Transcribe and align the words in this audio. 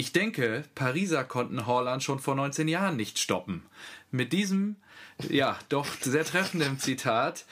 Ich 0.00 0.14
denke, 0.14 0.64
Pariser 0.74 1.24
konnten 1.24 1.66
Haaland 1.66 2.02
schon 2.02 2.20
vor 2.20 2.34
19 2.34 2.68
Jahren 2.68 2.96
nicht 2.96 3.18
stoppen. 3.18 3.62
Mit 4.10 4.32
diesem, 4.32 4.76
ja, 5.28 5.58
doch 5.68 5.86
sehr 6.00 6.24
treffenden 6.24 6.78
Zitat 6.78 7.44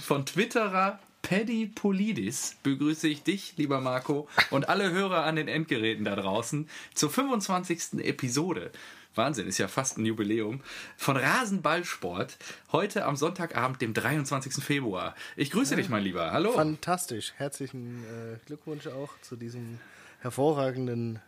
von 0.00 0.24
Twitterer 0.24 0.98
Paddy 1.20 1.66
Polidis 1.66 2.56
begrüße 2.62 3.06
ich 3.06 3.22
dich, 3.22 3.52
lieber 3.58 3.82
Marco, 3.82 4.30
und 4.48 4.70
alle 4.70 4.92
Hörer 4.92 5.24
an 5.24 5.36
den 5.36 5.46
Endgeräten 5.46 6.06
da 6.06 6.16
draußen 6.16 6.70
zur 6.94 7.10
25. 7.10 8.02
Episode. 8.02 8.70
Wahnsinn, 9.14 9.46
ist 9.46 9.58
ja 9.58 9.68
fast 9.68 9.98
ein 9.98 10.06
Jubiläum. 10.06 10.62
Von 10.96 11.18
Rasenballsport. 11.18 12.38
Heute 12.72 13.04
am 13.04 13.16
Sonntagabend, 13.16 13.82
dem 13.82 13.92
23. 13.92 14.54
Februar. 14.64 15.14
Ich 15.36 15.50
grüße 15.50 15.76
dich, 15.76 15.90
mein 15.90 16.02
Lieber. 16.02 16.32
Hallo. 16.32 16.52
Fantastisch. 16.52 17.34
Herzlichen 17.36 18.04
äh, 18.04 18.38
Glückwunsch 18.46 18.86
auch 18.86 19.10
zu 19.20 19.36
diesem 19.36 19.80
hervorragenden 20.20 21.20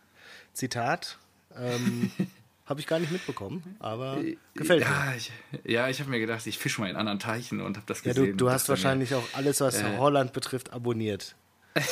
Zitat. 0.52 1.18
Ähm, 1.56 2.10
habe 2.66 2.80
ich 2.80 2.86
gar 2.86 3.00
nicht 3.00 3.10
mitbekommen, 3.10 3.76
aber 3.80 4.18
äh, 4.18 4.36
gefällt 4.54 4.82
ja, 4.82 4.88
mir. 4.88 5.16
Ich, 5.16 5.32
ja, 5.64 5.88
ich 5.88 5.98
habe 5.98 6.08
mir 6.08 6.20
gedacht, 6.20 6.46
ich 6.46 6.56
fische 6.58 6.80
mal 6.80 6.88
in 6.88 6.94
anderen 6.94 7.18
Teichen 7.18 7.60
und 7.60 7.76
habe 7.76 7.86
das 7.86 8.02
gesehen. 8.02 8.24
Ja, 8.24 8.30
du, 8.30 8.36
du 8.36 8.50
hast 8.50 8.68
wahrscheinlich 8.68 9.14
auch 9.14 9.24
alles, 9.32 9.60
was 9.60 9.80
äh, 9.82 9.98
Holland 9.98 10.32
betrifft, 10.32 10.72
abonniert. 10.72 11.34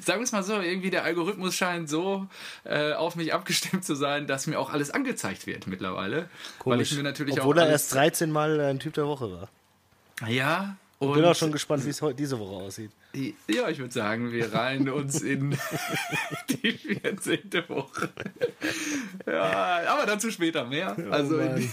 Sagen 0.00 0.20
wir 0.20 0.24
es 0.24 0.30
mal 0.30 0.44
so, 0.44 0.60
irgendwie 0.60 0.90
der 0.90 1.02
Algorithmus 1.02 1.56
scheint 1.56 1.88
so 1.88 2.28
äh, 2.62 2.92
auf 2.92 3.16
mich 3.16 3.34
abgestimmt 3.34 3.84
zu 3.84 3.96
sein, 3.96 4.28
dass 4.28 4.46
mir 4.46 4.60
auch 4.60 4.70
alles 4.70 4.92
angezeigt 4.92 5.48
wird 5.48 5.66
mittlerweile. 5.66 6.28
Komisch. 6.60 6.96
Weil 6.96 7.10
ich 7.10 7.26
mir 7.28 7.40
Obwohl 7.40 7.58
er 7.58 7.68
erst 7.68 7.92
13 7.92 8.30
Mal 8.30 8.60
ein 8.60 8.78
Typ 8.78 8.94
der 8.94 9.06
Woche 9.06 9.32
war. 9.32 9.48
Ja, 10.28 10.76
und 11.00 11.14
bin 11.14 11.24
auch 11.24 11.34
schon 11.34 11.50
gespannt, 11.50 11.84
wie 11.84 11.90
es 11.90 12.00
diese 12.16 12.38
Woche 12.38 12.62
aussieht. 12.64 12.92
Ja, 13.12 13.68
ich 13.68 13.78
würde 13.78 13.92
sagen, 13.92 14.30
wir 14.30 14.52
reihen 14.52 14.88
uns 14.88 15.20
in 15.20 15.50
die 16.48 16.72
14. 16.72 17.50
Woche. 17.68 18.08
Ja, 19.26 19.82
aber 19.88 20.06
dazu 20.06 20.30
später 20.30 20.64
mehr. 20.64 20.96
Oh 20.96 21.10
also 21.10 21.38
in, 21.38 21.68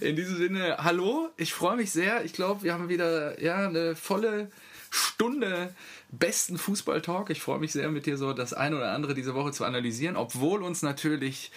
in, 0.00 0.16
diesem 0.16 0.36
Sinne, 0.36 0.78
hallo, 0.78 1.28
ich 1.36 1.52
freue 1.52 1.76
mich 1.76 1.90
sehr. 1.90 2.24
Ich 2.24 2.32
glaube, 2.32 2.62
wir 2.62 2.72
haben 2.72 2.88
wieder 2.88 3.40
ja, 3.42 3.68
eine 3.68 3.94
volle 3.94 4.50
Stunde 4.90 5.74
besten 6.10 6.58
Fußball-Talk. 6.58 7.30
Ich 7.30 7.40
freue 7.40 7.58
mich 7.58 7.72
sehr, 7.72 7.90
mit 7.90 8.04
dir 8.06 8.18
so 8.18 8.34
das 8.34 8.52
eine 8.52 8.76
oder 8.76 8.92
andere 8.92 9.14
diese 9.14 9.34
Woche 9.34 9.52
zu 9.52 9.64
analysieren, 9.64 10.16
obwohl 10.16 10.62
uns 10.62 10.82
natürlich 10.82 11.50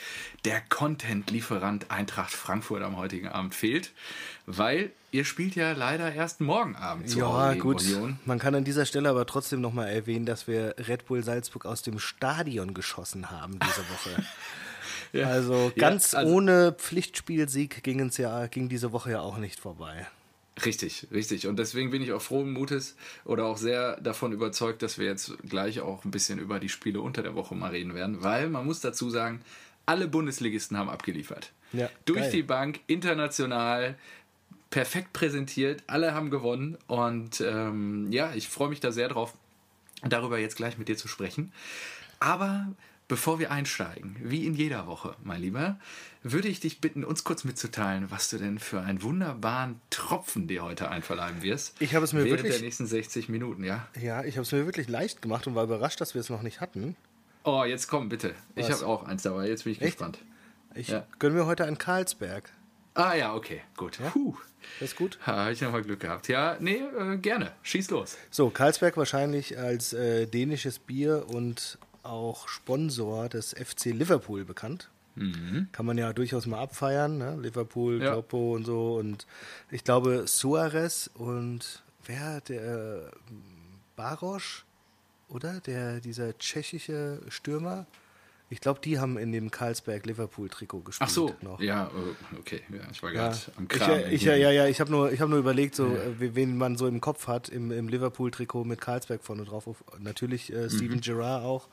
der 0.45 0.61
Content-Lieferant 0.61 1.91
Eintracht 1.91 2.31
Frankfurt 2.31 2.81
am 2.81 2.95
heutigen 2.95 3.27
Abend 3.27 3.53
fehlt, 3.53 3.91
weil 4.45 4.91
ihr 5.11 5.25
spielt 5.25 5.55
ja 5.55 5.71
leider 5.71 6.13
erst 6.13 6.41
morgen 6.41 6.75
Abend 6.75 7.09
zu 7.09 7.19
Ja, 7.19 7.53
gut. 7.53 7.81
Union. 7.81 8.19
Man 8.25 8.39
kann 8.39 8.53
an 8.55 8.63
dieser 8.63 8.85
Stelle 8.85 9.09
aber 9.09 9.25
trotzdem 9.25 9.61
nochmal 9.61 9.89
erwähnen, 9.89 10.25
dass 10.25 10.47
wir 10.47 10.75
Red 10.77 11.05
Bull 11.05 11.23
Salzburg 11.23 11.65
aus 11.65 11.81
dem 11.81 11.99
Stadion 11.99 12.73
geschossen 12.73 13.31
haben 13.31 13.59
diese 13.59 13.81
Woche. 13.89 14.23
ja. 15.13 15.27
Also 15.27 15.71
ganz 15.75 16.11
ja, 16.11 16.19
also 16.19 16.33
ohne 16.33 16.73
Pflichtspielsieg 16.73 17.83
ging, 17.83 17.99
es 18.01 18.17
ja, 18.17 18.47
ging 18.47 18.69
diese 18.69 18.91
Woche 18.91 19.11
ja 19.11 19.21
auch 19.21 19.37
nicht 19.37 19.59
vorbei. 19.59 20.07
Richtig, 20.63 21.07
richtig. 21.11 21.47
Und 21.47 21.57
deswegen 21.59 21.89
bin 21.89 22.01
ich 22.01 22.13
auch 22.13 22.21
frohen 22.21 22.51
Mutes 22.51 22.95
oder 23.25 23.45
auch 23.45 23.57
sehr 23.57 23.99
davon 23.99 24.31
überzeugt, 24.31 24.81
dass 24.83 24.97
wir 24.97 25.05
jetzt 25.05 25.33
gleich 25.49 25.81
auch 25.81 26.05
ein 26.05 26.11
bisschen 26.11 26.39
über 26.39 26.59
die 26.59 26.69
Spiele 26.69 27.01
unter 27.01 27.23
der 27.23 27.35
Woche 27.35 27.55
mal 27.55 27.71
reden 27.71 27.93
werden, 27.93 28.23
weil 28.23 28.49
man 28.49 28.65
muss 28.65 28.79
dazu 28.79 29.09
sagen, 29.09 29.41
alle 29.85 30.07
Bundesligisten 30.07 30.77
haben 30.77 30.89
abgeliefert. 30.89 31.51
Ja, 31.73 31.89
Durch 32.05 32.21
geil. 32.21 32.31
die 32.31 32.43
Bank, 32.43 32.79
international, 32.87 33.95
perfekt 34.75 35.13
präsentiert, 35.13 35.83
alle 35.87 36.13
haben 36.13 36.29
gewonnen 36.29 36.77
und 36.87 37.39
ähm, 37.39 38.11
ja, 38.11 38.33
ich 38.35 38.49
freue 38.49 38.67
mich 38.67 38.81
da 38.81 38.91
sehr 38.91 39.07
drauf, 39.07 39.33
darüber 40.03 40.37
jetzt 40.37 40.57
gleich 40.57 40.77
mit 40.77 40.89
dir 40.89 40.97
zu 40.97 41.07
sprechen. 41.07 41.53
Aber 42.19 42.67
bevor 43.07 43.39
wir 43.39 43.51
einsteigen, 43.51 44.17
wie 44.21 44.45
in 44.45 44.53
jeder 44.53 44.85
Woche, 44.85 45.15
mein 45.23 45.39
Lieber, 45.39 45.79
würde 46.23 46.49
ich 46.49 46.59
dich 46.59 46.81
bitten, 46.81 47.05
uns 47.05 47.23
kurz 47.23 47.45
mitzuteilen, 47.45 48.11
was 48.11 48.29
du 48.29 48.37
denn 48.37 48.59
für 48.59 48.81
einen 48.81 49.01
wunderbaren 49.01 49.79
Tropfen 49.91 50.49
dir 50.49 50.61
heute 50.61 50.89
einverleiben 50.89 51.41
wirst. 51.41 51.73
Ich 51.79 51.95
habe 51.95 52.03
es 52.03 52.11
mir 52.11 52.25
während 52.25 52.39
wirklich 52.39 52.55
der 52.55 52.65
nächsten 52.65 52.85
60 52.85 53.29
Minuten, 53.29 53.63
ja? 53.63 53.87
Ja, 53.97 54.25
ich 54.25 54.35
habe 54.35 54.41
es 54.41 54.51
mir 54.51 54.65
wirklich 54.65 54.89
leicht 54.89 55.21
gemacht 55.21 55.47
und 55.47 55.55
war 55.55 55.63
überrascht, 55.63 56.01
dass 56.01 56.15
wir 56.15 56.19
es 56.19 56.29
noch 56.29 56.41
nicht 56.41 56.59
hatten. 56.59 56.97
Oh, 57.45 57.63
jetzt 57.63 57.87
komm 57.87 58.09
bitte. 58.09 58.35
Was? 58.55 58.67
Ich 58.67 58.73
habe 58.73 58.85
auch 58.85 59.05
eins 59.05 59.23
dabei. 59.23 59.47
Jetzt 59.47 59.63
bin 59.63 59.71
ich 59.71 59.81
Echt? 59.81 59.93
gespannt. 59.93 60.17
Ich 60.73 60.89
ja. 60.89 61.07
gönne 61.17 61.35
mir 61.35 61.45
heute 61.45 61.63
einen 61.63 61.77
Karlsberg. 61.77 62.51
Ah 62.95 63.13
ja, 63.13 63.35
okay, 63.35 63.61
gut. 63.77 63.99
Ja? 63.99 64.09
Puh. 64.09 64.35
Das 64.79 64.89
ist 64.89 64.95
gut. 64.95 65.19
Habe 65.21 65.51
ich 65.51 65.61
nochmal 65.61 65.83
Glück 65.83 65.99
gehabt. 65.99 66.27
Ja, 66.27 66.57
nee, 66.59 66.81
äh, 66.97 67.17
gerne. 67.17 67.51
Schieß 67.61 67.91
los. 67.91 68.17
So, 68.31 68.49
Karlsberg 68.49 68.97
wahrscheinlich 68.97 69.57
als 69.57 69.93
äh, 69.93 70.25
dänisches 70.25 70.79
Bier 70.79 71.25
und 71.27 71.77
auch 72.03 72.47
Sponsor 72.47 73.29
des 73.29 73.53
FC 73.53 73.85
Liverpool 73.85 74.43
bekannt. 74.45 74.89
Mhm. 75.15 75.67
Kann 75.71 75.85
man 75.85 75.97
ja 75.97 76.13
durchaus 76.13 76.45
mal 76.45 76.59
abfeiern, 76.59 77.17
ne? 77.17 77.37
Liverpool, 77.39 78.01
ja. 78.01 78.11
Kloppo 78.13 78.55
und 78.55 78.65
so. 78.65 78.95
Und 78.95 79.27
ich 79.71 79.83
glaube, 79.83 80.27
Suarez 80.27 81.09
und 81.13 81.83
wer, 82.05 82.41
der 82.41 83.11
Barosch, 83.95 84.65
oder? 85.29 85.59
Der, 85.61 85.99
dieser 85.99 86.37
tschechische 86.37 87.21
Stürmer. 87.29 87.85
Ich 88.55 88.61
glaube, 88.61 88.79
die 88.81 88.99
haben 88.99 89.17
in 89.17 89.33
dem 89.33 89.51
Karlsberg-Liverpool-Trikot 89.51 90.79
gespielt. 90.79 91.09
Ach 91.09 91.13
so, 91.13 91.35
noch. 91.41 91.59
ja, 91.59 91.87
äh, 91.87 92.39
okay. 92.39 92.61
Ja, 92.71 92.89
ich 92.89 93.03
war 93.03 93.11
gerade 93.11 93.35
ja. 93.35 93.53
am 93.57 93.67
Kram. 93.67 93.99
Ich, 94.07 94.13
ich, 94.13 94.21
ja, 94.23 94.33
ja, 94.33 94.49
ja, 94.49 94.65
ich 94.65 94.79
habe 94.79 94.89
nur, 94.89 95.11
hab 95.11 95.27
nur 95.27 95.39
überlegt, 95.39 95.75
so, 95.75 95.87
ja. 95.87 95.95
Äh, 95.95 96.35
wen 96.35 96.57
man 96.57 96.77
so 96.77 96.87
im 96.87 97.01
Kopf 97.01 97.27
hat, 97.27 97.49
im, 97.49 97.69
im 97.69 97.89
Liverpool-Trikot 97.89 98.63
mit 98.63 98.79
Karlsberg 98.79 99.25
vorne 99.25 99.43
drauf. 99.43 99.65
Natürlich 99.99 100.53
äh, 100.53 100.69
Steven 100.69 100.95
mhm. 100.95 101.01
Gerrard 101.01 101.43
auch. 101.43 101.67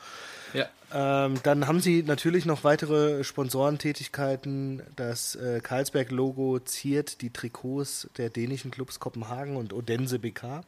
Ja. 0.55 0.67
Ähm, 0.93 1.35
dann 1.45 1.69
haben 1.69 1.79
sie 1.79 2.03
natürlich 2.03 2.47
noch 2.47 2.65
weitere 2.65 3.23
Sponsorentätigkeiten. 3.23 4.83
Das 4.97 5.37
äh, 5.37 5.61
Karlsberg-Logo 5.63 6.59
ziert 6.59 7.23
die 7.23 7.31
Trikots 7.31 8.11
der 8.17 8.29
dänischen 8.29 8.73
Clubs 8.73 8.99
Kopenhagen 8.99 9.55
und 9.55 9.73
Odense 9.73 10.19
BK. 10.19 10.65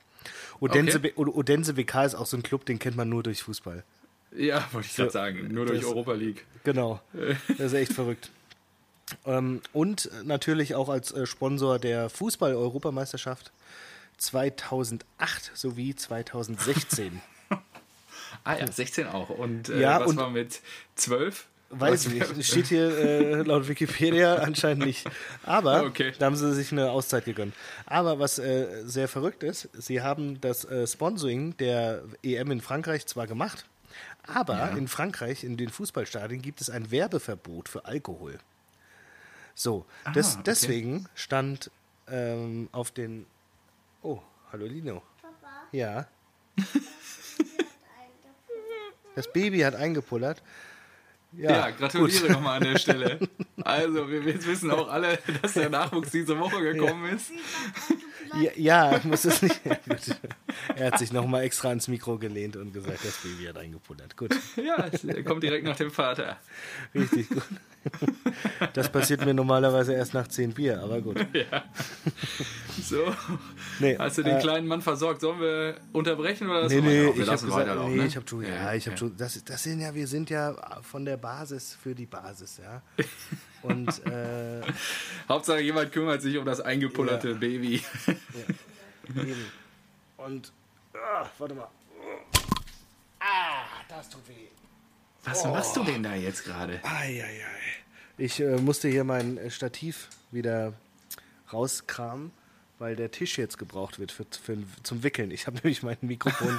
Odense, 0.60 0.98
okay. 0.98 1.12
Odense 1.16 1.74
BK 1.74 2.04
ist 2.04 2.14
auch 2.14 2.26
so 2.26 2.36
ein 2.36 2.44
Club, 2.44 2.66
den 2.66 2.78
kennt 2.78 2.96
man 2.96 3.08
nur 3.08 3.24
durch 3.24 3.42
Fußball. 3.42 3.82
Ja, 4.36 4.68
wollte 4.72 4.88
ich 4.88 4.96
gerade 4.96 5.10
sagen. 5.10 5.48
Nur 5.52 5.66
durch 5.66 5.80
das, 5.80 5.88
Europa 5.88 6.12
League. 6.12 6.44
Genau. 6.64 7.00
Das 7.48 7.72
ist 7.72 7.74
echt 7.74 7.92
verrückt. 7.92 8.30
Ähm, 9.26 9.60
und 9.72 10.10
natürlich 10.24 10.74
auch 10.74 10.88
als 10.88 11.12
äh, 11.12 11.26
Sponsor 11.26 11.78
der 11.78 12.08
Fußball-Europameisterschaft 12.10 13.52
2008 14.18 15.50
sowie 15.54 15.94
2016. 15.94 17.20
ah 18.44 18.56
ja, 18.56 18.70
16 18.70 19.06
auch. 19.08 19.30
Und 19.30 19.68
äh, 19.68 19.80
ja, 19.80 20.00
was 20.00 20.08
und 20.08 20.16
war 20.16 20.30
mit 20.30 20.60
12? 20.96 21.46
Weiß 21.70 22.06
ich 22.06 22.14
nicht. 22.14 22.44
Steht 22.46 22.66
hier 22.66 22.98
äh, 22.98 23.42
laut 23.42 23.68
Wikipedia 23.68 24.36
anscheinend 24.36 24.86
nicht. 24.86 25.08
Aber 25.42 25.84
okay. 25.84 26.12
da 26.18 26.26
haben 26.26 26.36
sie 26.36 26.52
sich 26.54 26.72
eine 26.72 26.90
Auszeit 26.90 27.24
gegönnt. 27.24 27.54
Aber 27.86 28.18
was 28.18 28.38
äh, 28.38 28.82
sehr 28.84 29.08
verrückt 29.08 29.42
ist, 29.42 29.68
sie 29.72 30.00
haben 30.00 30.40
das 30.40 30.64
äh, 30.64 30.86
Sponsoring 30.86 31.56
der 31.56 32.02
EM 32.22 32.52
in 32.52 32.60
Frankreich 32.60 33.06
zwar 33.06 33.26
gemacht, 33.26 33.66
aber 34.26 34.58
ja. 34.58 34.68
in 34.68 34.88
Frankreich, 34.88 35.44
in 35.44 35.56
den 35.56 35.70
Fußballstadien, 35.70 36.42
gibt 36.42 36.60
es 36.60 36.70
ein 36.70 36.90
Werbeverbot 36.90 37.68
für 37.68 37.84
Alkohol. 37.84 38.38
So, 39.54 39.86
ah, 40.04 40.12
deswegen 40.44 40.96
okay. 40.96 41.08
stand 41.14 41.70
ähm, 42.08 42.68
auf 42.72 42.90
den. 42.90 43.26
Oh, 44.02 44.20
hallo 44.52 44.66
Lino. 44.66 45.02
Papa. 45.22 45.66
Ja. 45.72 46.06
das 49.14 49.32
Baby 49.32 49.60
hat 49.60 49.74
eingepullert. 49.74 50.42
Ja, 51.36 51.50
ja 51.50 51.70
gratuliere 51.70 52.32
nochmal 52.32 52.58
an 52.58 52.64
der 52.64 52.78
Stelle. 52.78 53.18
Also, 53.62 54.10
wir, 54.10 54.22
wir 54.26 54.44
wissen 54.44 54.70
auch 54.70 54.90
alle, 54.90 55.18
dass 55.40 55.54
der 55.54 55.70
Nachwuchs 55.70 56.10
diese 56.10 56.38
Woche 56.38 56.60
gekommen 56.60 57.06
ja. 57.06 57.14
ist. 57.14 57.30
Ja, 58.38 58.90
ja 58.92 59.00
muss 59.04 59.24
es 59.24 59.40
nicht. 59.40 59.58
er 60.84 60.92
hat 60.92 60.98
sich 60.98 61.12
nochmal 61.12 61.44
extra 61.44 61.68
ans 61.68 61.88
Mikro 61.88 62.18
gelehnt 62.18 62.56
und 62.56 62.74
gesagt, 62.74 63.02
das 63.02 63.16
Baby 63.22 63.46
hat 63.46 63.56
eingepullert. 63.56 64.16
Gut. 64.16 64.34
Ja, 64.56 64.86
er 64.86 65.22
kommt 65.24 65.42
direkt 65.42 65.64
nach 65.64 65.76
dem 65.76 65.90
Vater. 65.90 66.38
Richtig 66.94 67.28
gut. 67.28 67.42
Das 68.72 68.90
passiert 68.90 69.24
mir 69.24 69.34
normalerweise 69.34 69.94
erst 69.94 70.14
nach 70.14 70.28
zehn 70.28 70.52
Bier, 70.52 70.80
aber 70.82 71.00
gut. 71.00 71.26
Ja. 71.32 71.64
So. 72.82 73.14
Nee, 73.80 73.96
Hast 73.98 74.18
du 74.18 74.22
den 74.22 74.36
äh, 74.36 74.40
kleinen 74.40 74.66
Mann 74.66 74.82
versorgt? 74.82 75.20
Sollen 75.20 75.40
wir 75.40 75.76
unterbrechen 75.92 76.48
oder 76.48 76.68
nee, 76.68 76.80
nee, 76.80 77.10
ich 77.10 77.28
habe 77.28 77.44
gesagt, 77.44 77.88
nee, 77.88 77.96
ne? 77.96 78.06
ich 78.06 78.16
habe 78.16 78.28
schon, 78.28 78.42
ja, 78.42 78.48
ja, 78.48 78.74
ich 78.74 78.86
habe 78.86 78.96
schon, 78.96 79.16
das, 79.16 79.42
das 79.42 79.62
sind 79.62 79.80
ja, 79.80 79.94
wir 79.94 80.06
sind 80.06 80.30
ja 80.30 80.54
von 80.82 81.04
der 81.04 81.16
Basis 81.16 81.76
für 81.82 81.94
die 81.94 82.06
Basis, 82.06 82.60
ja. 82.62 82.82
Und 83.62 83.88
äh, 84.06 84.60
Hauptsache 85.28 85.60
jemand 85.60 85.92
kümmert 85.92 86.20
sich 86.20 86.36
um 86.36 86.44
das 86.44 86.60
eingepullerte 86.60 87.30
ja. 87.30 87.34
Baby. 87.34 87.82
Ja. 88.06 88.14
Und 90.24 90.52
ah, 91.04 91.26
warte 91.38 91.54
mal. 91.54 91.68
Ah, 93.20 93.64
das 93.88 94.08
tut 94.08 94.28
weh. 94.28 94.48
Was 95.24 95.44
oh. 95.44 95.48
machst 95.48 95.76
du 95.76 95.84
denn 95.84 96.02
da 96.02 96.14
jetzt 96.14 96.44
gerade? 96.44 96.80
Ich 98.18 98.40
äh, 98.40 98.56
musste 98.56 98.88
hier 98.88 99.04
mein 99.04 99.50
Stativ 99.50 100.08
wieder 100.30 100.74
rauskramen. 101.52 102.32
weil 102.78 102.96
der 102.96 103.10
Tisch 103.10 103.38
jetzt 103.38 103.56
gebraucht 103.56 103.98
wird 103.98 104.12
für, 104.12 104.26
für 104.30 104.58
zum 104.82 105.02
Wickeln. 105.02 105.30
Ich 105.30 105.46
habe 105.46 105.56
nämlich 105.62 105.82
mein 105.82 105.96
Mikrofon. 106.00 106.58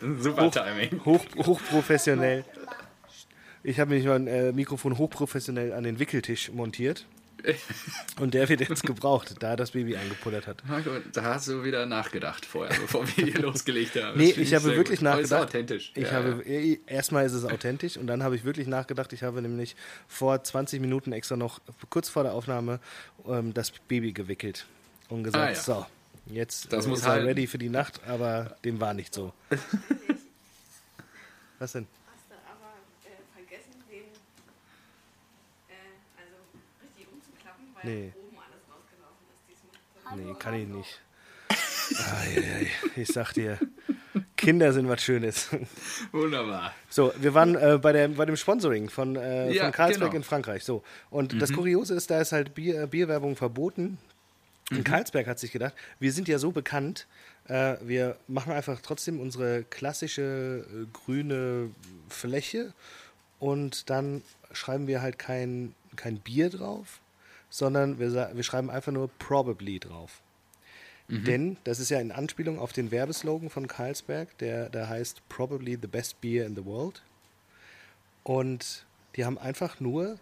Super 0.20 0.50
Timing. 0.50 1.04
Hoch, 1.04 1.24
hochprofessionell. 1.36 2.44
Ich 3.62 3.80
habe 3.80 3.90
nämlich 3.90 4.08
mein 4.08 4.26
äh, 4.26 4.52
Mikrofon 4.52 4.98
hochprofessionell 4.98 5.72
an 5.72 5.84
den 5.84 5.98
Wickeltisch 5.98 6.50
montiert. 6.50 7.06
Und 8.20 8.34
der 8.34 8.48
wird 8.48 8.60
jetzt 8.60 8.84
gebraucht, 8.84 9.34
da 9.40 9.56
das 9.56 9.72
Baby 9.72 9.96
eingepullert 9.96 10.46
hat. 10.46 10.62
Da 11.12 11.24
hast 11.24 11.48
du 11.48 11.64
wieder 11.64 11.86
nachgedacht 11.86 12.46
vorher, 12.46 12.78
bevor 12.80 13.06
wir 13.06 13.24
hier 13.24 13.38
losgelegt 13.40 14.02
haben. 14.02 14.18
Nee, 14.18 14.30
ich 14.30 14.54
habe 14.54 14.64
wirklich 14.64 15.00
gut. 15.00 15.04
nachgedacht. 15.04 15.24
ist 15.24 15.32
authentisch. 15.32 15.92
Ich 15.94 16.04
ja, 16.04 16.12
habe, 16.12 16.42
ja. 16.46 16.76
Erstmal 16.86 17.26
ist 17.26 17.32
es 17.32 17.44
authentisch 17.44 17.96
und 17.96 18.06
dann 18.06 18.22
habe 18.22 18.36
ich 18.36 18.44
wirklich 18.44 18.66
nachgedacht. 18.66 19.12
Ich 19.12 19.22
habe 19.22 19.42
nämlich 19.42 19.76
vor 20.08 20.42
20 20.42 20.80
Minuten 20.80 21.12
extra 21.12 21.36
noch 21.36 21.60
kurz 21.90 22.08
vor 22.08 22.22
der 22.22 22.32
Aufnahme 22.32 22.80
ähm, 23.26 23.52
das 23.52 23.70
Baby 23.70 24.12
gewickelt 24.12 24.66
und 25.08 25.24
gesagt, 25.24 25.44
ah, 25.44 25.50
ja. 25.50 25.54
so, 25.54 25.86
jetzt 26.26 26.72
das 26.72 26.86
äh, 26.86 26.88
muss 26.88 27.00
ist 27.00 27.06
er 27.06 27.24
ready 27.24 27.46
für 27.46 27.58
die 27.58 27.68
Nacht, 27.68 28.00
aber 28.06 28.56
dem 28.64 28.80
war 28.80 28.94
nicht 28.94 29.14
so. 29.14 29.32
Was 31.58 31.72
denn? 31.72 31.86
Nee. 37.84 38.12
Nee, 40.16 40.34
kann 40.38 40.54
ich 40.54 40.68
nicht. 40.68 41.00
Ai, 41.48 42.70
ich 42.96 43.08
sag 43.08 43.32
dir, 43.32 43.58
Kinder 44.36 44.72
sind 44.72 44.88
was 44.88 45.02
Schönes. 45.02 45.48
Wunderbar. 46.12 46.74
So, 46.88 47.12
wir 47.18 47.34
waren 47.34 47.54
äh, 47.54 47.78
bei, 47.80 47.92
der, 47.92 48.08
bei 48.08 48.24
dem 48.24 48.36
Sponsoring 48.36 48.88
von, 48.88 49.16
äh, 49.16 49.52
ja, 49.52 49.64
von 49.64 49.72
Carlsberg 49.72 50.10
genau. 50.10 50.18
in 50.18 50.24
Frankreich. 50.24 50.64
So, 50.64 50.82
und 51.10 51.34
mhm. 51.34 51.38
das 51.38 51.52
Kuriose 51.52 51.94
ist, 51.94 52.10
da 52.10 52.20
ist 52.20 52.32
halt 52.32 52.54
Bier, 52.54 52.82
äh, 52.82 52.86
Bierwerbung 52.86 53.36
verboten. 53.36 53.98
Und 54.70 54.78
mhm. 54.78 54.84
Carlsberg 54.84 55.26
hat 55.26 55.38
sich 55.38 55.52
gedacht, 55.52 55.74
wir 55.98 56.12
sind 56.12 56.28
ja 56.28 56.38
so 56.38 56.52
bekannt, 56.52 57.06
äh, 57.48 57.76
wir 57.82 58.16
machen 58.28 58.52
einfach 58.52 58.80
trotzdem 58.80 59.20
unsere 59.20 59.64
klassische 59.64 60.64
äh, 60.70 60.86
grüne 60.92 61.70
Fläche 62.08 62.72
und 63.38 63.90
dann 63.90 64.22
schreiben 64.52 64.86
wir 64.86 65.02
halt 65.02 65.18
kein, 65.18 65.74
kein 65.96 66.18
Bier 66.18 66.48
drauf, 66.50 67.00
sondern 67.54 68.00
wir, 68.00 68.32
wir 68.34 68.42
schreiben 68.42 68.68
einfach 68.68 68.90
nur 68.90 69.08
probably 69.20 69.78
drauf. 69.78 70.22
Mhm. 71.06 71.24
Denn 71.24 71.56
das 71.62 71.78
ist 71.78 71.88
ja 71.88 72.00
in 72.00 72.10
Anspielung 72.10 72.58
auf 72.58 72.72
den 72.72 72.90
Werbeslogan 72.90 73.48
von 73.48 73.68
Carlsberg, 73.68 74.36
der, 74.38 74.68
der 74.70 74.88
heißt 74.88 75.28
Probably 75.28 75.78
the 75.80 75.86
best 75.86 76.20
beer 76.20 76.46
in 76.46 76.56
the 76.56 76.64
world. 76.64 77.04
Und 78.24 78.84
die 79.14 79.24
haben 79.24 79.38
einfach 79.38 79.78
nur 79.78 80.18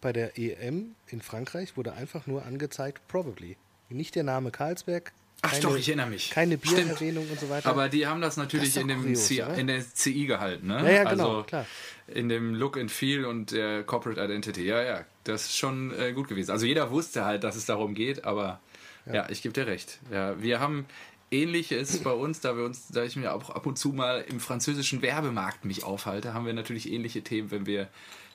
bei 0.00 0.12
der 0.12 0.36
EM 0.36 0.96
in 1.06 1.20
Frankreich 1.20 1.76
wurde 1.76 1.92
einfach 1.92 2.26
nur 2.26 2.44
angezeigt 2.44 3.06
Probably. 3.06 3.56
Nicht 3.88 4.16
der 4.16 4.24
Name 4.24 4.50
Carlsberg, 4.50 5.12
Ach 5.44 5.58
doch, 5.58 5.76
ich 5.76 5.88
erinnere 5.88 6.08
mich. 6.08 6.30
Keine 6.30 6.56
Biererwähnung 6.56 7.28
und 7.28 7.38
so 7.38 7.50
weiter. 7.50 7.68
Aber 7.68 7.88
die 7.88 8.06
haben 8.06 8.20
das 8.20 8.36
natürlich 8.36 8.74
das 8.74 8.82
in, 8.82 8.88
dem 8.88 9.02
kurios, 9.02 9.26
C, 9.26 9.44
in 9.56 9.66
der 9.66 9.84
CI 9.92 10.26
gehalten, 10.26 10.68
ne? 10.68 10.84
Ja, 10.84 10.90
ja, 10.90 11.10
genau, 11.10 11.30
also 11.30 11.42
klar. 11.42 11.66
In 12.06 12.28
dem 12.28 12.54
Look 12.54 12.78
and 12.78 12.90
Feel 12.90 13.24
und 13.24 13.50
der 13.50 13.82
Corporate 13.82 14.22
Identity. 14.22 14.64
Ja, 14.64 14.82
ja, 14.82 15.04
das 15.24 15.46
ist 15.46 15.56
schon 15.56 15.92
äh, 15.98 16.12
gut 16.12 16.28
gewesen. 16.28 16.52
Also 16.52 16.64
jeder 16.64 16.90
wusste 16.90 17.24
halt, 17.24 17.42
dass 17.42 17.56
es 17.56 17.66
darum 17.66 17.94
geht, 17.94 18.24
aber 18.24 18.60
ja, 19.06 19.14
ja 19.14 19.30
ich 19.30 19.42
gebe 19.42 19.52
dir 19.52 19.66
recht. 19.66 19.98
Ja, 20.12 20.40
wir 20.40 20.60
haben 20.60 20.86
ähnliches 21.32 21.98
bei 22.04 22.12
uns, 22.12 22.40
da 22.40 22.56
wir 22.56 22.64
uns, 22.64 22.88
da 22.88 23.02
ich 23.02 23.16
mir 23.16 23.34
auch 23.34 23.50
ab 23.50 23.66
und 23.66 23.76
zu 23.76 23.88
mal 23.88 24.24
im 24.28 24.38
französischen 24.38 25.02
Werbemarkt 25.02 25.64
mich 25.64 25.82
aufhalte, 25.82 26.34
haben 26.34 26.46
wir 26.46 26.52
natürlich 26.52 26.90
ähnliche 26.90 27.22
Themen, 27.22 27.50
wenn 27.50 27.66
wir 27.66 27.88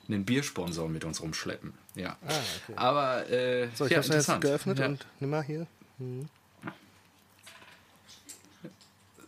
einen 0.08 0.26
Biersponsor 0.26 0.88
mit 0.88 1.04
uns 1.04 1.22
rumschleppen. 1.22 1.72
Ja. 1.94 2.16
Ah, 2.26 2.32
okay. 2.32 2.72
Aber 2.76 3.30
äh, 3.30 3.68
so, 3.74 3.86
ich 3.86 3.92
ja, 3.92 4.02
habe 4.02 4.14
es 4.14 4.40
geöffnet 4.40 4.78
ja. 4.78 4.86
und 4.86 5.06
nimm 5.20 5.30
mal 5.30 5.42
hier. 5.42 5.66
Mhm. 5.98 6.28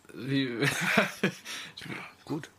Gut. 2.25 2.49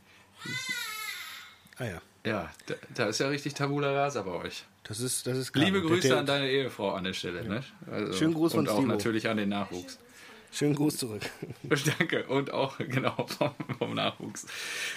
Ah 1.78 1.84
ja. 1.84 2.02
Ja, 2.25 2.50
da, 2.66 2.75
da, 2.94 3.06
ist 3.06 3.19
ja 3.19 3.28
richtig 3.28 3.54
Tabula 3.54 3.93
Rasa 3.93 4.22
bei 4.22 4.31
euch. 4.31 4.64
Das 4.84 5.00
ist, 5.00 5.26
das 5.26 5.38
ist 5.38 5.52
klar. 5.52 5.64
Liebe 5.64 5.82
Grüße 5.82 6.08
der, 6.08 6.19
an 6.19 6.26
deine 6.26 6.49
Ehefrau 6.49 6.93
an 6.93 7.04
der 7.04 7.14
Stelle. 7.14 7.43
Ja. 7.43 7.49
Ne? 7.49 7.64
Also, 7.90 8.12
Schönen 8.12 8.34
Gruß 8.34 8.52
von 8.52 8.60
Und 8.60 8.69
auch 8.69 8.82
natürlich 8.82 9.28
an 9.28 9.37
den 9.37 9.49
Nachwuchs. 9.49 9.99
Schönen 10.52 10.75
Gruß 10.75 10.99
zurück. 10.99 11.22
Danke. 11.99 12.26
Und 12.26 12.52
auch, 12.52 12.78
genau, 12.78 13.26
vom, 13.26 13.55
vom 13.78 13.94
Nachwuchs. 13.94 14.46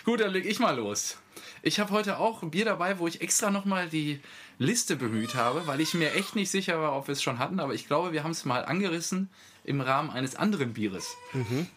Gut, 0.04 0.20
dann 0.20 0.32
leg 0.32 0.46
ich 0.46 0.60
mal 0.60 0.76
los. 0.76 1.18
Ich 1.64 1.80
habe 1.80 1.92
heute 1.92 2.20
auch 2.20 2.44
ein 2.44 2.52
Bier 2.52 2.66
dabei, 2.66 3.00
wo 3.00 3.08
ich 3.08 3.22
extra 3.22 3.50
nochmal 3.50 3.90
die 3.90 4.20
Liste 4.60 4.96
bemüht 4.96 5.34
habe, 5.34 5.66
weil 5.66 5.82
ich 5.82 5.94
mir 5.94 6.14
echt 6.14 6.36
nicht 6.36 6.52
sicher 6.52 6.80
war, 6.80 6.96
ob 6.96 7.08
wir 7.08 7.14
es 7.14 7.24
schon 7.24 7.40
hatten, 7.40 7.60
aber 7.60 7.74
ich 7.74 7.88
glaube, 7.88 8.12
wir 8.12 8.24
haben 8.24 8.32
es 8.32 8.46
mal 8.46 8.66
angerissen 8.66 9.30
im 9.64 9.82
Rahmen 9.82 10.12
eines 10.12 10.36
anderen 10.36 10.74
Bieres. 10.74 11.16
Mhm. 11.34 11.68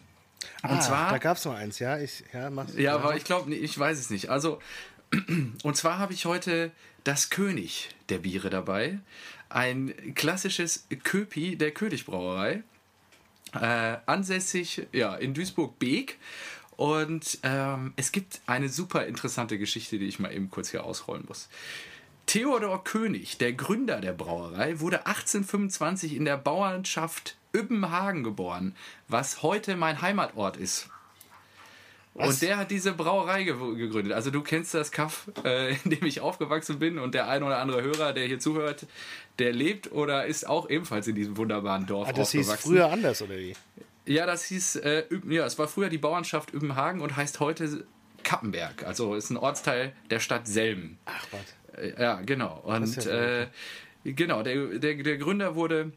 Und 0.63 0.71
ah, 0.71 0.79
zwar. 0.79 1.11
Da 1.11 1.17
gab 1.17 1.37
es 1.37 1.45
noch 1.45 1.55
eins, 1.55 1.79
ja? 1.79 1.99
Ich, 1.99 2.23
ja, 2.33 2.49
mach's, 2.49 2.73
ja, 2.75 2.95
aber 2.95 3.15
ich 3.15 3.23
glaube, 3.23 3.53
ich 3.53 3.77
weiß 3.77 3.99
es 3.99 4.09
nicht. 4.09 4.29
Also, 4.29 4.59
und 5.63 5.77
zwar 5.77 5.99
habe 5.99 6.13
ich 6.13 6.25
heute 6.25 6.71
das 7.03 7.29
König 7.29 7.89
der 8.09 8.19
Biere 8.19 8.49
dabei. 8.49 8.99
Ein 9.49 10.13
klassisches 10.15 10.85
Köpi 11.03 11.55
der 11.55 11.71
König-Brauerei. 11.71 12.63
Äh, 13.53 13.97
ansässig 14.05 14.87
ja, 14.91 15.15
in 15.15 15.33
Duisburg-Beek. 15.33 16.17
Und 16.75 17.39
ähm, 17.43 17.93
es 17.97 18.11
gibt 18.11 18.41
eine 18.45 18.69
super 18.69 19.05
interessante 19.05 19.57
Geschichte, 19.57 19.99
die 19.99 20.05
ich 20.05 20.19
mal 20.19 20.31
eben 20.31 20.49
kurz 20.49 20.69
hier 20.69 20.83
ausrollen 20.83 21.25
muss. 21.27 21.49
Theodor 22.29 22.83
König, 22.83 23.39
der 23.39 23.53
Gründer 23.53 24.01
der 24.01 24.13
Brauerei, 24.13 24.79
wurde 24.79 25.07
1825 25.07 26.15
in 26.15 26.25
der 26.25 26.37
Bauernschaft 26.37 27.35
Übbenhagen 27.53 28.23
geboren, 28.23 28.75
was 29.07 29.41
heute 29.41 29.75
mein 29.75 30.03
Heimatort 30.03 30.55
ist. 30.55 30.89
Was? 32.13 32.29
Und 32.29 32.41
der 32.43 32.57
hat 32.57 32.69
diese 32.69 32.93
Brauerei 32.93 33.45
ge 33.45 33.55
gegründet. 33.75 34.13
Also 34.13 34.29
du 34.29 34.43
kennst 34.43 34.75
das 34.75 34.91
Kaff, 34.91 35.31
äh, 35.43 35.73
in 35.83 35.89
dem 35.89 36.05
ich 36.05 36.21
aufgewachsen 36.21 36.77
bin 36.77 36.99
und 36.99 37.15
der 37.15 37.27
ein 37.29 37.41
oder 37.41 37.57
andere 37.57 37.81
Hörer, 37.81 38.13
der 38.13 38.27
hier 38.27 38.37
zuhört, 38.37 38.85
der 39.39 39.51
lebt 39.51 39.91
oder 39.91 40.27
ist 40.27 40.47
auch 40.47 40.69
ebenfalls 40.69 41.07
in 41.07 41.15
diesem 41.15 41.35
wunderbaren 41.35 41.87
Dorf 41.87 42.09
ah, 42.09 42.11
das 42.11 42.27
aufgewachsen. 42.27 42.51
Das 42.51 42.61
hieß 42.61 42.71
früher 42.71 42.91
anders, 42.91 43.23
oder 43.23 43.37
wie? 43.37 43.55
Ja, 44.05 44.27
das 44.27 44.43
hieß, 44.43 44.75
äh, 44.75 45.05
ja, 45.27 45.47
es 45.47 45.57
war 45.57 45.67
früher 45.67 45.89
die 45.89 45.97
Bauernschaft 45.97 46.51
Übbenhagen 46.51 47.01
und 47.01 47.17
heißt 47.17 47.39
heute 47.39 47.87
Kappenberg. 48.21 48.83
Also 48.83 49.15
ist 49.15 49.31
ein 49.31 49.37
Ortsteil 49.37 49.93
der 50.11 50.19
Stadt 50.19 50.47
Selm. 50.47 50.99
Ach, 51.05 51.25
was? 51.31 51.58
Äh, 51.79 52.01
ja, 52.01 52.21
genau. 52.21 52.61
Und 52.65 53.05
ja 53.05 53.41
äh, 53.41 53.47
genau, 54.03 54.43
der, 54.43 54.79
der, 54.79 54.95
der 54.95 55.17
Gründer 55.17 55.55
wurde 55.55 55.91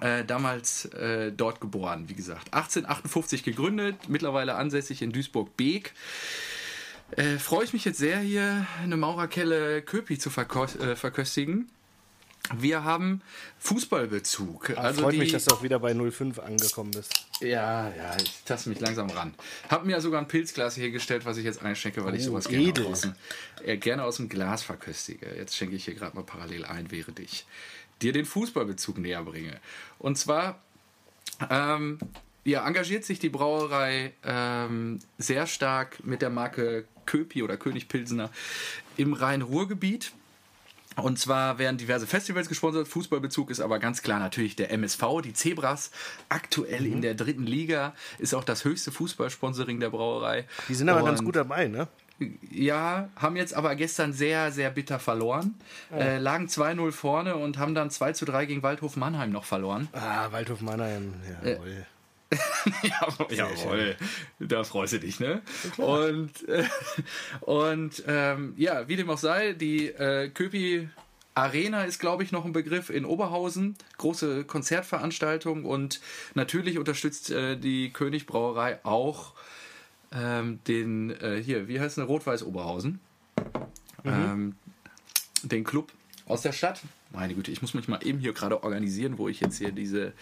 äh, 0.00 0.24
damals 0.24 0.86
äh, 0.86 1.32
dort 1.32 1.60
geboren, 1.60 2.08
wie 2.08 2.14
gesagt. 2.14 2.52
1858 2.52 3.42
gegründet, 3.42 3.96
mittlerweile 4.08 4.54
ansässig 4.54 5.02
in 5.02 5.12
Duisburg-Beek. 5.12 5.92
Äh, 7.16 7.38
Freue 7.38 7.64
ich 7.64 7.72
mich 7.72 7.84
jetzt 7.84 7.98
sehr, 7.98 8.18
hier 8.20 8.66
eine 8.82 8.96
Maurerkelle 8.96 9.82
Köpi 9.82 10.18
zu 10.18 10.30
äh, 10.30 10.96
verköstigen. 10.96 11.68
Wir 12.56 12.84
haben 12.84 13.22
Fußballbezug. 13.58 14.72
Ach, 14.76 14.84
also 14.84 15.02
freut 15.02 15.14
die, 15.14 15.18
mich, 15.18 15.32
dass 15.32 15.44
du 15.44 15.54
auch 15.54 15.62
wieder 15.62 15.78
bei 15.78 15.94
05 15.94 16.38
angekommen 16.38 16.90
bist. 16.90 17.26
Ja, 17.42 17.92
ja, 17.96 18.16
ich 18.22 18.42
taste 18.44 18.68
mich 18.68 18.80
langsam 18.80 19.10
ran. 19.10 19.34
Hab 19.68 19.84
mir 19.84 19.92
ja 19.92 20.00
sogar 20.00 20.20
ein 20.20 20.28
Pilzglas 20.28 20.74
hier 20.74 20.90
gestellt, 20.90 21.24
was 21.24 21.36
ich 21.36 21.44
jetzt 21.44 21.62
einschenke, 21.62 22.04
weil 22.04 22.12
oh, 22.12 22.16
ich 22.16 22.24
sowas 22.24 22.48
gerne 22.48 22.86
aus, 22.86 23.00
dem, 23.02 23.14
äh, 23.64 23.76
gerne 23.76 24.04
aus 24.04 24.16
dem 24.16 24.28
Glas 24.28 24.62
verköstige. 24.62 25.26
Jetzt 25.36 25.56
schenke 25.56 25.76
ich 25.76 25.84
hier 25.84 25.94
gerade 25.94 26.16
mal 26.16 26.24
parallel 26.24 26.64
ein, 26.64 26.90
während 26.90 27.18
ich 27.18 27.44
dir 28.00 28.12
den 28.12 28.24
Fußballbezug 28.24 28.98
näher 28.98 29.22
bringe. 29.22 29.60
Und 29.98 30.18
zwar 30.18 30.60
ähm, 31.50 31.98
ja, 32.44 32.66
engagiert 32.66 33.04
sich 33.04 33.18
die 33.18 33.28
Brauerei 33.28 34.12
ähm, 34.24 34.98
sehr 35.18 35.46
stark 35.46 36.04
mit 36.04 36.22
der 36.22 36.30
Marke 36.30 36.86
Köpi 37.06 37.42
oder 37.42 37.56
König 37.56 37.88
Pilsener 37.88 38.30
im 38.96 39.12
Rhein-Ruhr-Gebiet. 39.12 40.12
Und 40.96 41.18
zwar 41.18 41.58
werden 41.58 41.78
diverse 41.78 42.06
Festivals 42.06 42.48
gesponsert. 42.48 42.88
Fußballbezug 42.88 43.50
ist 43.50 43.60
aber 43.60 43.78
ganz 43.78 44.02
klar 44.02 44.18
natürlich 44.18 44.56
der 44.56 44.70
MSV, 44.70 45.02
die 45.24 45.32
Zebras. 45.32 45.90
Aktuell 46.28 46.82
mhm. 46.82 46.92
in 46.92 47.02
der 47.02 47.14
dritten 47.14 47.46
Liga 47.46 47.94
ist 48.18 48.34
auch 48.34 48.44
das 48.44 48.64
höchste 48.64 48.92
Fußballsponsoring 48.92 49.80
der 49.80 49.90
Brauerei. 49.90 50.46
Die 50.68 50.74
sind 50.74 50.88
aber 50.88 51.00
Und 51.00 51.06
ganz 51.06 51.24
gut 51.24 51.36
dabei, 51.36 51.68
ne? 51.68 51.88
Ja, 52.50 53.08
haben 53.16 53.36
jetzt 53.36 53.54
aber 53.54 53.74
gestern 53.74 54.12
sehr, 54.12 54.52
sehr 54.52 54.70
bitter 54.70 54.98
verloren. 54.98 55.54
Ja. 55.90 55.96
Äh, 55.96 56.18
lagen 56.18 56.46
2-0 56.46 56.92
vorne 56.92 57.36
und 57.36 57.58
haben 57.58 57.74
dann 57.74 57.90
2 57.90 58.12
3 58.12 58.46
gegen 58.46 58.62
Waldhof 58.62 58.96
Mannheim 58.96 59.30
noch 59.30 59.44
verloren. 59.44 59.88
Ah, 59.92 60.30
Waldhof 60.30 60.60
Mannheim, 60.60 61.14
jawohl. 61.44 61.68
Äh, 61.68 61.84
jawohl, 62.82 63.34
jawohl. 63.34 63.96
da 64.38 64.64
freust 64.64 64.94
du 64.94 65.00
dich, 65.00 65.20
ne? 65.20 65.42
Und, 65.76 66.48
äh, 66.48 66.64
und 67.40 68.02
ähm, 68.06 68.54
ja, 68.56 68.88
wie 68.88 68.96
dem 68.96 69.10
auch 69.10 69.18
sei, 69.18 69.52
die 69.52 69.88
äh, 69.88 70.28
Köpi 70.30 70.88
Arena 71.34 71.84
ist, 71.84 71.98
glaube 71.98 72.22
ich, 72.22 72.32
noch 72.32 72.44
ein 72.44 72.52
Begriff 72.52 72.90
in 72.90 73.04
Oberhausen. 73.04 73.76
Große 73.98 74.44
Konzertveranstaltung 74.44 75.64
und 75.64 76.00
natürlich 76.34 76.78
unterstützt 76.78 77.30
äh, 77.30 77.56
die 77.56 77.90
König 77.90 78.26
Brauerei 78.26 78.80
auch 78.84 79.32
ähm, 80.14 80.60
den, 80.66 81.10
äh, 81.20 81.42
hier, 81.42 81.68
wie 81.68 81.80
heißt 81.80 81.96
der, 81.96 82.04
Rot-Weiß 82.04 82.42
Oberhausen. 82.42 83.00
Mhm. 84.04 84.10
Ähm, 84.10 84.54
den 85.42 85.64
Club 85.64 85.92
aus 86.26 86.42
der 86.42 86.52
Stadt. 86.52 86.80
Meine 87.10 87.34
Güte, 87.34 87.50
ich 87.50 87.62
muss 87.62 87.74
mich 87.74 87.88
mal 87.88 88.04
eben 88.04 88.18
hier 88.18 88.32
gerade 88.32 88.62
organisieren, 88.62 89.18
wo 89.18 89.28
ich 89.28 89.40
jetzt 89.40 89.58
hier 89.58 89.72
diese 89.72 90.12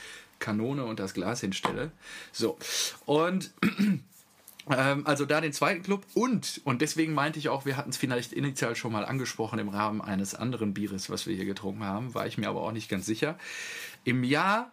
Kanone 0.41 0.85
und 0.85 0.99
das 0.99 1.15
Glas 1.15 1.41
hinstelle. 1.41 1.93
So, 2.33 2.59
und 3.07 3.53
ähm, 4.71 5.07
also 5.07 5.25
da 5.25 5.41
den 5.41 5.53
zweiten 5.53 5.83
Club 5.83 6.05
und, 6.15 6.61
und 6.65 6.83
deswegen 6.83 7.15
meinte 7.15 7.39
ich 7.39 7.49
auch, 7.49 7.65
wir 7.65 7.77
hatten 7.77 7.91
es 7.91 7.97
vielleicht 7.97 8.33
initial 8.33 8.75
schon 8.75 8.93
mal 8.93 9.05
angesprochen 9.05 9.59
im 9.59 9.69
Rahmen 9.69 10.01
eines 10.01 10.35
anderen 10.35 10.75
Bieres, 10.75 11.11
was 11.11 11.27
wir 11.27 11.37
hier 11.37 11.45
getrunken 11.45 11.85
haben, 11.85 12.15
war 12.15 12.27
ich 12.27 12.39
mir 12.39 12.49
aber 12.49 12.63
auch 12.63 12.73
nicht 12.73 12.89
ganz 12.89 13.07
sicher. 13.07 13.39
Im 14.05 14.25
Jahr 14.25 14.73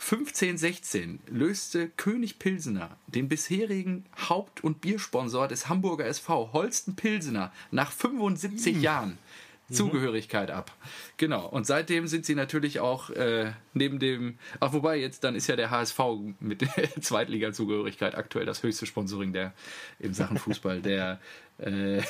1516 0.00 1.20
löste 1.26 1.88
König 1.90 2.38
Pilsener 2.38 2.96
den 3.06 3.28
bisherigen 3.28 4.06
Haupt- 4.30 4.64
und 4.64 4.80
Biersponsor 4.80 5.46
des 5.46 5.68
Hamburger 5.68 6.06
SV 6.06 6.54
Holsten 6.54 6.96
Pilsener 6.96 7.52
nach 7.70 7.92
75 7.92 8.76
mhm. 8.76 8.82
Jahren 8.82 9.18
Mhm. 9.70 9.74
Zugehörigkeit 9.74 10.50
ab. 10.50 10.72
Genau. 11.16 11.46
Und 11.46 11.66
seitdem 11.66 12.06
sind 12.06 12.26
sie 12.26 12.34
natürlich 12.34 12.80
auch 12.80 13.10
äh, 13.10 13.52
neben 13.72 13.98
dem, 13.98 14.38
ach 14.58 14.72
wobei 14.72 14.96
jetzt 14.98 15.24
dann 15.24 15.34
ist 15.34 15.46
ja 15.46 15.56
der 15.56 15.70
HSV 15.70 15.98
mit 16.40 16.60
der 16.60 16.90
Zweitliga-Zugehörigkeit 17.00 18.14
aktuell 18.14 18.46
das 18.46 18.62
höchste 18.62 18.86
Sponsoring 18.86 19.32
der 19.32 19.52
im 19.98 20.12
Sachen 20.12 20.36
Fußball 20.38 20.80
der 20.82 21.20
äh, 21.58 22.02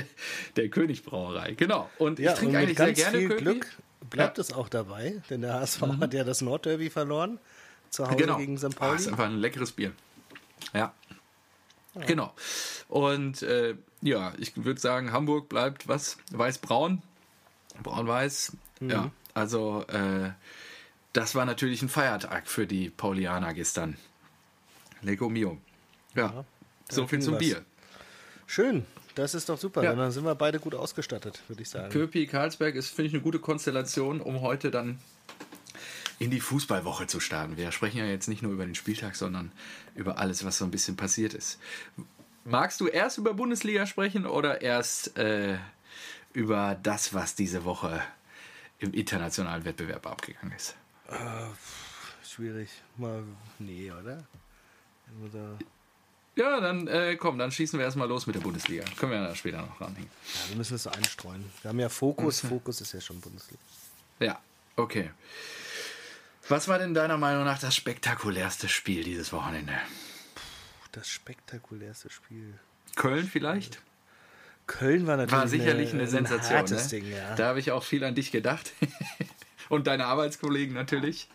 der 0.56 0.68
Königbrauerei. 0.68 1.52
Genau. 1.52 1.90
Und 1.98 2.18
ja, 2.18 2.32
ich 2.32 2.38
trinke 2.38 2.58
eigentlich 2.58 2.78
sehr 2.78 2.92
gerne 2.92 3.18
viel 3.18 3.28
Köpi. 3.28 3.42
Glück 3.42 3.76
bleibt 4.10 4.38
ja. 4.38 4.42
es 4.42 4.52
auch 4.52 4.68
dabei, 4.68 5.20
denn 5.30 5.42
der 5.42 5.54
HSV 5.54 5.82
mhm. 5.82 6.00
hat 6.00 6.14
ja 6.14 6.24
das 6.24 6.40
Nordderby 6.40 6.90
verloren 6.90 7.38
zu 7.90 8.06
Hause 8.06 8.16
genau. 8.16 8.36
gegen 8.36 8.58
St. 8.58 8.76
Pauli. 8.76 8.92
Ah, 8.92 8.96
ist 8.96 9.08
einfach 9.08 9.26
ein 9.26 9.38
leckeres 9.38 9.72
Bier. 9.72 9.92
Ja. 10.74 10.92
ja. 11.94 12.04
Genau. 12.04 12.32
Und 12.88 13.42
äh, 13.42 13.76
ja, 14.00 14.32
ich 14.38 14.64
würde 14.64 14.80
sagen, 14.80 15.12
Hamburg 15.12 15.48
bleibt 15.48 15.88
was? 15.88 16.18
Weiß-braun. 16.30 17.02
Braun-Weiß. 17.82 18.56
Mhm. 18.80 18.90
Ja, 18.90 19.10
also 19.34 19.84
äh, 19.88 20.30
das 21.12 21.34
war 21.34 21.44
natürlich 21.44 21.82
ein 21.82 21.88
Feiertag 21.88 22.48
für 22.48 22.66
die 22.66 22.90
Paulianer 22.90 23.54
gestern. 23.54 23.96
Lego 25.02 25.28
Mio. 25.28 25.58
Ja, 26.14 26.26
ja 26.26 26.44
so 26.90 27.06
viel 27.06 27.20
zum 27.20 27.34
was. 27.34 27.40
Bier. 27.40 27.64
Schön, 28.46 28.86
das 29.14 29.34
ist 29.34 29.48
doch 29.48 29.58
super. 29.58 29.82
Ja. 29.82 29.94
Dann 29.94 30.10
sind 30.10 30.24
wir 30.24 30.34
beide 30.34 30.58
gut 30.58 30.74
ausgestattet, 30.74 31.40
würde 31.48 31.62
ich 31.62 31.68
sagen. 31.68 31.90
Köpi 31.90 32.26
Karlsberg 32.26 32.74
ist, 32.74 32.90
finde 32.90 33.08
ich, 33.08 33.14
eine 33.14 33.22
gute 33.22 33.38
Konstellation, 33.38 34.20
um 34.20 34.40
heute 34.40 34.70
dann 34.70 34.98
in 36.18 36.30
die 36.30 36.40
Fußballwoche 36.40 37.06
zu 37.06 37.20
starten. 37.20 37.56
Wir 37.56 37.70
sprechen 37.72 37.98
ja 37.98 38.06
jetzt 38.06 38.28
nicht 38.28 38.42
nur 38.42 38.52
über 38.52 38.64
den 38.64 38.74
Spieltag, 38.74 39.16
sondern 39.16 39.52
über 39.94 40.18
alles, 40.18 40.44
was 40.44 40.58
so 40.58 40.64
ein 40.64 40.70
bisschen 40.70 40.96
passiert 40.96 41.34
ist. 41.34 41.58
Magst 42.44 42.80
du 42.80 42.86
erst 42.86 43.18
über 43.18 43.34
Bundesliga 43.34 43.86
sprechen 43.86 44.26
oder 44.26 44.62
erst 44.62 45.18
äh, 45.18 45.58
über 46.32 46.78
das, 46.82 47.14
was 47.14 47.34
diese 47.34 47.64
Woche 47.64 48.02
im 48.78 48.92
internationalen 48.92 49.64
Wettbewerb 49.64 50.06
abgegangen 50.06 50.54
ist? 50.54 50.76
Uh, 51.08 51.54
schwierig. 52.24 52.68
Mal, 52.96 53.22
nee, 53.58 53.90
oder? 53.90 54.24
oder? 55.24 55.58
Ja, 56.36 56.60
dann 56.60 56.86
äh, 56.86 57.16
komm, 57.16 57.38
dann 57.38 57.50
schießen 57.50 57.78
wir 57.78 57.84
erstmal 57.84 58.08
los 58.08 58.26
mit 58.26 58.36
der 58.36 58.40
Bundesliga. 58.40 58.84
Können 58.96 59.12
wir 59.12 59.20
ja 59.20 59.34
später 59.34 59.62
noch 59.62 59.80
ranhängen. 59.80 60.10
Ja, 60.34 60.50
wir 60.50 60.56
müssen 60.56 60.76
es 60.76 60.84
so 60.84 60.90
einstreuen. 60.90 61.44
Wir 61.62 61.70
haben 61.70 61.80
ja 61.80 61.88
Fokus. 61.88 62.40
Fokus 62.40 62.80
ist 62.80 62.92
ja 62.92 63.00
schon 63.00 63.20
Bundesliga. 63.20 63.60
Ja, 64.20 64.38
okay. 64.76 65.10
Was 66.48 66.68
war 66.68 66.78
denn 66.78 66.94
deiner 66.94 67.18
Meinung 67.18 67.44
nach 67.44 67.58
das 67.58 67.74
spektakulärste 67.74 68.68
Spiel 68.68 69.02
dieses 69.02 69.32
Wochenende? 69.32 69.74
das 70.92 71.08
spektakulärste 71.08 72.10
Spiel. 72.10 72.58
Köln 72.96 73.28
vielleicht? 73.28 73.80
Köln 74.68 75.08
war 75.08 75.16
natürlich 75.16 75.40
war 75.40 75.48
sicherlich 75.48 75.90
eine, 75.90 76.02
eine 76.02 76.10
Sensation. 76.10 76.58
Ein 76.58 76.64
ne? 76.70 76.88
Ding, 76.88 77.10
ja. 77.10 77.34
Da 77.34 77.48
habe 77.48 77.58
ich 77.58 77.72
auch 77.72 77.82
viel 77.82 78.04
an 78.04 78.14
dich 78.14 78.30
gedacht. 78.30 78.72
Und 79.68 79.88
deine 79.88 80.06
Arbeitskollegen 80.06 80.74
natürlich. 80.74 81.28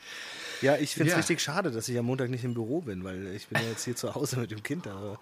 Ja, 0.62 0.78
ich 0.78 0.94
finde 0.94 1.10
es 1.10 1.14
ja. 1.14 1.18
richtig 1.18 1.42
schade, 1.42 1.72
dass 1.72 1.90
ich 1.90 1.98
am 1.98 2.06
Montag 2.06 2.30
nicht 2.30 2.46
im 2.46 2.54
Büro 2.54 2.80
bin, 2.82 3.04
weil 3.04 3.36
ich 3.36 3.48
bin 3.48 3.62
ja 3.62 3.68
jetzt 3.68 3.84
hier 3.84 3.98
zu 3.98 4.16
Hause 4.16 4.40
mit 4.40 4.52
dem 4.52 4.64
Kind. 4.64 4.88
Aber 4.88 5.20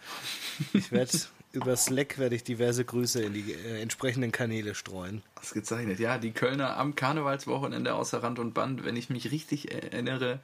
ich 0.74 0.92
werde 0.92 1.18
über 1.52 1.76
Slack 1.76 2.20
werde 2.20 2.36
ich 2.36 2.44
diverse 2.44 2.86
Grüße 2.86 3.24
in 3.24 3.34
die 3.34 3.54
äh, 3.54 3.82
entsprechenden 3.82 4.32
Kanäle 4.32 4.76
streuen. 4.76 5.24
Ausgezeichnet. 5.36 6.00
Ja, 6.00 6.20
die 6.20 6.32
Kölner 6.32 6.78
am 6.78 6.96
Karnevalswochenende 6.96 7.96
außer 7.96 8.22
Rand 8.22 8.38
und 8.38 8.54
Band, 8.54 8.86
wenn 8.86 8.96
ich 8.96 9.10
mich 9.10 9.32
richtig 9.32 9.74
erinnere, 9.74 10.40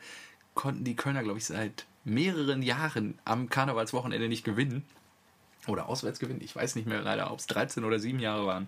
konnten 0.55 0.83
die 0.83 0.95
Kölner, 0.95 1.24
glaube 1.24 1.38
ich, 1.38 1.45
seit 1.45 1.86
mehreren 2.03 2.63
Jahren 2.63 3.19
am 3.24 3.50
Karnevalswochenende 3.50 4.27
nicht 4.27 4.43
gewinnen. 4.43 4.83
Oder 5.67 5.88
auswärts 5.88 6.19
gewinnen. 6.19 6.41
Ich 6.41 6.55
weiß 6.55 6.75
nicht 6.75 6.88
mehr 6.88 7.01
leider, 7.01 7.31
ob 7.31 7.39
es 7.39 7.47
13 7.47 7.83
oder 7.83 8.00
7 8.00 8.19
Jahre 8.19 8.45
waren. 8.47 8.67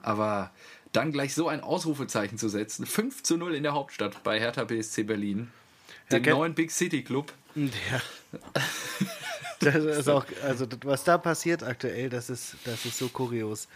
Aber 0.00 0.50
dann 0.92 1.12
gleich 1.12 1.34
so 1.34 1.48
ein 1.48 1.60
Ausrufezeichen 1.60 2.38
zu 2.38 2.48
setzen. 2.48 2.86
5 2.86 3.22
zu 3.22 3.36
0 3.36 3.54
in 3.54 3.62
der 3.62 3.74
Hauptstadt 3.74 4.22
bei 4.22 4.38
Hertha 4.38 4.64
BSC 4.64 5.02
Berlin. 5.02 5.50
Dem 6.10 6.24
ja, 6.24 6.34
neuen 6.34 6.54
Big 6.54 6.70
City 6.70 7.02
Club. 7.02 7.32
Ja. 7.54 8.00
das 9.60 9.74
ist 9.74 10.08
auch, 10.08 10.24
also 10.42 10.66
was 10.84 11.04
da 11.04 11.18
passiert 11.18 11.62
aktuell, 11.62 12.08
das 12.08 12.30
ist, 12.30 12.56
das 12.64 12.84
ist 12.86 12.98
so 12.98 13.08
kurios 13.08 13.68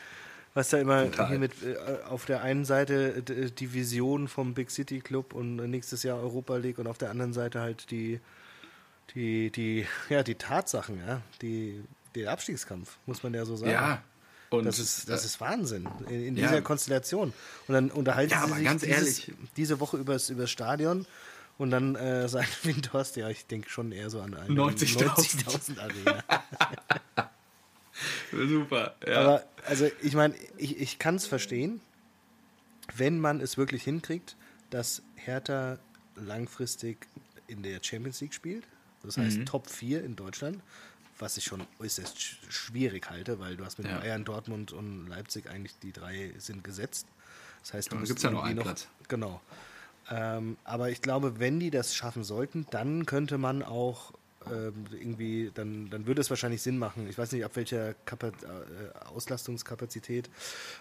was 0.54 0.68
da 0.68 0.78
immer 0.78 1.04
Total. 1.04 1.28
hier 1.28 1.38
mit 1.38 1.52
äh, 1.62 1.76
auf 2.08 2.26
der 2.26 2.42
einen 2.42 2.64
Seite 2.64 3.22
die 3.22 3.72
Vision 3.72 4.28
vom 4.28 4.54
Big 4.54 4.70
City 4.70 5.00
Club 5.00 5.32
und 5.34 5.56
nächstes 5.56 6.02
Jahr 6.02 6.18
Europa 6.18 6.56
League 6.56 6.78
und 6.78 6.86
auf 6.86 6.98
der 6.98 7.10
anderen 7.10 7.32
Seite 7.32 7.60
halt 7.60 7.90
die 7.90 8.20
die 9.14 9.50
die 9.50 9.86
ja 10.08 10.22
die 10.22 10.34
Tatsachen, 10.34 10.98
ja, 11.06 11.22
die 11.40 11.82
der 12.14 12.30
Abstiegskampf, 12.30 12.96
muss 13.06 13.22
man 13.22 13.34
ja 13.34 13.44
so 13.44 13.56
sagen. 13.56 13.72
Ja. 13.72 14.02
Und 14.50 14.66
das 14.66 14.78
ist, 14.78 15.08
das 15.08 15.22
äh, 15.22 15.26
ist 15.26 15.40
Wahnsinn 15.40 15.88
in, 16.08 16.26
in 16.26 16.34
dieser 16.34 16.56
ja. 16.56 16.60
Konstellation. 16.60 17.32
Und 17.68 17.74
dann 17.74 17.90
unterhalten 17.90 18.32
ja, 18.32 18.46
sie 18.46 18.54
sich 18.54 18.64
ganz 18.64 18.82
dieses, 18.82 19.22
diese 19.56 19.80
Woche 19.80 19.96
über 19.96 20.14
das 20.14 20.50
Stadion 20.50 21.06
und 21.58 21.70
dann 21.70 21.94
äh, 21.96 22.28
sagt 22.28 22.64
Windhorst, 22.64 23.16
ja, 23.16 23.28
ich 23.28 23.46
denke 23.46 23.70
schon 23.70 23.92
eher 23.92 24.10
so 24.10 24.20
an 24.20 24.34
eine 24.34 24.54
90.000 24.54 25.46
90 25.46 25.80
Arena. 25.80 26.24
Super, 28.32 28.94
ja. 29.06 29.20
Aber 29.20 29.44
also 29.66 29.88
ich 30.02 30.14
meine, 30.14 30.34
ich, 30.56 30.78
ich 30.78 30.98
kann 30.98 31.16
es 31.16 31.26
verstehen, 31.26 31.80
wenn 32.96 33.20
man 33.20 33.40
es 33.40 33.56
wirklich 33.56 33.82
hinkriegt, 33.84 34.36
dass 34.70 35.02
Hertha 35.14 35.78
langfristig 36.16 37.06
in 37.46 37.62
der 37.62 37.78
Champions 37.82 38.20
League 38.20 38.34
spielt. 38.34 38.64
Das 39.02 39.16
heißt 39.16 39.38
mhm. 39.38 39.46
Top 39.46 39.68
4 39.68 40.04
in 40.04 40.16
Deutschland, 40.16 40.60
was 41.18 41.36
ich 41.36 41.44
schon 41.44 41.66
äußerst 41.78 42.18
schwierig 42.52 43.10
halte, 43.10 43.38
weil 43.38 43.56
du 43.56 43.64
hast 43.64 43.78
mit 43.78 43.88
ja. 43.88 43.98
Bayern, 43.98 44.24
Dortmund 44.24 44.72
und 44.72 45.06
Leipzig 45.08 45.48
eigentlich 45.48 45.78
die 45.80 45.92
drei 45.92 46.32
sind 46.38 46.64
gesetzt. 46.64 47.06
Das 47.62 47.74
heißt, 47.74 47.92
du 47.92 47.98
gibt 47.98 48.18
es 48.18 48.22
ja 48.22 48.30
noch 48.30 48.42
einen 48.42 48.56
noch, 48.56 48.64
Platz. 48.64 48.88
Genau. 49.08 49.40
Ähm, 50.10 50.56
aber 50.64 50.90
ich 50.90 51.00
glaube, 51.00 51.38
wenn 51.38 51.60
die 51.60 51.70
das 51.70 51.94
schaffen 51.94 52.24
sollten, 52.24 52.66
dann 52.70 53.06
könnte 53.06 53.38
man 53.38 53.62
auch 53.62 54.12
ähm, 54.50 54.86
irgendwie, 54.90 55.50
dann, 55.54 55.90
dann 55.90 56.06
würde 56.06 56.20
es 56.20 56.30
wahrscheinlich 56.30 56.62
Sinn 56.62 56.78
machen. 56.78 57.08
Ich 57.08 57.16
weiß 57.16 57.32
nicht, 57.32 57.44
ab 57.44 57.52
welcher 57.54 57.94
Kapaz 58.04 58.34
äh, 58.42 59.06
Auslastungskapazität 59.06 60.30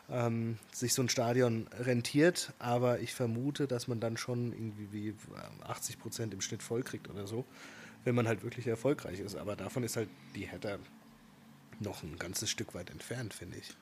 ähm, 0.10 0.58
sich 0.72 0.94
so 0.94 1.02
ein 1.02 1.10
Stadion 1.10 1.68
rentiert, 1.80 2.54
aber 2.60 3.00
ich 3.00 3.14
vermute, 3.14 3.68
dass 3.68 3.88
man 3.88 4.00
dann 4.00 4.18
schon 4.18 4.54
irgendwie 4.54 4.92
wie 4.92 5.16
80 5.64 6.00
Prozent 6.00 6.34
im 6.34 6.42
Schnitt 6.42 6.64
vollkriegt 6.64 7.10
oder 7.10 7.28
so, 7.28 7.46
wenn 8.04 8.16
man 8.16 8.28
halt 8.28 8.44
wirklich 8.44 8.68
erfolgreich 8.68 9.20
ist. 9.20 9.36
Aber 9.36 9.56
davon 9.56 9.84
ist 9.84 9.96
halt 9.96 10.10
die 10.36 10.48
Hertha 10.48 10.78
noch 11.80 12.04
ein 12.04 12.18
ganzes 12.18 12.50
Stück 12.50 12.74
weit 12.74 12.90
entfernt, 12.90 13.34
finde 13.34 13.58
ich. 13.58 13.74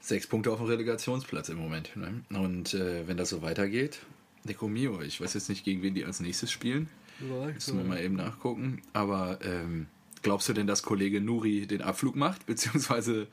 Sechs 0.00 0.26
Punkte 0.26 0.52
auf 0.52 0.58
dem 0.58 0.66
Relegationsplatz 0.66 1.48
im 1.48 1.58
Moment. 1.58 1.96
Ne? 1.96 2.22
Und 2.30 2.74
äh, 2.74 3.08
wenn 3.08 3.16
das 3.16 3.30
so 3.30 3.42
weitergeht, 3.42 4.00
Deco 4.44 4.68
Mio, 4.68 5.00
ich 5.00 5.20
weiß 5.20 5.34
jetzt 5.34 5.48
nicht, 5.48 5.64
gegen 5.64 5.82
wen 5.82 5.94
die 5.94 6.04
als 6.04 6.20
nächstes 6.20 6.50
spielen. 6.50 6.88
Müssen 7.18 7.78
wir 7.78 7.84
mal 7.84 8.00
eben 8.00 8.14
nachgucken. 8.14 8.82
Aber 8.92 9.38
ähm, 9.42 9.86
glaubst 10.22 10.48
du 10.48 10.52
denn, 10.52 10.66
dass 10.66 10.82
Kollege 10.82 11.20
Nuri 11.20 11.66
den 11.66 11.82
Abflug 11.82 12.14
macht, 12.14 12.46
beziehungsweise 12.46 13.26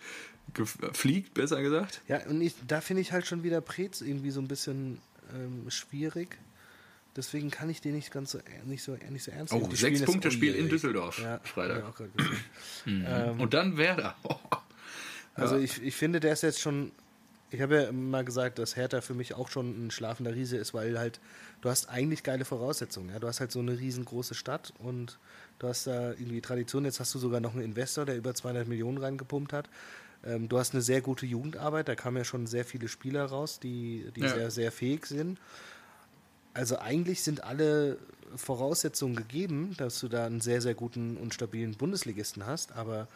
fliegt, 0.94 1.34
besser 1.34 1.62
gesagt? 1.62 2.02
Ja, 2.08 2.26
und 2.28 2.42
ich, 2.42 2.56
da 2.68 2.82
finde 2.82 3.02
ich 3.02 3.12
halt 3.12 3.28
schon 3.28 3.44
wieder 3.44 3.62
Prez 3.62 4.02
irgendwie 4.02 4.32
so 4.32 4.42
ein 4.42 4.48
bisschen 4.48 5.00
ähm, 5.34 5.70
schwierig. 5.70 6.38
Deswegen 7.16 7.52
kann 7.52 7.70
ich 7.70 7.80
den 7.80 7.96
nicht 7.96 8.12
ganz 8.12 8.32
so, 8.32 8.40
nicht 8.66 8.84
so, 8.84 8.98
nicht 9.10 9.24
so 9.24 9.32
ernst 9.32 9.54
nehmen. 9.54 9.68
Oh, 9.70 9.76
sechs 9.76 10.02
Punkte 10.04 10.32
Spiel 10.32 10.56
in 10.56 10.68
Düsseldorf, 10.68 11.20
ja, 11.20 11.40
Freitag. 11.44 12.00
mhm. 12.86 13.06
ähm, 13.08 13.40
und 13.40 13.54
dann 13.54 13.78
Werder. 13.78 14.16
also 15.36 15.58
ich, 15.58 15.82
ich 15.84 15.96
finde, 15.96 16.20
der 16.20 16.34
ist 16.34 16.42
jetzt 16.42 16.60
schon 16.60 16.92
ich 17.54 17.62
habe 17.62 17.84
ja 17.84 17.92
mal 17.92 18.26
gesagt, 18.26 18.58
dass 18.58 18.76
Hertha 18.76 19.02
für 19.02 19.14
mich 19.14 19.36
auch 19.36 19.48
schon 19.48 19.86
ein 19.86 19.92
schlafender 19.92 20.34
Riese 20.34 20.58
ist, 20.58 20.74
weil 20.74 20.98
halt 20.98 21.20
du 21.62 21.70
hast 21.70 21.88
eigentlich 21.88 22.24
geile 22.24 22.46
Voraussetzungen. 22.46 23.10
Ja? 23.10 23.20
Du 23.20 23.28
hast 23.28 23.40
halt 23.40 23.52
so 23.52 23.60
eine 23.60 23.78
riesengroße 23.78 24.34
Stadt 24.34 24.74
und 24.80 25.20
du 25.60 25.68
hast 25.68 25.86
da 25.86 26.12
irgendwie 26.12 26.42
Tradition. 26.42 26.84
Jetzt 26.84 27.00
hast 27.00 27.14
du 27.14 27.20
sogar 27.20 27.42
noch 27.42 27.54
einen 27.54 27.62
Investor, 27.62 28.06
der 28.06 28.18
über 28.18 28.34
200 28.34 28.68
Millionen 28.68 28.98
reingepumpt 28.98 29.54
hat. 29.54 29.70
Ähm, 30.26 30.50
du 30.50 30.58
hast 30.58 30.74
eine 30.74 30.82
sehr 30.82 31.02
gute 31.02 31.28
Jugendarbeit. 31.28 31.88
Da 31.88 31.96
kamen 31.96 32.18
ja 32.18 32.24
schon 32.24 32.48
sehr 32.48 32.66
viele 32.66 32.88
Spieler 32.88 33.26
raus, 33.26 33.60
die, 33.60 34.10
die 34.16 34.22
ja. 34.22 34.34
sehr, 34.34 34.50
sehr 34.50 34.72
fähig 34.72 35.06
sind. 35.06 35.40
Also 36.54 36.78
eigentlich 36.80 37.24
sind 37.24 37.44
alle 37.44 37.98
Voraussetzungen 38.36 39.16
gegeben, 39.16 39.76
dass 39.78 40.00
du 40.00 40.08
da 40.08 40.26
einen 40.26 40.42
sehr, 40.42 40.62
sehr 40.62 40.74
guten 40.74 41.18
und 41.18 41.34
stabilen 41.34 41.76
Bundesligisten 41.76 42.46
hast. 42.46 42.74
Aber 42.74 43.08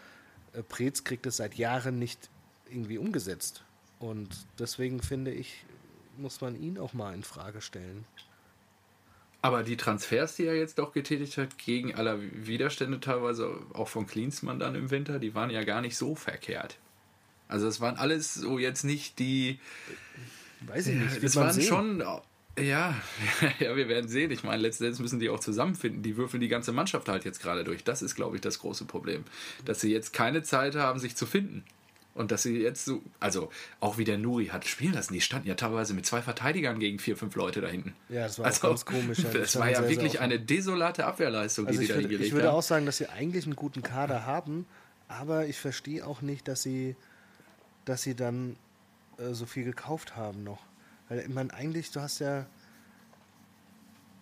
äh, 0.53 0.63
Preetz 0.63 1.03
kriegt 1.03 1.25
es 1.25 1.37
seit 1.37 1.55
Jahren 1.55 1.99
nicht 1.99 2.29
irgendwie 2.69 2.97
umgesetzt. 2.97 3.63
Und 3.99 4.29
deswegen 4.59 5.01
finde 5.01 5.31
ich, 5.31 5.65
muss 6.17 6.41
man 6.41 6.59
ihn 6.59 6.77
auch 6.77 6.93
mal 6.93 7.13
in 7.13 7.23
Frage 7.23 7.61
stellen. 7.61 8.05
Aber 9.41 9.63
die 9.63 9.77
Transfers, 9.77 10.35
die 10.35 10.45
er 10.45 10.55
jetzt 10.55 10.79
doch 10.79 10.93
getätigt 10.93 11.37
hat, 11.37 11.57
gegen 11.57 11.95
aller 11.95 12.19
Widerstände 12.19 12.99
teilweise 12.99 13.59
auch 13.73 13.87
von 13.87 14.07
Klinsmann 14.07 14.59
dann 14.59 14.75
im 14.75 14.89
Winter, 14.91 15.19
die 15.19 15.35
waren 15.35 15.49
ja 15.49 15.63
gar 15.63 15.81
nicht 15.81 15.95
so 15.95 16.15
verkehrt. 16.15 16.77
Also 17.47 17.67
es 17.67 17.79
waren 17.79 17.95
alles 17.95 18.33
so 18.33 18.59
jetzt 18.59 18.83
nicht 18.83 19.19
die. 19.19 19.59
Weiß 20.61 20.87
ich 20.87 20.95
nicht. 20.95 21.23
Es 21.23 21.35
waren 21.35 21.53
sehen. 21.53 21.63
schon. 21.63 22.03
Ja, 22.59 22.95
ja, 23.59 23.75
wir 23.75 23.87
werden 23.87 24.09
sehen. 24.09 24.31
Ich 24.31 24.43
meine, 24.43 24.61
letztendlich 24.61 24.99
müssen 24.99 25.19
die 25.19 25.29
auch 25.29 25.39
zusammenfinden. 25.39 26.01
Die 26.01 26.17
würfeln 26.17 26.41
die 26.41 26.47
ganze 26.47 26.71
Mannschaft 26.71 27.07
halt 27.07 27.23
jetzt 27.23 27.41
gerade 27.41 27.63
durch. 27.63 27.83
Das 27.83 28.01
ist, 28.01 28.15
glaube 28.15 28.35
ich, 28.35 28.41
das 28.41 28.59
große 28.59 28.85
Problem. 28.85 29.23
Dass 29.65 29.81
sie 29.81 29.91
jetzt 29.91 30.13
keine 30.13 30.43
Zeit 30.43 30.75
haben, 30.75 30.99
sich 30.99 31.15
zu 31.15 31.25
finden. 31.25 31.63
Und 32.15 32.31
dass 32.31 32.41
sie 32.41 32.57
jetzt 32.57 32.83
so, 32.85 33.03
also 33.19 33.51
auch 33.79 33.99
wie 33.99 34.03
der 34.03 34.17
Nuri 34.17 34.47
hat 34.47 34.65
spielen 34.65 34.93
lassen, 34.93 35.13
die 35.13 35.21
standen 35.21 35.47
ja 35.47 35.53
teilweise 35.53 35.93
mit 35.93 36.07
zwei 36.07 36.23
Verteidigern 36.23 36.79
gegen 36.79 36.97
vier, 36.97 37.15
fünf 37.15 37.35
Leute 37.35 37.61
da 37.61 37.67
hinten. 37.67 37.93
Ja, 38.09 38.23
das 38.23 38.39
war 38.39 38.47
also, 38.47 38.67
ganz 38.67 38.85
komisch. 38.85 39.19
Ja. 39.19 39.25
Das, 39.33 39.51
das 39.51 39.59
war 39.59 39.69
ja 39.69 39.81
sehr, 39.81 39.89
wirklich 39.89 40.13
sehr 40.13 40.21
eine 40.21 40.39
desolate 40.39 41.05
Abwehrleistung, 41.05 41.67
also 41.67 41.79
die 41.79 41.85
sie 41.85 41.93
da 41.93 41.99
hingelegt 41.99 42.21
haben. 42.21 42.27
Ich 42.27 42.33
würde 42.33 42.51
auch 42.51 42.63
sagen, 42.63 42.87
dass 42.87 42.97
sie 42.97 43.07
eigentlich 43.07 43.45
einen 43.45 43.55
guten 43.55 43.83
Kader 43.83 44.25
haben, 44.25 44.65
aber 45.07 45.45
ich 45.45 45.59
verstehe 45.59 46.07
auch 46.07 46.23
nicht, 46.23 46.47
dass 46.47 46.63
sie, 46.63 46.95
dass 47.85 48.01
sie 48.01 48.15
dann 48.15 48.55
äh, 49.19 49.33
so 49.33 49.45
viel 49.45 49.63
gekauft 49.63 50.15
haben 50.15 50.43
noch. 50.43 50.61
Weil 51.09 51.19
ich 51.19 51.29
meine, 51.29 51.53
eigentlich, 51.53 51.91
du 51.91 52.01
hast 52.01 52.19
ja 52.19 52.45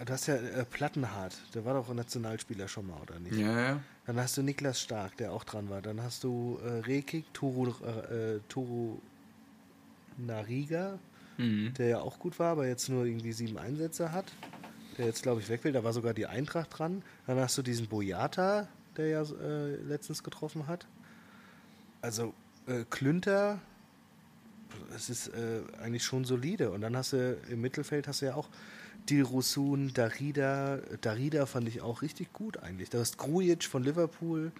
Du 0.03 0.11
hast 0.11 0.27
ja 0.27 0.35
äh, 0.35 0.65
Plattenhardt, 0.65 1.37
der 1.53 1.63
war 1.63 1.73
doch 1.73 1.89
ein 1.89 1.95
Nationalspieler 1.95 2.67
schon 2.67 2.87
mal, 2.87 2.99
oder 3.01 3.17
nicht? 3.17 3.37
Ja, 3.37 3.59
ja. 3.59 3.79
Dann 4.05 4.17
hast 4.17 4.35
du 4.35 4.43
Niklas 4.43 4.81
Stark, 4.81 5.15
der 5.17 5.31
auch 5.31 5.45
dran 5.45 5.69
war. 5.69 5.81
Dann 5.81 6.01
hast 6.01 6.23
du 6.25 6.59
äh, 6.63 6.79
Rekik, 6.79 7.33
Turu, 7.33 7.69
äh, 7.69 8.39
Turu 8.49 8.99
Nariga, 10.17 10.99
mhm. 11.37 11.73
der 11.75 11.87
ja 11.87 11.99
auch 11.99 12.19
gut 12.19 12.39
war, 12.39 12.51
aber 12.51 12.67
jetzt 12.67 12.89
nur 12.89 13.05
irgendwie 13.05 13.31
sieben 13.31 13.57
Einsätze 13.57 14.11
hat. 14.11 14.25
Der 14.97 15.05
jetzt, 15.05 15.23
glaube 15.23 15.39
ich, 15.39 15.49
weg 15.49 15.63
will. 15.63 15.71
Da 15.71 15.83
war 15.83 15.93
sogar 15.93 16.13
die 16.13 16.27
Eintracht 16.27 16.77
dran. 16.77 17.01
Dann 17.25 17.39
hast 17.39 17.57
du 17.57 17.61
diesen 17.61 17.87
Boyata, 17.87 18.67
der 18.97 19.07
ja 19.07 19.21
äh, 19.21 19.75
letztens 19.75 20.23
getroffen 20.23 20.67
hat. 20.67 20.87
Also 22.01 22.33
äh, 22.67 22.83
Klünter, 22.89 23.59
es 24.95 25.09
ist 25.09 25.27
äh, 25.29 25.61
eigentlich 25.81 26.03
schon 26.03 26.25
solide. 26.25 26.71
Und 26.71 26.81
dann 26.81 26.95
hast 26.95 27.13
du 27.13 27.37
im 27.49 27.61
Mittelfeld 27.61 28.07
hast 28.07 28.21
du 28.21 28.27
ja 28.27 28.35
auch 28.35 28.49
Dilrosun, 29.09 29.93
Darida. 29.93 30.79
Darida 31.01 31.45
fand 31.45 31.67
ich 31.67 31.81
auch 31.81 32.01
richtig 32.01 32.33
gut 32.33 32.57
eigentlich. 32.57 32.89
Da 32.89 32.99
hast 32.99 33.17
Grujic 33.17 33.65
von 33.65 33.83
Liverpool. 33.83 34.51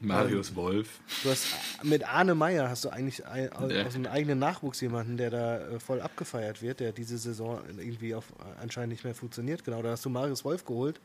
Marius 0.00 0.50
ähm, 0.50 0.56
Wolf. 0.56 1.00
Du 1.22 1.30
hast 1.30 1.46
mit 1.82 2.06
Arne 2.06 2.34
Meyer 2.34 2.68
hast 2.68 2.84
du 2.84 2.90
eigentlich 2.90 3.26
ein, 3.26 3.50
aus 3.52 3.94
dem 3.94 4.06
eigenen 4.06 4.38
Nachwuchs 4.38 4.80
jemanden, 4.80 5.16
der 5.16 5.30
da 5.30 5.58
äh, 5.58 5.80
voll 5.80 6.00
abgefeiert 6.00 6.60
wird, 6.60 6.80
der 6.80 6.92
diese 6.92 7.16
Saison 7.16 7.60
irgendwie 7.78 8.14
auf, 8.14 8.26
anscheinend 8.60 8.90
nicht 8.90 9.04
mehr 9.04 9.14
funktioniert. 9.14 9.64
Genau, 9.64 9.82
da 9.82 9.90
hast 9.90 10.04
du 10.04 10.10
Marius 10.10 10.44
Wolf 10.44 10.64
geholt. 10.64 11.00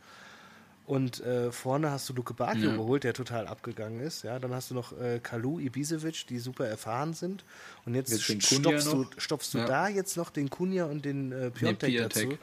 Und 0.86 1.22
äh, 1.22 1.52
vorne 1.52 1.92
hast 1.92 2.10
du 2.10 2.14
Luke 2.14 2.34
Bacchio 2.34 2.72
ja. 2.72 2.76
geholt, 2.76 3.04
der 3.04 3.14
total 3.14 3.48
abgegangen 3.48 4.02
ist. 4.02 4.24
Ja, 4.24 4.40
dann 4.40 4.54
hast 4.54 4.72
du 4.72 4.74
noch 4.76 5.00
äh, 5.00 5.20
Kalu, 5.22 5.60
Ibisevic, 5.60 6.26
die 6.28 6.40
super 6.40 6.68
erfahren 6.68 7.14
sind. 7.14 7.46
Und 7.86 7.96
jetzt, 7.96 8.12
jetzt 8.12 8.44
stopfst, 8.44 8.92
du, 8.92 9.06
stopfst 9.18 9.54
du 9.54 9.60
ja. 9.60 9.66
da 9.66 9.88
jetzt 9.88 10.18
noch 10.18 10.32
den 10.32 10.50
Kunja 10.50 10.86
und 10.86 11.06
den 11.06 11.32
äh, 11.32 11.52
Piontek, 11.52 11.90
nee, 11.90 11.98
dazu. 11.98 12.38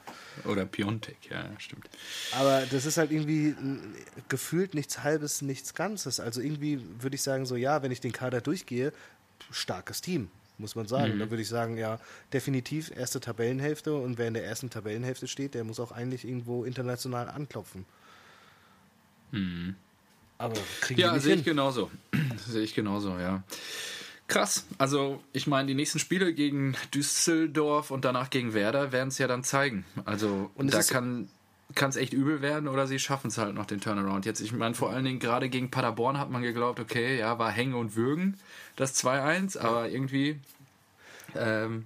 Oder 0.44 0.66
Piontek, 0.66 1.30
ja, 1.30 1.44
stimmt. 1.58 1.90
Aber 2.32 2.62
das 2.70 2.86
ist 2.86 2.96
halt 2.96 3.10
irgendwie 3.10 3.54
gefühlt 4.28 4.74
nichts 4.74 5.02
Halbes, 5.02 5.42
nichts 5.42 5.74
Ganzes. 5.74 6.20
Also 6.20 6.40
irgendwie 6.40 6.80
würde 7.00 7.16
ich 7.16 7.22
sagen, 7.22 7.44
so 7.44 7.56
ja, 7.56 7.82
wenn 7.82 7.90
ich 7.90 8.00
den 8.00 8.12
Kader 8.12 8.40
durchgehe, 8.40 8.92
starkes 9.50 10.00
Team 10.00 10.30
muss 10.58 10.74
man 10.74 10.86
sagen. 10.86 11.14
Mhm. 11.14 11.18
Da 11.20 11.30
würde 11.30 11.42
ich 11.42 11.48
sagen, 11.48 11.76
ja, 11.76 12.00
definitiv 12.32 12.90
erste 12.90 13.20
Tabellenhälfte 13.20 13.94
und 13.94 14.18
wer 14.18 14.26
in 14.26 14.34
der 14.34 14.44
ersten 14.44 14.70
Tabellenhälfte 14.70 15.28
steht, 15.28 15.54
der 15.54 15.62
muss 15.62 15.78
auch 15.78 15.92
eigentlich 15.92 16.24
irgendwo 16.24 16.64
international 16.64 17.28
anklopfen. 17.28 17.86
Mhm. 19.30 19.76
Aber 20.38 20.54
kriegen 20.80 21.00
ja, 21.00 21.18
sehe 21.18 21.34
ich 21.34 21.44
genauso. 21.44 21.90
sehe 22.46 22.62
ich 22.62 22.74
genauso, 22.74 23.18
ja. 23.18 23.42
Krass. 24.28 24.66
Also, 24.76 25.22
ich 25.32 25.46
meine, 25.46 25.66
die 25.68 25.74
nächsten 25.74 25.98
Spiele 25.98 26.34
gegen 26.34 26.76
Düsseldorf 26.94 27.90
und 27.90 28.04
danach 28.04 28.30
gegen 28.30 28.52
Werder 28.52 28.92
werden 28.92 29.08
es 29.08 29.18
ja 29.18 29.26
dann 29.26 29.42
zeigen. 29.42 29.84
Also, 30.04 30.50
und 30.54 30.72
da 30.72 30.82
kann 30.82 31.28
es 31.74 31.96
echt 31.96 32.12
übel 32.12 32.42
werden 32.42 32.68
oder 32.68 32.86
sie 32.86 32.98
schaffen 32.98 33.28
es 33.28 33.38
halt 33.38 33.54
noch 33.54 33.64
den 33.64 33.80
Turnaround. 33.80 34.26
Jetzt, 34.26 34.40
ich 34.40 34.52
meine, 34.52 34.74
vor 34.74 34.90
allen 34.90 35.04
Dingen 35.04 35.18
gerade 35.18 35.48
gegen 35.48 35.70
Paderborn 35.70 36.18
hat 36.18 36.30
man 36.30 36.42
geglaubt, 36.42 36.78
okay, 36.78 37.18
ja, 37.18 37.38
war 37.38 37.50
Hänge 37.50 37.76
und 37.76 37.96
Würgen, 37.96 38.38
das 38.76 39.02
2-1, 39.02 39.58
aber 39.58 39.88
irgendwie 39.88 40.38
ähm, 41.34 41.84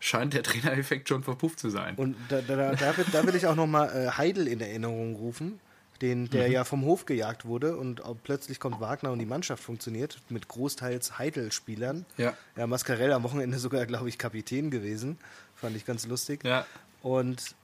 scheint 0.00 0.32
der 0.34 0.42
Trainereffekt 0.42 1.08
schon 1.08 1.22
verpufft 1.22 1.58
zu 1.58 1.68
sein. 1.68 1.96
Und 1.96 2.16
da, 2.28 2.40
da, 2.40 2.72
da, 2.74 2.96
will, 2.96 3.06
da 3.12 3.26
will 3.26 3.34
ich 3.34 3.46
auch 3.46 3.56
nochmal 3.56 3.88
äh, 3.94 4.10
Heidel 4.10 4.48
in 4.48 4.60
Erinnerung 4.60 5.16
rufen 5.16 5.60
den, 6.02 6.28
der 6.30 6.48
mhm. 6.48 6.52
ja 6.52 6.64
vom 6.64 6.82
Hof 6.82 7.06
gejagt 7.06 7.44
wurde 7.44 7.76
und 7.76 8.02
plötzlich 8.24 8.60
kommt 8.60 8.80
Wagner 8.80 9.12
und 9.12 9.18
die 9.18 9.26
Mannschaft 9.26 9.62
funktioniert 9.62 10.20
mit 10.28 10.48
großteils 10.48 11.18
Heidel-Spielern. 11.18 12.04
Ja. 12.16 12.36
Ja, 12.56 12.66
Mascarell 12.66 13.12
am 13.12 13.22
Wochenende 13.22 13.58
sogar, 13.58 13.86
glaube 13.86 14.08
ich, 14.08 14.18
Kapitän 14.18 14.70
gewesen. 14.70 15.18
Fand 15.54 15.76
ich 15.76 15.86
ganz 15.86 16.06
lustig. 16.06 16.44
Ja. 16.44 16.66
Und 17.02 17.54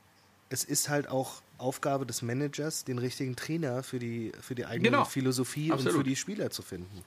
es 0.49 0.65
ist 0.65 0.89
halt 0.89 1.09
auch 1.09 1.43
Aufgabe 1.59 2.07
des 2.07 2.23
Managers, 2.23 2.85
den 2.85 2.99
richtigen 2.99 3.37
Trainer 3.37 3.83
für 3.83 3.99
die, 3.99 4.33
für 4.41 4.55
die 4.55 4.67
eigene 4.67 4.91
genau. 4.91 5.05
Philosophie 5.05 5.73
Absolut. 5.73 5.95
und 5.95 5.99
für 6.01 6.09
die 6.09 6.17
Spieler 6.17 6.51
zu 6.51 6.63
finden. 6.63 7.05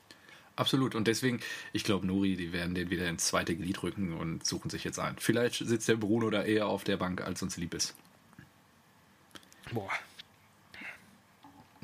Absolut. 0.56 0.94
Und 0.94 1.08
deswegen, 1.08 1.40
ich 1.72 1.84
glaube, 1.84 2.06
Nuri, 2.06 2.36
die 2.36 2.54
werden 2.54 2.76
den 2.76 2.90
wieder 2.90 3.10
ins 3.10 3.26
zweite 3.26 3.56
Glied 3.56 3.82
rücken 3.82 4.14
und 4.14 4.46
suchen 4.46 4.70
sich 4.70 4.84
jetzt 4.84 5.00
ein. 5.00 5.16
Vielleicht 5.18 5.66
sitzt 5.66 5.88
der 5.88 5.96
Bruno 5.96 6.30
da 6.30 6.44
eher 6.44 6.68
auf 6.68 6.84
der 6.84 6.98
Bank, 6.98 7.22
als 7.22 7.42
uns 7.42 7.58
lieb 7.58 7.74
ist. 7.74 7.96
Boah, 9.72 9.90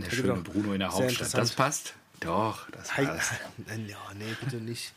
der 0.04 0.12
schöne 0.12 0.34
Bruno 0.36 0.74
in 0.74 0.80
der 0.80 0.92
Hauptstadt. 0.92 1.34
Das 1.34 1.52
passt? 1.52 1.94
Doch, 2.20 2.70
das 2.72 2.90
passt. 2.90 3.34
Ja, 3.88 3.98
nee, 4.18 4.36
bitte 4.42 4.58
nicht. 4.58 4.94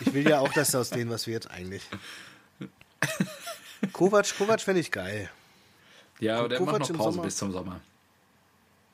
Ich 0.00 0.12
will 0.12 0.28
ja 0.28 0.40
auch 0.40 0.52
das 0.52 0.74
aus 0.74 0.90
denen, 0.90 1.10
was 1.10 1.26
wird 1.26 1.50
eigentlich. 1.50 1.82
Kovac, 3.92 4.36
Kovac 4.38 4.60
fände 4.60 4.80
ich 4.80 4.90
geil. 4.90 5.30
Ja, 6.20 6.38
aber 6.38 6.48
der 6.48 6.58
Kovac 6.58 6.80
macht 6.80 6.90
noch 6.90 6.98
Pause 6.98 7.20
bis 7.20 7.36
zum 7.36 7.52
Sommer. 7.52 7.80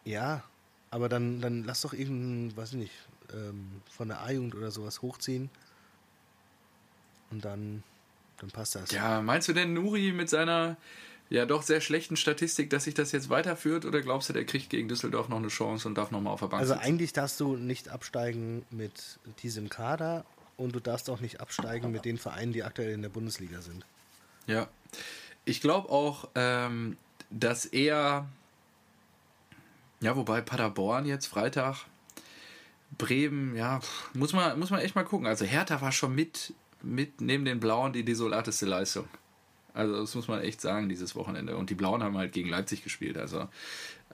Ja, 0.04 0.42
aber 0.90 1.08
dann, 1.08 1.40
dann 1.40 1.64
lass 1.64 1.82
doch 1.82 1.92
irgendeinen, 1.92 2.56
weiß 2.56 2.70
ich 2.70 2.78
nicht, 2.78 2.92
ähm, 3.32 3.82
von 3.90 4.08
der 4.08 4.22
A-Jugend 4.22 4.54
oder 4.54 4.70
sowas 4.70 5.02
hochziehen. 5.02 5.50
Und 7.30 7.44
dann, 7.44 7.82
dann 8.38 8.50
passt 8.50 8.74
das. 8.74 8.90
Ja, 8.90 9.20
meinst 9.20 9.48
du 9.48 9.52
denn 9.52 9.74
Nuri 9.74 10.12
mit 10.12 10.30
seiner 10.30 10.76
ja 11.30 11.46
doch 11.46 11.62
sehr 11.62 11.80
schlechten 11.80 12.16
Statistik, 12.16 12.70
dass 12.70 12.84
sich 12.84 12.94
das 12.94 13.12
jetzt 13.12 13.28
weiterführt? 13.30 13.84
Oder 13.84 14.00
glaubst 14.00 14.28
du, 14.28 14.32
der 14.32 14.44
kriegt 14.44 14.70
gegen 14.70 14.88
Düsseldorf 14.88 15.28
noch 15.28 15.38
eine 15.38 15.48
Chance 15.48 15.88
und 15.88 15.94
darf 15.96 16.10
nochmal 16.10 16.32
auf 16.32 16.40
der 16.40 16.46
Bank 16.46 16.60
Also 16.60 16.74
sitzen? 16.74 16.84
eigentlich 16.86 17.12
darfst 17.12 17.38
du 17.40 17.56
nicht 17.56 17.88
absteigen 17.88 18.64
mit 18.70 19.18
diesem 19.42 19.68
Kader 19.68 20.24
und 20.56 20.74
du 20.74 20.80
darfst 20.80 21.08
auch 21.10 21.20
nicht 21.20 21.40
absteigen 21.40 21.90
mit 21.92 22.04
den 22.04 22.18
Vereinen, 22.18 22.52
die 22.52 22.64
aktuell 22.64 22.92
in 22.92 23.02
der 23.02 23.08
Bundesliga 23.10 23.60
sind. 23.60 23.84
Ja, 24.46 24.68
ich 25.44 25.60
glaube 25.60 25.90
auch, 25.90 26.28
ähm, 26.34 26.96
dass 27.30 27.64
er, 27.66 28.26
ja, 30.00 30.16
wobei 30.16 30.40
Paderborn 30.40 31.04
jetzt 31.06 31.26
Freitag, 31.26 31.84
Bremen, 32.96 33.54
ja, 33.54 33.80
muss 34.14 34.32
man, 34.32 34.58
muss 34.58 34.70
man 34.70 34.80
echt 34.80 34.94
mal 34.94 35.04
gucken. 35.04 35.26
Also 35.26 35.44
Hertha 35.44 35.80
war 35.82 35.92
schon 35.92 36.14
mit, 36.14 36.54
mit 36.82 37.20
neben 37.20 37.44
den 37.44 37.60
Blauen 37.60 37.92
die 37.92 38.02
desolateste 38.04 38.64
Leistung. 38.64 39.06
Also 39.74 40.00
das 40.00 40.14
muss 40.14 40.28
man 40.28 40.40
echt 40.42 40.60
sagen, 40.60 40.88
dieses 40.88 41.14
Wochenende. 41.14 41.56
Und 41.56 41.70
die 41.70 41.74
Blauen 41.74 42.02
haben 42.02 42.16
halt 42.16 42.32
gegen 42.32 42.48
Leipzig 42.48 42.82
gespielt. 42.82 43.16
Also, 43.16 43.48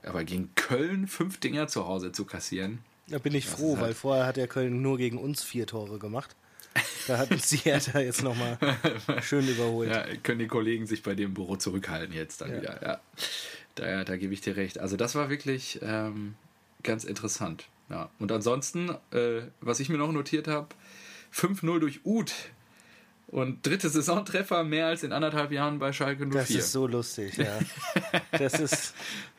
aber 0.03 0.23
gegen 0.23 0.53
Köln 0.55 1.07
fünf 1.07 1.39
Dinger 1.39 1.67
zu 1.67 1.87
Hause 1.87 2.11
zu 2.11 2.25
kassieren. 2.25 2.79
Da 3.07 3.19
bin 3.19 3.35
ich 3.35 3.47
froh, 3.47 3.75
halt 3.75 3.81
weil 3.81 3.93
vorher 3.93 4.25
hat 4.25 4.37
der 4.37 4.47
Köln 4.47 4.81
nur 4.81 4.97
gegen 4.97 5.17
uns 5.17 5.43
vier 5.43 5.67
Tore 5.67 5.99
gemacht. 5.99 6.35
Da 7.07 7.17
hatten 7.17 7.37
sie 7.39 7.57
Hertha 7.57 7.99
jetzt 7.99 8.23
nochmal 8.23 8.57
schön 9.21 9.47
überholt. 9.47 9.91
Ja, 9.91 10.05
können 10.23 10.39
die 10.39 10.47
Kollegen 10.47 10.87
sich 10.87 11.03
bei 11.03 11.13
dem 11.15 11.33
Büro 11.33 11.55
zurückhalten 11.55 12.13
jetzt 12.13 12.41
dann 12.41 12.49
ja. 12.49 12.57
wieder. 12.57 12.81
Ja, 12.83 12.99
da, 13.75 14.03
da 14.03 14.17
gebe 14.17 14.33
ich 14.33 14.41
dir 14.41 14.55
recht. 14.55 14.79
Also 14.79 14.97
das 14.97 15.15
war 15.15 15.29
wirklich 15.29 15.79
ähm, 15.81 16.35
ganz 16.83 17.03
interessant. 17.03 17.67
Ja. 17.89 18.09
Und 18.19 18.31
ansonsten, 18.31 18.89
äh, 19.11 19.43
was 19.61 19.79
ich 19.79 19.89
mir 19.89 19.97
noch 19.97 20.11
notiert 20.11 20.47
habe, 20.47 20.69
5-0 21.33 21.79
durch 21.79 22.05
Uth 22.05 22.33
und 23.35 23.65
dritte 23.67 23.89
Saisontreffer 23.89 24.63
mehr 24.63 24.87
als 24.87 25.03
in 25.03 25.11
anderthalb 25.11 25.51
Jahren 25.51 25.77
bei 25.77 25.91
Schalke 25.91 26.25
04. 26.25 26.39
Das 26.39 26.49
ist 26.51 26.71
so 26.71 26.87
lustig, 26.87 27.35
ja. 27.35 27.59
Das 28.31 28.53
ist, 28.53 28.93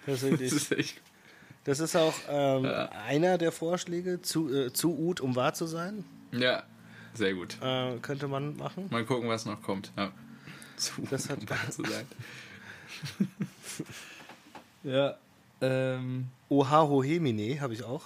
das 0.05 0.23
ist, 0.23 0.33
das 0.33 0.53
ist 0.53 0.73
echt. 0.73 1.01
Das 1.65 1.81
ist 1.81 1.97
auch 1.97 2.13
ähm, 2.29 2.65
ja. 2.65 2.91
einer 3.07 3.39
der 3.39 3.53
Vorschläge 3.53 4.21
zu, 4.21 4.55
äh, 4.55 4.73
zu 4.73 4.99
Ut, 4.99 5.23
um 5.23 5.35
wahr 5.35 5.55
zu 5.55 5.67
sein. 5.67 6.05
Ja, 6.31 6.63
sehr 7.15 7.33
gut. 7.33 7.57
Äh, 7.63 7.97
könnte 8.03 8.29
man 8.29 8.59
machen. 8.59 8.87
Mal 8.91 9.07
gucken, 9.07 9.31
was 9.31 9.47
noch 9.47 9.63
kommt. 9.63 9.91
Ja. 9.97 10.13
Zu 10.77 10.93
das 11.11 11.31
hat 11.31 11.39
um 11.39 11.49
wahr 11.49 11.71
zu 11.71 11.83
sein. 11.83 12.07
ja. 14.85 15.17
Ähm. 15.63 16.27
Ohaho 16.51 17.03
Hemine 17.03 17.63
habe 17.63 17.73
ich 17.73 17.83
auch. 17.83 18.05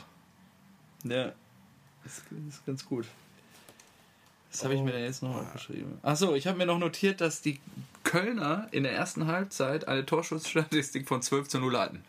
Ja. 1.03 1.33
Das 2.05 2.22
ist 2.48 2.64
ganz 2.64 2.87
gut. 2.87 3.07
Was 4.50 4.64
habe 4.64 4.74
ich 4.74 4.80
mir 4.80 4.92
denn 4.92 5.04
jetzt 5.04 5.22
noch 5.22 5.34
aufgeschrieben? 5.36 5.98
Achso, 6.02 6.34
ich 6.34 6.46
habe 6.46 6.58
mir 6.58 6.66
noch 6.66 6.78
notiert, 6.78 7.20
dass 7.20 7.40
die 7.40 7.60
Kölner 8.02 8.66
in 8.72 8.82
der 8.82 8.92
ersten 8.92 9.26
Halbzeit 9.26 9.86
eine 9.86 10.04
Torschussstatistik 10.04 11.06
von 11.06 11.22
12 11.22 11.48
zu 11.48 11.58
0 11.60 11.78
hatten. 11.78 12.04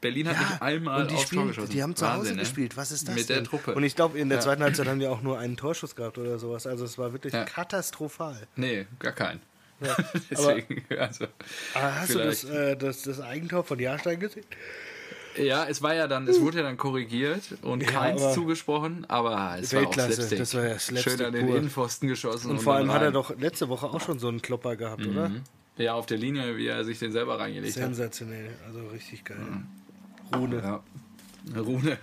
Berlin 0.00 0.28
hat 0.28 0.36
ja, 0.36 0.48
nicht 0.48 0.62
einmal 0.62 1.02
und 1.02 1.10
die 1.10 1.14
aufs 1.14 1.26
spielen, 1.26 1.42
Tor 1.42 1.48
geschossen. 1.48 1.72
Die 1.72 1.82
haben 1.82 1.94
zu 1.94 2.06
Hause 2.06 2.18
Wahnsinn, 2.18 2.36
ne? 2.36 2.42
gespielt. 2.42 2.76
Was 2.76 2.90
ist 2.90 3.08
das 3.08 3.14
Mit 3.14 3.28
denn? 3.28 3.36
der 3.36 3.44
Truppe. 3.44 3.74
Und 3.74 3.82
ich 3.82 3.96
glaube, 3.96 4.18
in 4.18 4.28
der 4.28 4.38
ja. 4.38 4.44
zweiten 4.44 4.62
Halbzeit 4.62 4.86
haben 4.88 4.98
die 4.98 5.06
auch 5.06 5.22
nur 5.22 5.38
einen 5.38 5.56
Torschuss 5.56 5.94
gehabt 5.94 6.16
oder 6.18 6.38
sowas. 6.38 6.66
Also 6.66 6.84
es 6.84 6.96
war 6.96 7.12
wirklich 7.12 7.32
ja. 7.32 7.44
katastrophal. 7.44 8.46
Nee, 8.56 8.86
gar 8.98 9.12
keinen. 9.12 9.40
Ja. 9.80 9.96
Deswegen, 10.30 10.84
aber, 10.90 11.00
also, 11.00 11.26
aber 11.74 11.94
hast 11.94 12.12
vielleicht. 12.12 12.44
du 12.44 12.48
das, 12.48 12.56
äh, 12.56 12.76
das, 12.76 13.02
das 13.02 13.20
Eigentor 13.20 13.64
von 13.64 13.78
Jahrstein 13.78 14.20
gesehen? 14.20 14.44
Ja, 15.36 15.64
es 15.66 15.82
war 15.82 15.94
ja 15.94 16.08
dann, 16.08 16.26
es 16.26 16.40
wurde 16.40 16.58
ja 16.58 16.62
dann 16.62 16.76
korrigiert 16.76 17.42
und 17.62 17.82
ja, 17.82 17.90
keins 17.90 18.34
zugesprochen, 18.34 19.04
aber 19.08 19.56
es 19.60 19.72
Weltklasse, 19.72 19.98
war 19.98 20.04
auch 20.04 20.12
Slapstick. 20.12 20.38
Das 20.38 20.54
war 20.54 20.66
ja 20.66 20.78
Slapstick 20.78 21.12
Schön 21.12 21.26
an 21.26 21.32
den 21.32 21.46
pur. 21.46 21.56
Innenpfosten 21.56 22.08
geschossen. 22.08 22.50
Und, 22.50 22.58
und 22.58 22.62
vor 22.62 22.74
allem 22.74 22.92
hat 22.92 23.02
er 23.02 23.12
doch 23.12 23.36
letzte 23.38 23.68
Woche 23.68 23.86
auch 23.86 24.00
schon 24.00 24.18
so 24.18 24.28
einen 24.28 24.42
Klopper 24.42 24.76
gehabt, 24.76 25.04
mhm. 25.04 25.12
oder? 25.12 25.30
Ja, 25.78 25.94
auf 25.94 26.06
der 26.06 26.18
Linie, 26.18 26.56
wie 26.56 26.66
er 26.66 26.84
sich 26.84 26.98
den 26.98 27.12
selber 27.12 27.38
reingelegt 27.38 27.74
Sensationell. 27.74 28.50
hat. 28.50 28.56
Sensationell, 28.56 28.82
also 28.82 28.94
richtig 28.94 29.24
geil. 29.24 29.38
Mhm. 29.38 29.66
Rune. 30.36 30.56
Ja. 30.56 31.60
Rune. 31.60 31.98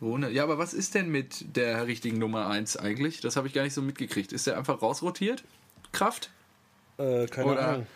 Rune. 0.00 0.30
Ja, 0.30 0.42
aber 0.42 0.58
was 0.58 0.74
ist 0.74 0.94
denn 0.94 1.10
mit 1.10 1.56
der 1.56 1.86
richtigen 1.86 2.18
Nummer 2.18 2.48
1 2.48 2.76
eigentlich? 2.76 3.20
Das 3.20 3.36
habe 3.36 3.46
ich 3.46 3.54
gar 3.54 3.62
nicht 3.62 3.74
so 3.74 3.82
mitgekriegt. 3.82 4.32
Ist 4.32 4.46
der 4.46 4.56
einfach 4.56 4.80
rausrotiert? 4.80 5.44
Kraft? 5.92 6.30
Äh, 6.96 7.26
keine 7.26 7.52
oder? 7.52 7.68
Ahnung. 7.68 7.86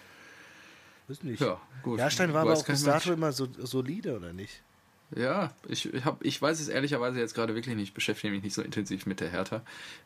Weiß 1.09 1.23
nicht. 1.23 1.41
Ja, 1.41 1.61
gut. 1.83 1.99
Jahrstein 1.99 2.33
war 2.33 2.43
aber 2.43 2.55
auch 2.55 2.65
bis 2.65 2.85
dato 2.85 3.13
immer 3.13 3.33
so 3.33 3.49
solide, 3.59 4.17
oder 4.17 4.33
nicht? 4.33 4.63
Ja, 5.17 5.55
ich, 5.69 5.89
hab, 6.05 6.25
ich 6.25 6.41
weiß 6.43 6.61
es 6.61 6.69
ehrlicherweise 6.69 7.21
jetzt 7.21 7.35
gerade 7.35 7.55
wirklich 7.55 7.77
nicht, 7.77 7.95
beschäftige 7.95 8.33
mich 8.33 8.43
nicht 8.43 8.55
so 8.55 8.63
intensiv 8.63 9.07
mit 9.07 9.21
der 9.21 9.31
Hertha. 9.31 9.63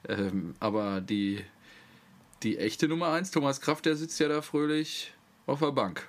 Ähm, 0.07 0.55
aber 0.61 1.01
die, 1.01 1.43
die 2.43 2.59
echte 2.59 2.89
Nummer 2.89 3.13
1, 3.13 3.31
Thomas 3.31 3.61
Kraft, 3.61 3.87
der 3.87 3.97
sitzt 3.97 4.21
ja 4.21 4.29
da 4.29 4.43
fröhlich 4.43 5.15
auf 5.47 5.61
der 5.61 5.73
Bank. 5.73 6.07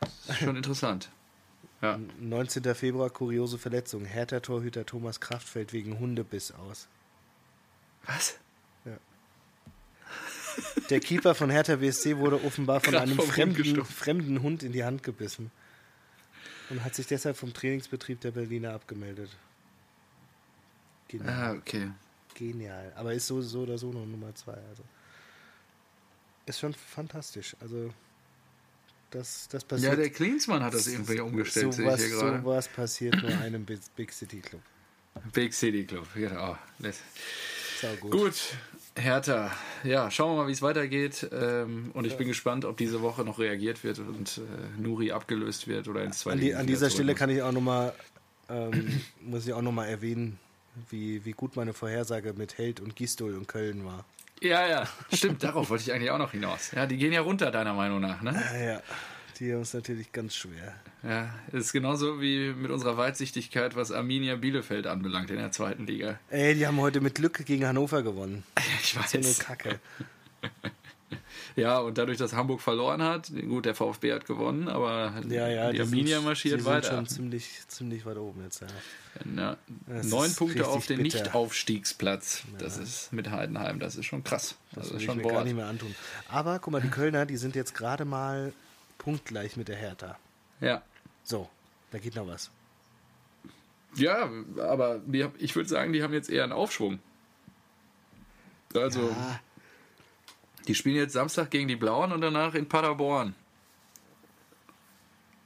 Das 0.00 0.36
ist 0.36 0.44
schon 0.44 0.56
interessant. 0.56 1.10
Ja. 1.82 1.98
19. 2.20 2.74
Februar, 2.74 3.10
kuriose 3.10 3.58
Verletzung. 3.58 4.04
Hertha-Torhüter 4.04 4.86
Thomas 4.86 5.18
Kraft 5.18 5.48
fällt 5.48 5.72
wegen 5.72 5.98
Hundebiss 5.98 6.52
aus. 6.52 6.86
Was? 8.06 8.38
Ja. 8.84 8.98
Der 10.90 11.00
Keeper 11.00 11.34
von 11.34 11.50
Hertha 11.50 11.76
BSC 11.76 12.18
wurde 12.18 12.44
offenbar 12.44 12.80
von 12.80 12.94
einem 12.94 13.18
fremden, 13.18 13.84
fremden 13.84 14.42
Hund 14.42 14.62
in 14.62 14.72
die 14.72 14.84
Hand 14.84 15.02
gebissen 15.02 15.50
und 16.70 16.84
hat 16.84 16.94
sich 16.94 17.06
deshalb 17.06 17.36
vom 17.36 17.52
Trainingsbetrieb 17.52 18.20
der 18.20 18.30
Berliner 18.30 18.72
abgemeldet. 18.74 19.30
Genial. 21.08 21.28
Ah, 21.28 21.52
okay. 21.52 21.90
Genial. 22.34 22.92
Aber 22.96 23.12
ist 23.12 23.26
so, 23.26 23.42
so 23.42 23.62
oder 23.62 23.76
so 23.76 23.92
noch 23.92 24.06
Nummer 24.06 24.34
zwei. 24.34 24.54
Also 24.70 24.84
ist 26.46 26.60
schon 26.60 26.72
fantastisch. 26.72 27.56
Also 27.60 27.92
das, 29.10 29.48
das 29.48 29.64
passiert. 29.64 29.92
Ja, 29.92 29.96
der 29.96 30.10
Klinsmann 30.10 30.62
hat 30.62 30.72
das 30.72 30.86
irgendwie 30.86 31.20
umgestellt, 31.20 31.74
so 31.74 31.84
was, 31.84 32.08
So 32.08 32.44
was 32.44 32.68
passiert 32.68 33.20
nur 33.20 33.36
einem 33.38 33.64
Big 33.64 34.12
City 34.12 34.40
Club. 34.40 34.62
Big 35.32 35.52
City 35.52 35.84
Club, 35.84 36.06
genau. 36.14 36.56
Gut. 38.00 38.10
gut. 38.10 38.34
Hertha, 38.96 39.50
ja, 39.84 40.10
schauen 40.10 40.32
wir 40.32 40.42
mal, 40.42 40.48
wie 40.48 40.52
es 40.52 40.62
weitergeht. 40.62 41.28
Ähm, 41.32 41.90
und 41.94 42.06
ich 42.06 42.16
bin 42.16 42.26
gespannt, 42.26 42.64
ob 42.64 42.76
diese 42.76 43.02
Woche 43.02 43.24
noch 43.24 43.38
reagiert 43.38 43.84
wird 43.84 43.98
und 43.98 44.38
äh, 44.38 44.80
Nuri 44.80 45.12
abgelöst 45.12 45.68
wird 45.68 45.88
oder 45.88 46.02
ins 46.02 46.20
zweite 46.20 46.34
An, 46.34 46.40
die, 46.40 46.54
an 46.54 46.66
dieser 46.66 46.90
Stelle 46.90 47.14
kann 47.14 47.30
ich 47.30 47.42
auch 47.42 47.52
nochmal, 47.52 47.94
ähm, 48.48 49.00
muss 49.20 49.46
ich 49.46 49.52
auch 49.52 49.62
nochmal 49.62 49.88
erwähnen, 49.88 50.38
wie, 50.88 51.24
wie 51.24 51.32
gut 51.32 51.56
meine 51.56 51.72
Vorhersage 51.72 52.32
mit 52.34 52.58
Held 52.58 52.80
und 52.80 52.96
Gistol 52.96 53.34
und 53.34 53.48
Köln 53.48 53.84
war. 53.84 54.04
Ja, 54.42 54.66
ja, 54.66 54.88
stimmt, 55.12 55.42
darauf 55.42 55.68
wollte 55.68 55.84
ich 55.84 55.92
eigentlich 55.92 56.10
auch 56.10 56.18
noch 56.18 56.32
hinaus. 56.32 56.70
Ja, 56.72 56.86
die 56.86 56.96
gehen 56.96 57.12
ja 57.12 57.20
runter, 57.20 57.50
deiner 57.50 57.74
Meinung 57.74 58.00
nach, 58.00 58.22
ne? 58.22 58.42
Ja, 58.54 58.72
ja. 58.72 58.82
Die 59.40 59.54
haben 59.54 59.62
es 59.62 59.72
natürlich 59.72 60.12
ganz 60.12 60.34
schwer. 60.34 60.74
Ja, 61.02 61.34
ist 61.50 61.72
genauso 61.72 62.20
wie 62.20 62.52
mit 62.52 62.70
unserer 62.70 62.98
Weitsichtigkeit, 62.98 63.74
was 63.74 63.90
Arminia 63.90 64.36
Bielefeld 64.36 64.86
anbelangt 64.86 65.30
in 65.30 65.36
der 65.36 65.50
zweiten 65.50 65.86
Liga. 65.86 66.20
Ey, 66.28 66.54
die 66.54 66.66
haben 66.66 66.78
heute 66.78 67.00
mit 67.00 67.14
Glück 67.14 67.46
gegen 67.46 67.66
Hannover 67.66 68.02
gewonnen. 68.02 68.44
Ich 68.82 68.96
weiß. 68.96 69.12
Das 69.12 69.26
ist 69.26 69.48
eine 69.48 69.56
Kacke. 69.56 69.80
ja, 71.56 71.78
und 71.78 71.96
dadurch, 71.96 72.18
dass 72.18 72.34
Hamburg 72.34 72.60
verloren 72.60 73.02
hat, 73.02 73.30
gut, 73.48 73.64
der 73.64 73.74
VfB 73.74 74.12
hat 74.12 74.26
gewonnen, 74.26 74.68
aber 74.68 75.14
ja, 75.28 75.48
ja, 75.48 75.72
die 75.72 75.80
Arminia 75.80 76.16
sind, 76.16 76.24
marschiert 76.26 76.60
die 76.60 76.64
weiter. 76.64 76.88
sind 76.88 76.96
schon 76.96 77.06
ziemlich, 77.06 77.48
ziemlich 77.68 78.04
weit 78.04 78.16
oben 78.16 78.42
jetzt, 78.42 78.60
ja. 78.60 78.66
ja 79.36 79.56
neun 80.02 80.34
Punkte 80.34 80.66
auf 80.66 80.86
den 80.86 81.00
Nicht-Aufstiegsplatz. 81.00 82.42
Das 82.58 82.76
ist 82.78 83.12
mit 83.12 83.30
Heidenheim, 83.30 83.80
das 83.80 83.96
ist 83.96 84.06
schon 84.06 84.22
krass. 84.22 84.56
Das, 84.72 84.88
das 84.88 84.96
ist 84.96 85.02
schon 85.04 85.20
ich 85.20 85.26
mir 85.26 85.32
gar 85.32 85.44
nicht 85.44 85.56
mehr 85.56 85.66
antun. 85.66 85.94
Aber 86.28 86.58
guck 86.58 86.72
mal, 86.72 86.82
die 86.82 86.88
Kölner, 86.88 87.24
die 87.26 87.36
sind 87.36 87.54
jetzt 87.54 87.74
gerade 87.74 88.04
mal 88.04 88.52
punktgleich 89.00 89.56
mit 89.56 89.66
der 89.68 89.76
Hertha. 89.76 90.18
Ja. 90.60 90.82
So, 91.24 91.48
da 91.90 91.98
geht 91.98 92.14
noch 92.14 92.28
was. 92.28 92.50
Ja, 93.96 94.30
aber 94.58 95.00
die, 95.04 95.26
ich 95.38 95.56
würde 95.56 95.68
sagen, 95.68 95.92
die 95.92 96.02
haben 96.04 96.12
jetzt 96.12 96.30
eher 96.30 96.44
einen 96.44 96.52
Aufschwung. 96.52 97.00
Also, 98.74 99.08
ja. 99.08 99.40
die 100.68 100.76
spielen 100.76 100.94
jetzt 100.94 101.14
Samstag 101.14 101.50
gegen 101.50 101.66
die 101.66 101.76
Blauen 101.76 102.12
und 102.12 102.20
danach 102.20 102.54
in 102.54 102.68
Paderborn. 102.68 103.34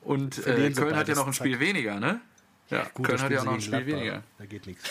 Und 0.03 0.47
äh, 0.47 0.71
Köln 0.73 0.97
hat 0.97 1.09
ja 1.09 1.14
noch 1.14 1.27
ein 1.27 1.33
Spiel 1.33 1.53
Zack. 1.53 1.61
weniger, 1.61 1.99
ne? 1.99 2.21
Ja, 2.69 2.85
Gut, 2.93 3.07
Köln 3.07 3.23
hat 3.23 3.31
ja 3.31 3.40
auch 3.40 3.45
noch 3.45 3.55
ein 3.55 3.61
Spiel 3.62 3.83
Gladbach. 3.83 4.01
weniger. 4.01 4.23
Da 4.37 4.45
geht 4.45 4.67
nichts. 4.67 4.90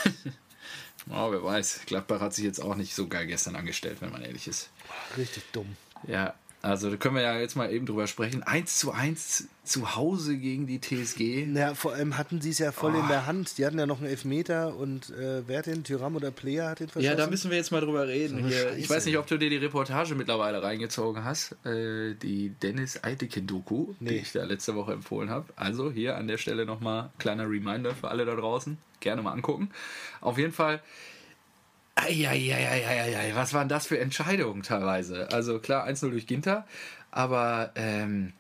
oh, 1.10 1.32
wer 1.32 1.44
weiß. 1.44 1.82
Gladbach 1.86 2.22
hat 2.22 2.34
sich 2.34 2.46
jetzt 2.46 2.60
auch 2.60 2.76
nicht 2.76 2.96
so 2.96 3.08
geil 3.08 3.28
gestern 3.28 3.56
angestellt, 3.56 3.98
wenn 4.00 4.12
man 4.12 4.24
ehrlich 4.24 4.48
ist. 4.48 4.72
Richtig 5.16 5.44
dumm. 5.52 5.76
Ja, 6.08 6.34
also 6.64 6.90
da 6.90 6.96
können 6.96 7.16
wir 7.16 7.22
ja 7.22 7.38
jetzt 7.38 7.58
mal 7.58 7.70
eben 7.74 7.86
drüber 7.86 8.08
sprechen. 8.08 8.42
1 8.42 8.80
zu 8.80 8.94
1 8.94 9.50
zu 9.66 9.98
Hause 9.98 10.38
gegen 10.38 10.66
die 10.66 10.80
TSG. 10.80 11.46
Ja, 11.54 11.76
vor 11.76 11.92
allem 11.92 12.18
hatten 12.18 12.40
sie 12.40 12.52
es 12.52 12.60
ja 12.60 12.72
voll 12.72 12.96
oh. 12.96 13.00
in 13.02 13.10
der 13.10 13.26
Hand. 13.26 13.58
Die 13.58 13.66
hatten 13.66 13.78
ja 13.78 13.86
noch 13.86 13.98
einen 13.98 14.08
Elfmeter 14.08 14.74
und 14.78 15.10
äh, 15.10 15.46
wer 15.46 15.60
hat 15.60 15.66
den? 15.66 15.84
Tyram 15.84 16.16
oder 16.16 16.32
Player 16.32 16.70
hat 16.70 16.80
den 16.80 16.88
verschossen? 16.88 17.18
Ja, 17.18 17.22
da 17.22 17.30
müssen 17.30 17.52
wir 17.52 17.58
jetzt 17.58 17.74
mal 17.74 17.82
drüber 17.82 18.08
reden. 18.08 18.50
So 18.50 18.58
ich 18.78 18.90
weiß 18.90 19.06
nicht, 19.06 19.18
ob 19.18 19.28
du 19.28 19.38
dir 19.38 19.50
die 19.50 19.58
Reportage 19.58 20.16
mittlerweile 20.16 20.64
reingezogen 20.64 21.26
hast. 21.26 21.52
Äh, 21.66 22.16
die 22.16 22.52
Dennis 22.62 23.04
Eitekin-Doku, 23.04 23.96
nee. 24.00 24.12
die 24.12 24.16
ich 24.20 24.32
da 24.32 24.46
letzte 24.46 24.74
Woche 24.74 24.94
empfohlen 24.94 25.30
habe. 25.30 25.48
Also 25.58 25.92
hier 25.92 26.16
an 26.16 26.30
der 26.30 26.38
Stelle 26.38 26.66
nochmal 26.66 27.10
kleiner 27.20 27.44
Reminder 27.44 27.94
für 27.94 28.08
alle 28.08 28.24
da 28.24 28.36
draußen. 28.36 28.78
Gerne 29.02 29.22
mal 29.22 29.34
angucken. 29.34 29.70
Auf 30.22 30.38
jeden 30.38 30.54
Fall 30.54 30.82
Eieieiei, 31.96 33.36
was 33.36 33.54
waren 33.54 33.70
das 33.70 33.88
für 33.88 34.00
Entscheidungen 34.00 34.64
teilweise? 34.64 35.32
Also 35.32 35.60
klar, 35.60 35.88
1-0 35.88 36.10
durch 36.10 36.28
Ginter, 36.28 36.66
aber 37.12 37.72
ähm, 37.76 38.34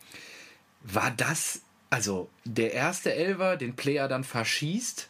war 0.82 1.12
das, 1.12 1.62
also 1.89 2.30
der 2.46 2.74
erste 2.74 3.13
Elver, 3.13 3.58
den 3.58 3.76
Player 3.76 4.08
dann 4.08 4.24
verschießt, 4.24 5.10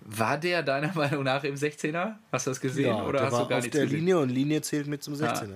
war 0.00 0.38
der 0.38 0.62
deiner 0.62 0.92
Meinung 0.94 1.24
nach 1.24 1.44
im 1.44 1.56
16er? 1.56 2.16
Hast 2.32 2.46
du 2.46 2.50
das 2.50 2.60
gesehen? 2.60 2.96
Ja, 2.96 3.04
oder 3.04 3.22
hast 3.22 3.32
du 3.32 3.48
gar 3.48 3.58
auf 3.58 3.68
der 3.68 3.82
gesehen? 3.82 3.88
Linie 3.88 4.18
und 4.18 4.28
Linie 4.30 4.62
zählt 4.62 4.86
mit 4.86 5.02
zum 5.02 5.14
16er. 5.14 5.48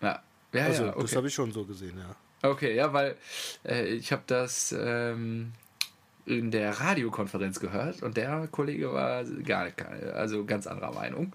Ja, 0.00 0.08
ja. 0.08 0.22
ja 0.52 0.64
also, 0.64 0.84
ja, 0.86 0.90
okay. 0.90 1.02
das 1.02 1.16
habe 1.16 1.28
ich 1.28 1.34
schon 1.34 1.52
so 1.52 1.64
gesehen, 1.64 1.98
ja. 1.98 2.16
Okay, 2.48 2.74
ja, 2.74 2.92
weil 2.92 3.16
äh, 3.64 3.86
ich 3.86 4.12
habe 4.12 4.22
das 4.26 4.74
ähm, 4.78 5.52
in 6.26 6.50
der 6.50 6.80
Radiokonferenz 6.80 7.60
gehört 7.60 8.02
und 8.02 8.16
der 8.16 8.48
Kollege 8.50 8.92
war 8.92 9.24
gar 9.24 9.68
also 10.14 10.44
ganz 10.44 10.66
anderer 10.66 10.92
Meinung. 10.92 11.32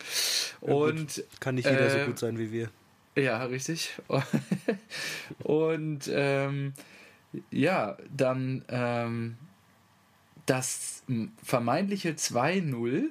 Und 0.62 1.18
ja, 1.18 1.24
kann 1.40 1.56
nicht 1.56 1.70
jeder 1.70 1.86
äh, 1.86 2.00
so 2.00 2.06
gut 2.06 2.20
sein 2.20 2.38
wie 2.38 2.52
wir. 2.52 2.70
Ja, 3.16 3.44
richtig. 3.44 3.98
und 5.44 6.10
ähm, 6.12 6.74
ja, 7.52 7.98
dann 8.16 8.64
ähm, 8.70 9.38
das 10.46 11.04
vermeintliche 11.44 12.12
2-0 12.12 13.04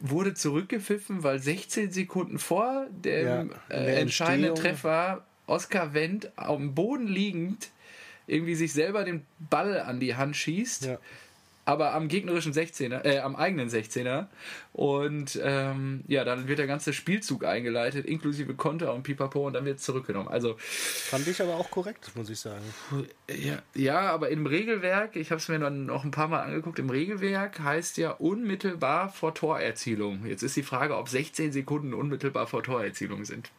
wurde 0.00 0.34
zurückgepfiffen, 0.34 1.22
weil 1.22 1.38
16 1.38 1.90
Sekunden 1.90 2.38
vor 2.38 2.86
dem 2.90 3.50
ja, 3.70 3.76
äh, 3.76 4.00
entscheidenden 4.00 4.54
Treffer 4.54 5.24
Oskar 5.46 5.94
Wendt 5.94 6.30
am 6.36 6.74
Boden 6.74 7.06
liegend 7.06 7.70
irgendwie 8.26 8.54
sich 8.54 8.72
selber 8.72 9.04
den 9.04 9.26
Ball 9.38 9.80
an 9.80 10.00
die 10.00 10.16
Hand 10.16 10.36
schießt. 10.36 10.86
Ja. 10.86 10.98
Aber 11.64 11.94
am 11.94 12.08
gegnerischen 12.08 12.52
16er, 12.52 13.04
äh, 13.04 13.20
am 13.20 13.36
eigenen 13.36 13.68
16er. 13.70 14.26
Und 14.72 15.40
ähm, 15.40 16.02
ja, 16.08 16.24
dann 16.24 16.48
wird 16.48 16.58
der 16.58 16.66
ganze 16.66 16.92
Spielzug 16.92 17.44
eingeleitet, 17.44 18.04
inklusive 18.04 18.54
Konter 18.54 18.92
und 18.92 19.04
Pipapo, 19.04 19.46
und 19.46 19.52
dann 19.52 19.64
wird 19.64 19.78
es 19.78 19.84
zurückgenommen. 19.84 20.26
Also 20.26 20.56
fand 20.58 21.28
ich 21.28 21.40
aber 21.40 21.54
auch 21.54 21.70
korrekt, 21.70 22.10
muss 22.16 22.30
ich 22.30 22.40
sagen. 22.40 22.64
Ja, 23.30 23.62
ja 23.74 24.00
aber 24.10 24.30
im 24.30 24.46
Regelwerk, 24.46 25.14
ich 25.14 25.30
habe 25.30 25.40
es 25.40 25.46
mir 25.46 25.60
dann 25.60 25.86
noch 25.86 26.02
ein 26.02 26.10
paar 26.10 26.26
Mal 26.26 26.40
angeguckt, 26.40 26.80
im 26.80 26.90
Regelwerk 26.90 27.60
heißt 27.60 27.96
ja 27.96 28.10
unmittelbar 28.10 29.10
vor 29.10 29.32
Torerzielung. 29.32 30.26
Jetzt 30.26 30.42
ist 30.42 30.56
die 30.56 30.64
Frage, 30.64 30.96
ob 30.96 31.08
16 31.08 31.52
Sekunden 31.52 31.94
unmittelbar 31.94 32.48
vor 32.48 32.64
Torerzielung 32.64 33.24
sind. 33.24 33.52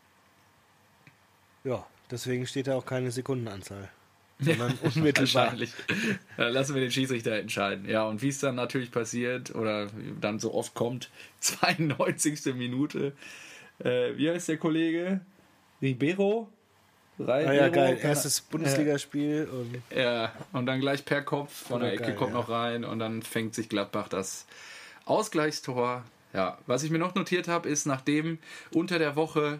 Ja, 1.63 1.87
deswegen 2.11 2.45
steht 2.45 2.67
da 2.67 2.75
auch 2.75 2.85
keine 2.85 3.11
Sekundenanzahl 3.11 3.89
sondern 4.43 4.77
unmittelbar. 4.81 5.43
Wahrscheinlich. 5.43 5.71
lassen 6.37 6.75
wir 6.75 6.81
den 6.81 6.91
Schiedsrichter 6.91 7.33
entscheiden. 7.33 7.87
Ja, 7.87 8.03
und 8.05 8.21
wie 8.21 8.29
es 8.29 8.39
dann 8.39 8.55
natürlich 8.55 8.91
passiert 8.91 9.53
oder 9.55 9.87
dann 10.19 10.39
so 10.39 10.53
oft 10.53 10.73
kommt, 10.73 11.09
92. 11.39 12.53
Minute, 12.55 13.13
äh, 13.79 14.15
wie 14.15 14.29
heißt 14.29 14.49
der 14.49 14.57
Kollege? 14.57 15.21
Ribeiro? 15.81 16.49
Rein 17.19 17.47
ah 17.47 17.53
ja, 17.53 17.69
geil. 17.69 17.99
Erstes 18.01 18.41
Bundesligaspiel. 18.41 19.47
Und 19.51 19.81
ja, 19.95 20.31
und 20.51 20.65
dann 20.65 20.79
gleich 20.79 21.05
per 21.05 21.21
Kopf 21.21 21.67
von 21.67 21.81
der 21.81 21.93
Ecke 21.93 22.03
geil, 22.03 22.15
kommt 22.15 22.33
ja. 22.33 22.39
noch 22.39 22.49
rein 22.49 22.83
und 22.83 22.99
dann 22.99 23.21
fängt 23.21 23.53
sich 23.53 23.69
Gladbach 23.69 24.07
das 24.07 24.47
Ausgleichstor. 25.05 26.03
Ja, 26.33 26.57
was 26.65 26.81
ich 26.81 26.89
mir 26.89 26.97
noch 26.97 27.13
notiert 27.13 27.47
habe, 27.47 27.69
ist, 27.69 27.85
nachdem 27.85 28.39
unter 28.73 28.97
der 28.97 29.15
Woche 29.15 29.59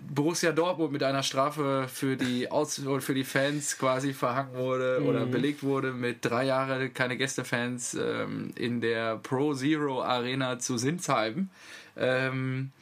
Borussia 0.00 0.52
Dortmund 0.52 0.92
mit 0.92 1.02
einer 1.02 1.22
Strafe 1.22 1.86
für 1.92 2.16
die 2.16 2.50
Aus 2.50 2.80
für 3.00 3.14
die 3.14 3.24
Fans 3.24 3.78
quasi 3.78 4.12
verhangen 4.12 4.54
wurde 4.54 4.98
mhm. 5.00 5.06
oder 5.06 5.26
belegt 5.26 5.62
wurde 5.62 5.92
mit 5.92 6.24
drei 6.24 6.44
Jahren 6.44 6.92
keine 6.94 7.16
Gästefans 7.16 7.94
ähm, 7.94 8.52
in 8.56 8.80
der 8.80 9.16
Pro 9.16 9.54
Zero 9.54 10.02
Arena 10.02 10.58
zu 10.58 10.78
Sinsheim. 10.78 11.50
Ähm, 11.96 12.72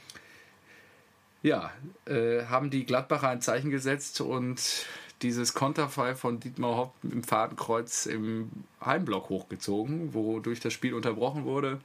ja, 1.43 1.71
äh, 2.07 2.45
haben 2.47 2.71
die 2.71 2.85
Gladbacher 2.85 3.29
ein 3.29 3.41
Zeichen 3.41 3.71
gesetzt 3.71 4.21
und 4.21 4.87
dieses 5.23 5.55
Konterfei 5.55 6.15
von 6.15 6.41
Dietmar 6.41 6.77
Hopp 6.77 6.95
im 7.03 7.23
Fadenkreuz 7.23 8.07
im 8.07 8.51
Heimblock 8.85 9.29
hochgezogen, 9.29 10.13
wodurch 10.13 10.61
das 10.61 10.73
Spiel 10.73 10.95
unterbrochen 10.95 11.45
wurde. 11.45 11.81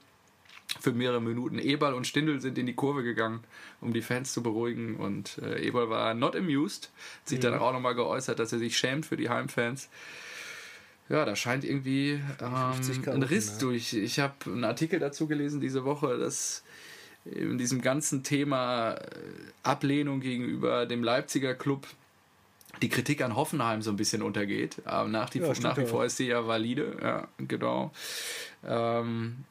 Für 0.80 0.94
mehrere 0.94 1.22
Minuten. 1.22 1.60
Eberl 1.60 1.94
und 1.94 2.08
Stindl 2.08 2.40
sind 2.40 2.58
in 2.58 2.66
die 2.66 2.74
Kurve 2.74 3.04
gegangen, 3.04 3.42
um 3.82 3.94
die 3.94 4.02
Fans 4.02 4.34
zu 4.34 4.42
beruhigen. 4.42 4.96
Und 4.96 5.38
äh, 5.40 5.68
Eberl 5.68 5.90
war 5.90 6.14
not 6.14 6.36
amused. 6.36 6.92
Hat 7.22 7.30
sich 7.30 7.40
mhm. 7.40 7.44
dann 7.44 7.60
auch 7.60 7.74
nochmal 7.74 7.94
geäußert, 7.94 8.40
dass 8.40 8.54
er 8.54 8.60
sich 8.60 8.78
schämt 8.78 9.06
für 9.06 9.18
die 9.18 9.30
Heimfans. 9.30 9.90
Ja, 11.10 11.26
da 11.26 11.36
scheint 11.36 11.66
irgendwie 11.66 12.22
ähm, 12.40 13.04
ein 13.06 13.24
Riss 13.24 13.54
ne? 13.54 13.60
durch. 13.60 13.94
Ich 13.94 14.20
habe 14.20 14.34
einen 14.46 14.64
Artikel 14.64 14.98
dazu 14.98 15.28
gelesen 15.28 15.60
diese 15.60 15.84
Woche, 15.84 16.18
dass 16.18 16.64
in 17.26 17.58
diesem 17.58 17.82
ganzen 17.82 18.24
Thema 18.24 18.94
äh, 18.94 18.98
Ablehnung 19.64 20.22
gegenüber 20.22 20.86
dem 20.86 21.04
Leipziger 21.04 21.54
Club 21.54 21.86
die 22.82 22.90
Kritik 22.90 23.22
an 23.22 23.36
Hoffenheim 23.36 23.82
so 23.82 23.92
ein 23.92 23.98
bisschen 23.98 24.22
untergeht. 24.22 24.78
Aber 24.86 25.10
nach, 25.10 25.30
die, 25.30 25.40
ja, 25.40 25.54
nach 25.62 25.78
wie 25.78 25.86
vor 25.86 26.06
ist 26.06 26.18
sie 26.18 26.28
ja 26.28 26.48
valide. 26.48 26.98
Ja, 27.02 27.28
genau. 27.38 27.92
Ähm, 28.66 29.44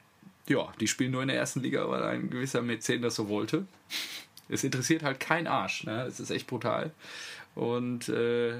ja, 0.50 0.72
die 0.80 0.88
spielen 0.88 1.12
nur 1.12 1.22
in 1.22 1.28
der 1.28 1.36
ersten 1.36 1.60
Liga, 1.60 1.88
weil 1.88 2.02
ein 2.02 2.30
gewisser 2.30 2.62
Mäzen 2.62 3.02
das 3.02 3.14
so 3.14 3.28
wollte. 3.28 3.66
Es 4.48 4.64
interessiert 4.64 5.02
halt 5.02 5.20
kein 5.20 5.46
Arsch. 5.46 5.84
Ne? 5.84 6.02
Es 6.02 6.20
ist 6.20 6.30
echt 6.30 6.46
brutal. 6.46 6.90
Und 7.54 8.08
äh, 8.08 8.58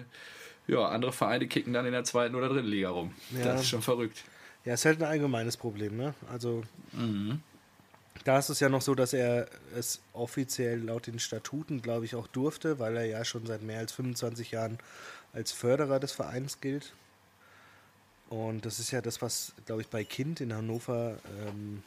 ja, 0.69 0.89
andere 0.89 1.13
Vereine 1.13 1.49
kicken 1.49 1.73
dann 1.73 1.87
in 1.87 1.93
der 1.93 2.05
zweiten 2.05 2.35
oder 2.35 2.49
dritten 2.49 2.69
Liga 2.69 2.91
rum. 2.91 3.13
Ja. 3.37 3.45
Das 3.45 3.63
ist 3.63 3.69
schon 3.69 3.83
verrückt. 3.83 4.23
Ja, 4.65 4.75
ist 4.75 4.85
halt 4.85 5.01
ein 5.03 5.09
allgemeines 5.09 5.57
Problem. 5.57 5.97
Ne? 5.97 6.15
Also 6.31 6.63
mhm. 6.93 7.43
Da 8.25 8.39
ist 8.39 8.51
es 8.51 8.61
ja 8.61 8.69
noch 8.69 8.83
so, 8.83 8.95
dass 8.95 9.13
er 9.13 9.49
es 9.75 10.01
offiziell 10.13 10.81
laut 10.85 11.07
den 11.07 11.19
Statuten, 11.19 11.81
glaube 11.81 12.05
ich, 12.05 12.15
auch 12.15 12.27
durfte, 12.27 12.79
weil 12.79 12.97
er 12.97 13.07
ja 13.07 13.25
schon 13.25 13.47
seit 13.47 13.63
mehr 13.63 13.79
als 13.79 13.93
25 13.93 14.51
Jahren 14.51 14.79
als 15.33 15.53
Förderer 15.53 16.01
des 16.01 16.13
Vereins 16.13 16.61
gilt. 16.61 16.93
Und 18.31 18.65
das 18.65 18.79
ist 18.79 18.93
ja 18.93 19.03
das, 19.03 19.21
was, 19.21 19.53
glaube 19.67 19.83
ich, 19.83 19.89
bei 19.89 20.05
Kind 20.05 20.41
in 20.41 20.55
Hannover 20.55 21.19
ähm, 21.47 21.83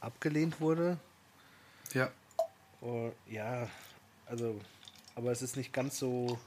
abgelehnt 0.00 0.60
wurde. 0.60 0.98
Ja. 1.94 2.10
Oh, 2.80 3.12
ja, 3.30 3.68
also, 4.26 4.60
aber 5.14 5.30
es 5.30 5.42
ist 5.42 5.56
nicht 5.56 5.72
ganz 5.72 5.98
so 5.98 6.38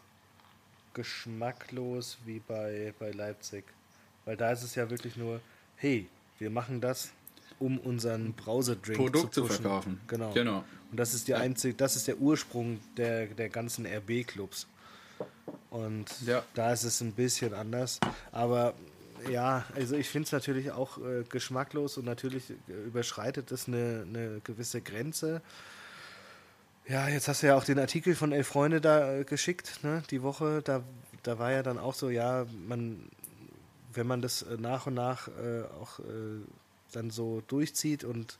geschmacklos 0.93 2.17
wie 2.25 2.39
bei, 2.39 2.93
bei 2.99 3.11
Leipzig. 3.11 3.63
Weil 4.25 4.35
da 4.35 4.51
ist 4.51 4.63
es 4.63 4.75
ja 4.75 4.89
wirklich 4.89 5.15
nur, 5.15 5.39
hey, 5.77 6.09
wir 6.37 6.49
machen 6.49 6.81
das, 6.81 7.11
um 7.59 7.79
unseren 7.79 8.33
Browser-Drink 8.33 8.97
Produkt 8.97 9.33
zu, 9.33 9.43
zu, 9.43 9.47
verkaufen. 9.47 10.01
Genau. 10.07 10.33
genau. 10.33 10.65
Und 10.91 10.99
das 10.99 11.13
ist 11.13 11.29
die 11.29 11.35
einzige, 11.35 11.75
das 11.75 11.95
ist 11.95 12.09
der 12.09 12.17
Ursprung 12.17 12.81
der, 12.97 13.27
der 13.27 13.47
ganzen 13.47 13.85
RB-Clubs. 13.85 14.67
Und 15.69 16.05
ja. 16.25 16.43
da 16.53 16.73
ist 16.73 16.83
es 16.83 16.99
ein 16.99 17.13
bisschen 17.13 17.53
anders. 17.53 17.99
Aber 18.31 18.73
ja, 19.29 19.65
also 19.75 19.95
ich 19.95 20.09
finde 20.09 20.27
es 20.27 20.31
natürlich 20.31 20.71
auch 20.71 20.97
äh, 20.97 21.23
geschmacklos 21.27 21.97
und 21.97 22.05
natürlich 22.05 22.53
überschreitet 22.67 23.51
es 23.51 23.67
eine, 23.67 24.05
eine 24.07 24.41
gewisse 24.43 24.81
Grenze. 24.81 25.41
Ja, 26.87 27.07
jetzt 27.07 27.27
hast 27.27 27.43
du 27.43 27.47
ja 27.47 27.55
auch 27.55 27.63
den 27.63 27.77
Artikel 27.77 28.15
von 28.15 28.31
Elf 28.31 28.47
Freunde 28.47 28.81
da 28.81 29.13
äh, 29.13 29.23
geschickt, 29.23 29.83
ne, 29.83 30.01
die 30.09 30.23
Woche. 30.23 30.61
Da, 30.63 30.83
da 31.23 31.37
war 31.37 31.51
ja 31.51 31.61
dann 31.61 31.77
auch 31.77 31.93
so, 31.93 32.09
ja, 32.09 32.45
man, 32.67 33.09
wenn 33.93 34.07
man 34.07 34.21
das 34.21 34.41
äh, 34.41 34.57
nach 34.57 34.87
und 34.87 34.95
nach 34.95 35.27
äh, 35.27 35.63
auch 35.79 35.99
äh, 35.99 36.03
dann 36.91 37.11
so 37.11 37.43
durchzieht 37.47 38.03
und 38.03 38.39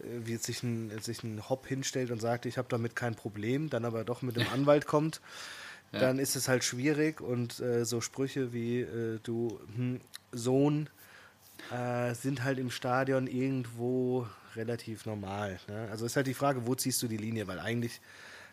äh, 0.00 0.26
wie 0.26 0.36
sich 0.36 0.62
ein, 0.62 0.90
sich 1.00 1.22
ein 1.22 1.48
Hop 1.48 1.66
hinstellt 1.66 2.10
und 2.10 2.20
sagt, 2.20 2.46
ich 2.46 2.58
habe 2.58 2.68
damit 2.68 2.96
kein 2.96 3.14
Problem, 3.14 3.70
dann 3.70 3.84
aber 3.84 4.04
doch 4.04 4.22
mit 4.22 4.36
dem 4.36 4.48
Anwalt 4.52 4.86
kommt, 4.86 5.20
ja. 5.94 6.00
dann 6.00 6.18
ist 6.18 6.36
es 6.36 6.48
halt 6.48 6.64
schwierig 6.64 7.20
und 7.20 7.60
äh, 7.60 7.84
so 7.84 8.00
Sprüche 8.00 8.52
wie 8.52 8.80
äh, 8.80 9.18
du 9.22 9.58
hm, 9.74 10.00
Sohn 10.32 10.88
äh, 11.72 12.14
sind 12.14 12.44
halt 12.44 12.58
im 12.58 12.70
Stadion 12.70 13.26
irgendwo 13.26 14.26
relativ 14.56 15.06
normal. 15.06 15.58
Ne? 15.68 15.88
Also 15.90 16.06
ist 16.06 16.16
halt 16.16 16.26
die 16.26 16.34
Frage, 16.34 16.66
wo 16.66 16.74
ziehst 16.74 17.02
du 17.02 17.08
die 17.08 17.16
Linie, 17.16 17.46
weil 17.46 17.58
eigentlich 17.58 18.00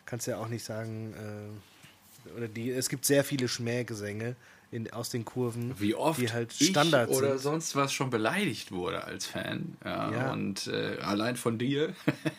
kannst 0.06 0.26
du 0.26 0.32
ja 0.32 0.38
auch 0.38 0.48
nicht 0.48 0.64
sagen, 0.64 1.14
äh, 1.14 2.36
oder 2.36 2.48
die, 2.48 2.70
es 2.70 2.88
gibt 2.88 3.04
sehr 3.04 3.24
viele 3.24 3.48
Schmähgesänge, 3.48 4.36
in, 4.72 4.90
aus 4.90 5.10
den 5.10 5.24
Kurven, 5.24 5.78
wie 5.78 5.94
oft 5.94 6.18
die 6.18 6.32
halt 6.32 6.52
Standard 6.52 7.10
ich 7.10 7.16
oder 7.16 7.32
sind. 7.32 7.40
sonst 7.40 7.76
was 7.76 7.92
schon 7.92 8.08
beleidigt 8.08 8.72
wurde 8.72 9.04
als 9.04 9.26
Fan. 9.26 9.76
Ja, 9.84 10.10
ja. 10.10 10.32
Und 10.32 10.66
äh, 10.66 10.96
allein 11.02 11.36
von 11.36 11.58
dir. 11.58 11.94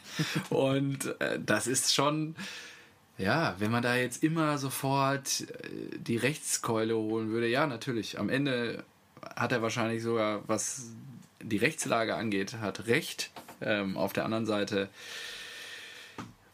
und 0.49 1.15
äh, 1.21 1.39
das 1.45 1.67
ist 1.67 1.93
schon, 1.93 2.35
ja, 3.17 3.56
wenn 3.60 3.71
man 3.71 3.84
da 3.84 3.95
jetzt 3.95 4.23
immer 4.23 4.58
sofort 4.58 5.41
äh, 5.41 5.97
die 5.97 6.17
Rechtskeule 6.17 6.95
holen 6.95 7.30
würde, 7.30 7.47
ja, 7.47 7.67
natürlich. 7.67 8.19
Am 8.19 8.30
Ende 8.30 8.84
hat 9.36 9.52
er 9.52 9.62
wahrscheinlich 9.62 10.02
sogar, 10.02 10.41
was 10.47 10.88
die 11.41 11.58
Rechtslage 11.58 12.15
angeht, 12.15 12.56
hat 12.60 12.88
recht. 12.88 13.32
Ähm, 13.62 13.97
auf 13.97 14.13
der 14.13 14.26
anderen 14.26 14.45
Seite 14.45 14.89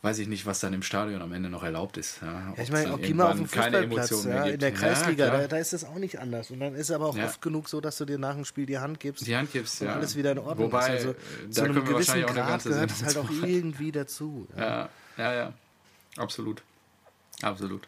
weiß 0.01 0.19
ich 0.19 0.27
nicht, 0.27 0.45
was 0.45 0.59
dann 0.59 0.73
im 0.73 0.81
Stadion 0.81 1.21
am 1.21 1.33
Ende 1.33 1.49
noch 1.49 1.63
erlaubt 1.63 1.97
ist. 1.97 2.21
Ja, 2.21 2.53
ja 2.55 2.63
ich 2.63 2.71
meine, 2.71 2.93
auch 2.93 3.09
mal 3.09 3.31
auf 3.31 3.37
den 3.37 3.47
Fußballplatz, 3.47 4.25
ja, 4.25 4.43
in 4.45 4.59
der 4.59 4.71
Kreisliga, 4.71 5.25
ja, 5.25 5.37
da, 5.41 5.47
da, 5.47 5.57
ist 5.57 5.73
das 5.73 5.83
auch 5.83 5.95
nicht 5.95 6.19
anders. 6.19 6.51
Und 6.51 6.61
dann 6.61 6.73
ist 6.73 6.89
es 6.89 6.91
aber 6.91 7.07
auch 7.07 7.17
oft 7.17 7.41
genug 7.41 7.67
so, 7.67 7.81
dass 7.81 7.97
du 7.97 8.05
dir 8.05 8.17
nach 8.17 8.35
dem 8.35 8.45
Spiel 8.45 8.65
die 8.65 8.77
Hand 8.77 8.99
gibst. 8.99 9.27
Die 9.27 9.35
Hand 9.35 9.51
gibst, 9.51 9.81
ja. 9.81 9.93
alles 9.93 10.15
wieder 10.15 10.31
in 10.31 10.39
Ordnung 10.39 10.71
Wobei, 10.71 10.95
ist. 10.95 11.05
Also, 11.05 11.15
da 11.47 11.51
zu 11.51 11.63
einem 11.63 11.85
gewissen 11.85 12.21
Grad 12.21 12.63
gehört 12.63 12.91
es 12.91 13.03
halt 13.03 13.17
auch 13.17 13.29
irgendwie 13.43 13.91
dazu. 13.91 14.47
Ja, 14.57 14.89
ja, 15.17 15.33
ja. 15.33 15.53
Absolut. 16.17 16.61
Absolut. 17.41 17.87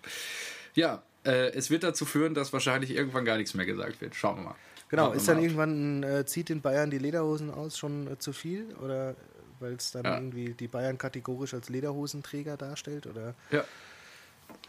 Ja, 0.73 1.03
äh, 1.25 1.51
es 1.51 1.69
wird 1.69 1.83
dazu 1.83 2.05
führen, 2.05 2.33
dass 2.33 2.53
wahrscheinlich 2.53 2.91
irgendwann 2.91 3.25
gar 3.25 3.37
nichts 3.37 3.53
mehr 3.53 3.65
gesagt 3.65 4.01
wird. 4.01 4.15
Schauen 4.15 4.37
wir 4.37 4.43
mal. 4.43 4.55
Genau, 4.89 5.13
ist 5.13 5.27
dann 5.27 5.37
ab. 5.37 5.43
irgendwann, 5.43 6.03
äh, 6.03 6.25
zieht 6.25 6.49
den 6.49 6.61
Bayern 6.61 6.91
die 6.91 6.97
Lederhosen 6.97 7.49
aus 7.49 7.77
schon 7.77 8.07
äh, 8.07 8.17
zu 8.17 8.33
viel? 8.33 8.75
Oder 8.81 9.15
weil 9.59 9.73
es 9.73 9.91
dann 9.91 10.03
ja. 10.03 10.15
irgendwie 10.15 10.53
die 10.53 10.67
Bayern 10.67 10.97
kategorisch 10.97 11.53
als 11.53 11.69
Lederhosenträger 11.69 12.57
darstellt? 12.57 13.07
Oder? 13.07 13.35
Ja. 13.51 13.63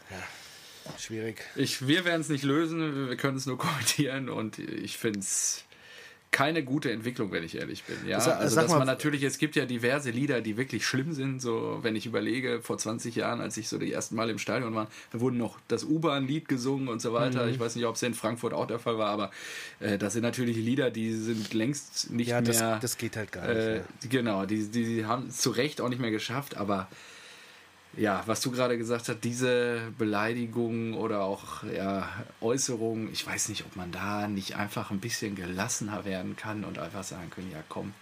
ja 0.09 0.17
schwierig. 0.97 1.41
Ich, 1.55 1.87
wir 1.87 2.05
werden 2.05 2.21
es 2.21 2.29
nicht 2.29 2.43
lösen, 2.43 3.09
wir 3.09 3.17
können 3.17 3.37
es 3.37 3.45
nur 3.45 3.57
kommentieren 3.57 4.29
und 4.29 4.59
ich 4.59 4.97
finde 4.97 5.19
es 5.19 5.65
keine 6.33 6.63
gute 6.63 6.91
Entwicklung, 6.91 7.31
wenn 7.31 7.43
ich 7.43 7.55
ehrlich 7.55 7.83
bin. 7.83 7.95
Ja, 8.07 8.17
also 8.17 8.55
dass 8.55 8.71
man 8.71 8.87
natürlich, 8.87 9.23
es 9.23 9.37
gibt 9.37 9.55
ja 9.55 9.65
diverse 9.65 10.09
Lieder, 10.09 10.41
die 10.41 10.57
wirklich 10.57 10.85
schlimm 10.85 11.13
sind. 11.13 11.41
So, 11.41 11.79
wenn 11.83 11.95
ich 11.95 12.05
überlege, 12.05 12.59
vor 12.61 12.77
20 12.77 13.15
Jahren, 13.15 13.39
als 13.39 13.55
ich 13.55 13.69
so 13.69 13.77
die 13.77 13.93
ersten 13.93 14.15
Mal 14.15 14.29
im 14.29 14.39
Stadion 14.39 14.73
war, 14.73 14.89
da 15.11 15.21
wurden 15.21 15.37
noch 15.37 15.59
das 15.67 15.85
U-Bahn-Lied 15.85 16.49
gesungen 16.49 16.89
und 16.89 17.01
so 17.01 17.13
weiter. 17.13 17.45
Mhm. 17.45 17.51
Ich 17.51 17.59
weiß 17.59 17.75
nicht, 17.75 17.85
ob 17.85 17.95
es 17.95 18.03
in 18.03 18.15
Frankfurt 18.15 18.51
auch 18.51 18.65
der 18.65 18.79
Fall 18.79 18.97
war, 18.97 19.09
aber 19.09 19.31
äh, 19.79 19.97
das 19.97 20.13
sind 20.13 20.23
natürlich 20.23 20.57
Lieder, 20.57 20.89
die 20.89 21.13
sind 21.13 21.53
längst 21.53 22.09
nicht 22.09 22.29
ja, 22.29 22.41
das, 22.41 22.59
mehr. 22.59 22.79
Das 22.81 22.97
geht 22.97 23.15
halt 23.15 23.31
gar 23.31 23.47
nicht. 23.47 23.55
Äh, 23.55 23.81
genau, 24.09 24.45
die, 24.45 24.67
die, 24.67 24.83
die 24.85 25.05
haben 25.05 25.27
es 25.27 25.37
zu 25.37 25.51
Recht 25.51 25.81
auch 25.81 25.89
nicht 25.89 26.01
mehr 26.01 26.11
geschafft, 26.11 26.57
aber 26.57 26.87
ja, 27.95 28.23
was 28.25 28.41
du 28.41 28.51
gerade 28.51 28.77
gesagt 28.77 29.07
hast, 29.07 29.23
diese 29.23 29.91
Beleidigungen 29.97 30.93
oder 30.95 31.21
auch 31.21 31.63
ja, 31.63 32.09
Äußerungen, 32.41 33.11
ich 33.11 33.25
weiß 33.25 33.49
nicht, 33.49 33.65
ob 33.65 33.75
man 33.75 33.91
da 33.91 34.27
nicht 34.27 34.55
einfach 34.55 34.91
ein 34.91 34.99
bisschen 34.99 35.35
gelassener 35.35 36.05
werden 36.05 36.35
kann 36.35 36.63
und 36.63 36.79
einfach 36.79 37.03
sagen 37.03 37.29
können, 37.29 37.51
ja 37.51 37.63
komm, 37.69 37.93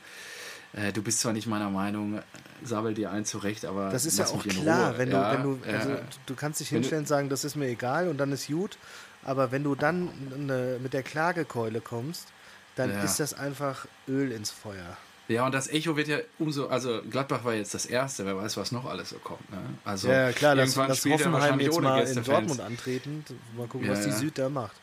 äh, 0.73 0.93
du 0.93 1.01
bist 1.01 1.19
zwar 1.19 1.33
nicht 1.33 1.47
meiner 1.47 1.69
Meinung, 1.69 2.21
sabbel 2.63 2.93
dir 2.93 3.11
ein 3.11 3.25
zurecht, 3.25 3.65
aber 3.65 3.89
das 3.89 4.05
ist 4.05 4.17
ja 4.17 4.27
auch 4.27 4.43
klar, 4.43 4.97
wenn 4.97 5.09
du, 5.09 5.17
ja, 5.17 5.33
wenn 5.33 5.43
du, 5.43 5.59
also 5.67 5.89
äh, 5.91 6.01
du 6.25 6.35
kannst 6.35 6.61
dich 6.61 6.69
hinstellen 6.69 7.03
und 7.03 7.07
sagen, 7.07 7.29
das 7.29 7.43
ist 7.43 7.55
mir 7.55 7.67
egal 7.67 8.07
und 8.07 8.17
dann 8.17 8.31
ist 8.31 8.47
gut, 8.47 8.77
aber 9.23 9.51
wenn 9.51 9.63
du 9.63 9.75
dann 9.75 10.09
eine, 10.33 10.79
mit 10.81 10.93
der 10.93 11.03
Klagekeule 11.03 11.81
kommst, 11.81 12.27
dann 12.75 12.91
ja. 12.91 13.03
ist 13.03 13.19
das 13.19 13.33
einfach 13.33 13.85
Öl 14.07 14.31
ins 14.31 14.51
Feuer. 14.51 14.97
Ja, 15.31 15.45
und 15.45 15.53
das 15.53 15.67
Echo 15.69 15.95
wird 15.95 16.07
ja 16.07 16.17
umso, 16.39 16.67
also 16.67 17.01
Gladbach 17.09 17.43
war 17.45 17.53
jetzt 17.53 17.73
das 17.73 17.85
erste, 17.85 18.25
wer 18.25 18.37
weiß, 18.37 18.57
was 18.57 18.71
noch 18.71 18.85
alles 18.85 19.09
so 19.09 19.17
kommt. 19.17 19.49
Ne? 19.49 19.57
Also 19.85 20.09
ja, 20.09 20.31
klar, 20.31 20.57
irgendwann 20.57 20.89
das, 20.89 21.01
das 21.01 21.11
Hoffenheim 21.11 21.59
jetzt 21.59 21.79
mal 21.79 22.05
in 22.05 22.23
Dortmund 22.23 22.59
antreten. 22.59 23.23
Mal 23.55 23.67
gucken, 23.67 23.87
ja, 23.87 23.93
was 23.93 24.03
die 24.03 24.11
Süd 24.11 24.37
da 24.37 24.49
macht. 24.49 24.75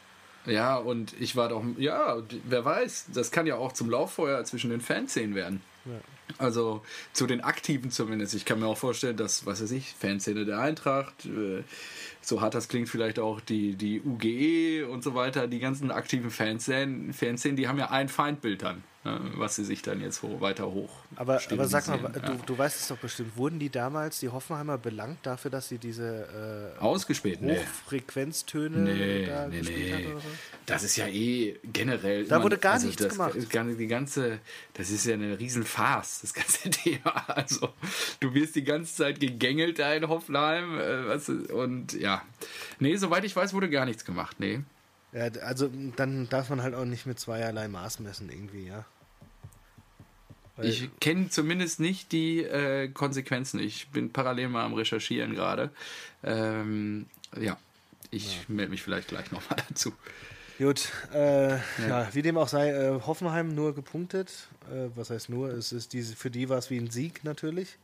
Ja, 0.46 0.76
und 0.76 1.14
ich 1.20 1.36
war 1.36 1.50
doch, 1.50 1.62
ja, 1.76 2.16
wer 2.44 2.64
weiß, 2.64 3.08
das 3.12 3.30
kann 3.30 3.46
ja 3.46 3.56
auch 3.56 3.72
zum 3.72 3.90
Lauffeuer 3.90 4.42
zwischen 4.44 4.70
den 4.70 4.80
Fanszenen 4.80 5.34
werden. 5.34 5.62
Ja. 5.84 5.92
Also 6.36 6.82
zu 7.12 7.26
den 7.26 7.40
Aktiven 7.40 7.90
zumindest. 7.90 8.34
Ich 8.34 8.44
kann 8.44 8.60
mir 8.60 8.66
auch 8.66 8.76
vorstellen, 8.76 9.16
dass, 9.16 9.46
was 9.46 9.62
weiß 9.62 9.70
ich, 9.72 9.94
Fanszene 9.98 10.44
der 10.44 10.58
Eintracht, 10.58 11.24
äh, 11.24 11.62
so 12.20 12.40
hart 12.40 12.54
das 12.54 12.68
klingt, 12.68 12.88
vielleicht 12.88 13.18
auch 13.18 13.40
die, 13.40 13.74
die 13.74 14.02
UGE 14.02 14.86
und 14.88 15.02
so 15.02 15.14
weiter, 15.14 15.46
die 15.46 15.58
ganzen 15.58 15.90
aktiven 15.90 16.30
Fanszenen, 16.30 17.12
Fanszenen, 17.12 17.56
die 17.56 17.68
haben 17.68 17.78
ja 17.78 17.90
ein 17.90 18.08
Feindbild 18.08 18.62
dann, 18.62 18.84
ne, 19.04 19.20
was 19.36 19.56
sie 19.56 19.64
sich 19.64 19.82
dann 19.82 20.00
jetzt 20.00 20.22
weiter 20.40 20.70
hoch. 20.70 20.90
Aber, 21.16 21.40
aber 21.50 21.66
sag 21.66 21.88
mal, 21.88 22.00
ja. 22.02 22.08
du, 22.08 22.38
du 22.44 22.58
weißt 22.58 22.80
es 22.80 22.88
doch 22.88 22.98
bestimmt, 22.98 23.36
wurden 23.36 23.58
die 23.58 23.70
damals, 23.70 24.20
die 24.20 24.28
Hoffenheimer, 24.28 24.78
belangt 24.78 25.18
dafür, 25.22 25.50
dass 25.50 25.68
sie 25.68 25.78
diese 25.78 26.74
äh, 26.76 26.78
Ausgespielt, 26.80 27.40
Hochfrequenztöne 27.40 28.78
nee. 28.78 29.26
da 29.26 29.48
nee, 29.48 29.60
gespielt 29.60 29.78
nee. 29.80 29.92
hat 29.92 30.12
oder 30.12 30.20
so? 30.20 30.28
Das 30.66 30.82
ist 30.82 30.96
ja 30.96 31.06
eh 31.06 31.56
generell. 31.72 32.26
Da 32.26 32.42
wurde 32.42 32.58
gar 32.58 32.74
also 32.74 32.86
nichts 32.86 33.02
das, 33.02 33.12
gemacht. 33.12 33.34
Die 33.34 33.86
ganze, 33.86 34.40
das 34.74 34.90
ist 34.90 35.06
ja 35.06 35.14
eine 35.14 35.38
Das 36.20 36.34
ganze 36.34 36.70
Thema. 36.70 37.28
Also, 37.28 37.72
du 38.20 38.34
wirst 38.34 38.54
die 38.56 38.64
ganze 38.64 38.94
Zeit 38.94 39.20
gegängelt 39.20 39.78
da 39.78 39.92
in 39.94 40.08
Hoffenheim. 40.08 40.78
Äh, 40.78 41.52
und 41.52 41.92
ja. 41.94 42.22
Nee, 42.78 42.96
soweit 42.96 43.24
ich 43.24 43.34
weiß, 43.34 43.52
wurde 43.54 43.70
gar 43.70 43.84
nichts 43.84 44.04
gemacht. 44.04 44.36
Nee. 44.40 44.60
Ja, 45.12 45.24
also 45.42 45.70
dann 45.96 46.28
darf 46.28 46.50
man 46.50 46.62
halt 46.62 46.74
auch 46.74 46.84
nicht 46.84 47.06
mit 47.06 47.18
zweierlei 47.18 47.68
Maß 47.68 48.00
messen 48.00 48.30
irgendwie, 48.30 48.66
ja. 48.66 48.84
Weil 50.56 50.66
ich 50.70 50.90
kenne 51.00 51.28
zumindest 51.28 51.78
nicht 51.78 52.10
die 52.10 52.42
äh, 52.42 52.88
Konsequenzen. 52.88 53.60
Ich 53.60 53.88
bin 53.88 54.12
parallel 54.12 54.48
mal 54.48 54.64
am 54.64 54.74
Recherchieren 54.74 55.34
gerade. 55.34 55.70
Ähm, 56.24 57.06
ja, 57.40 57.56
ich 58.10 58.34
ja. 58.34 58.42
melde 58.48 58.72
mich 58.72 58.82
vielleicht 58.82 59.08
gleich 59.08 59.30
nochmal 59.30 59.62
dazu. 59.68 59.92
Gut, 60.58 60.90
äh, 61.14 61.50
ja. 61.50 61.60
ja. 61.78 62.08
wie 62.12 62.22
dem 62.22 62.36
auch 62.36 62.48
sei, 62.48 62.70
äh, 62.70 63.00
Hoffenheim 63.06 63.54
nur 63.54 63.74
gepunktet. 63.76 64.48
Äh, 64.68 64.88
was 64.96 65.10
heißt 65.10 65.28
nur? 65.28 65.50
Es 65.50 65.70
ist 65.70 65.92
diese, 65.92 66.16
für 66.16 66.30
die 66.30 66.48
war 66.48 66.58
es 66.58 66.68
wie 66.68 66.78
ein 66.78 66.90
Sieg 66.90 67.22
natürlich. 67.22 67.78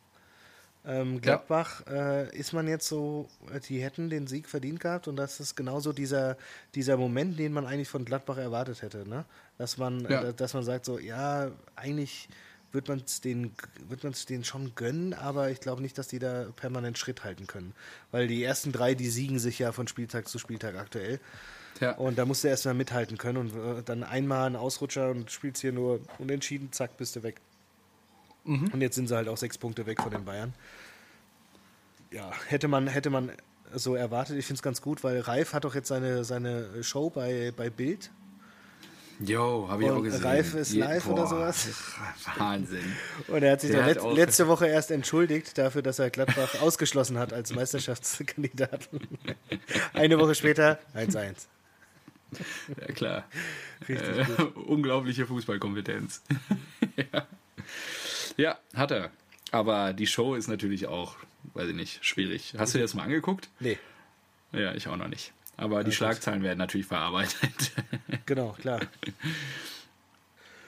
Ähm, 0.84 1.20
Gladbach 1.20 1.82
ja. 1.87 2.22
äh, 2.22 2.37
ist 2.37 2.52
man 2.52 2.66
jetzt 2.68 2.88
so, 2.88 3.28
die 3.68 3.80
hätten 3.80 4.10
den 4.10 4.26
Sieg 4.26 4.48
verdient 4.48 4.80
gehabt 4.80 5.08
und 5.08 5.16
das 5.16 5.40
ist 5.40 5.54
genauso 5.54 5.94
dieser, 5.94 6.37
dieser 6.74 6.98
Moment, 6.98 7.38
den 7.38 7.52
man 7.52 7.64
eigentlich 7.64 7.88
von 7.88 8.04
Gladbach 8.04 8.37
erwartet 8.37 8.82
hätte, 8.82 9.08
ne? 9.08 9.24
Dass 9.56 9.78
man, 9.78 10.00
ja. 10.10 10.24
äh, 10.24 10.34
dass 10.34 10.52
man 10.52 10.64
sagt 10.64 10.84
so, 10.84 10.98
ja, 10.98 11.52
eigentlich 11.76 12.28
wird 12.74 12.88
man 12.88 13.02
es 13.04 13.20
denen, 13.20 13.54
wird 13.88 14.28
denen 14.28 14.44
schon 14.44 14.74
gönnen, 14.74 15.14
aber 15.14 15.50
ich 15.50 15.60
glaube 15.60 15.80
nicht, 15.80 15.96
dass 15.96 16.08
die 16.08 16.18
da 16.18 16.46
permanent 16.56 16.98
Schritt 16.98 17.24
halten 17.24 17.46
können. 17.46 17.72
Weil 18.10 18.26
die 18.26 18.42
ersten 18.42 18.72
drei, 18.72 18.94
die 18.94 19.08
siegen 19.08 19.38
sich 19.38 19.58
ja 19.58 19.72
von 19.72 19.88
Spieltag 19.88 20.28
zu 20.28 20.38
Spieltag 20.38 20.76
aktuell. 20.76 21.20
Ja. 21.80 21.92
Und 21.92 22.18
da 22.18 22.24
musst 22.24 22.44
du 22.44 22.48
erstmal 22.48 22.74
mithalten 22.74 23.18
können 23.18 23.38
und 23.38 23.54
äh, 23.54 23.82
dann 23.82 24.02
einmal 24.02 24.48
ein 24.48 24.56
Ausrutscher 24.56 25.10
und 25.10 25.30
spielst 25.30 25.60
hier 25.60 25.72
nur 25.72 26.00
unentschieden, 26.18 26.72
zack, 26.72 26.96
bist 26.96 27.16
du 27.16 27.22
weg. 27.22 27.40
Mhm. 28.44 28.68
Und 28.68 28.80
jetzt 28.80 28.96
sind 28.96 29.08
sie 29.08 29.16
halt 29.16 29.28
auch 29.28 29.38
sechs 29.38 29.58
Punkte 29.58 29.87
weg 29.87 30.00
von 30.02 30.10
den 30.10 30.24
Bayern. 30.24 30.52
Ja, 32.10 32.30
hätte 32.48 32.68
man, 32.68 32.87
hätte 32.87 33.10
man 33.10 33.32
so 33.72 33.94
erwartet. 33.94 34.37
Ich 34.37 34.46
finde 34.46 34.58
es 34.58 34.62
ganz 34.62 34.80
gut, 34.80 35.02
weil 35.02 35.20
Ralf 35.20 35.52
hat 35.52 35.64
doch 35.64 35.74
jetzt 35.74 35.88
seine, 35.88 36.24
seine 36.24 36.84
Show 36.84 37.10
bei, 37.10 37.52
bei 37.56 37.70
Bild. 37.70 38.10
Jo, 39.20 39.66
habe 39.68 39.85
ich 39.85 39.90
auch 39.90 40.03
gesehen. 40.03 40.22
Ralf 40.22 40.55
ist 40.55 40.74
live 40.74 41.05
Boah, 41.05 41.12
oder 41.12 41.27
sowas. 41.27 41.68
Wahnsinn. 42.38 42.96
Und 43.29 43.42
er 43.42 43.53
hat 43.53 43.61
sich 43.61 43.74
hat 43.74 43.87
let 43.87 44.16
letzte 44.16 44.48
Woche 44.48 44.66
erst 44.66 44.90
entschuldigt 44.90 45.57
dafür, 45.57 45.83
dass 45.83 45.98
er 45.98 46.11
Gladbach 46.11 46.55
ausgeschlossen 46.61 47.18
hat 47.18 47.33
als 47.33 47.55
Meisterschaftskandidaten. 47.55 49.00
Eine 49.92 50.18
Woche 50.18 50.35
später 50.35 50.79
1-1. 50.94 51.35
Ja, 52.81 52.87
klar. 52.94 53.24
Äh, 53.87 54.24
unglaubliche 54.66 55.27
Fußballkompetenz. 55.27 56.22
ja. 56.96 57.27
ja, 58.37 58.59
hat 58.74 58.90
er. 58.90 59.11
Aber 59.53 59.92
die 59.92 60.09
Show 60.09 60.35
ist 60.35 60.48
natürlich 60.48 60.88
auch, 60.88 61.14
weiß 61.55 61.68
ich 61.68 61.77
nicht, 61.77 62.05
schwierig. 62.05 62.55
Hast 62.59 62.74
du 62.74 62.79
dir 62.79 62.85
das 62.85 62.94
mal 62.94 63.05
angeguckt? 63.05 63.48
Nee. 63.61 63.79
Ja, 64.50 64.74
ich 64.74 64.88
auch 64.88 64.96
noch 64.96 65.09
nicht. 65.09 65.33
Aber 65.57 65.85
die 65.85 65.93
Schlagzeilen 65.93 66.43
werden 66.43 66.59
natürlich 66.59 66.87
verarbeitet. 66.87 67.73
Genau, 68.27 68.53
klar. 68.53 68.81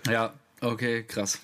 Ja, 0.07 0.35
okay, 0.61 1.05
krass. 1.05 1.41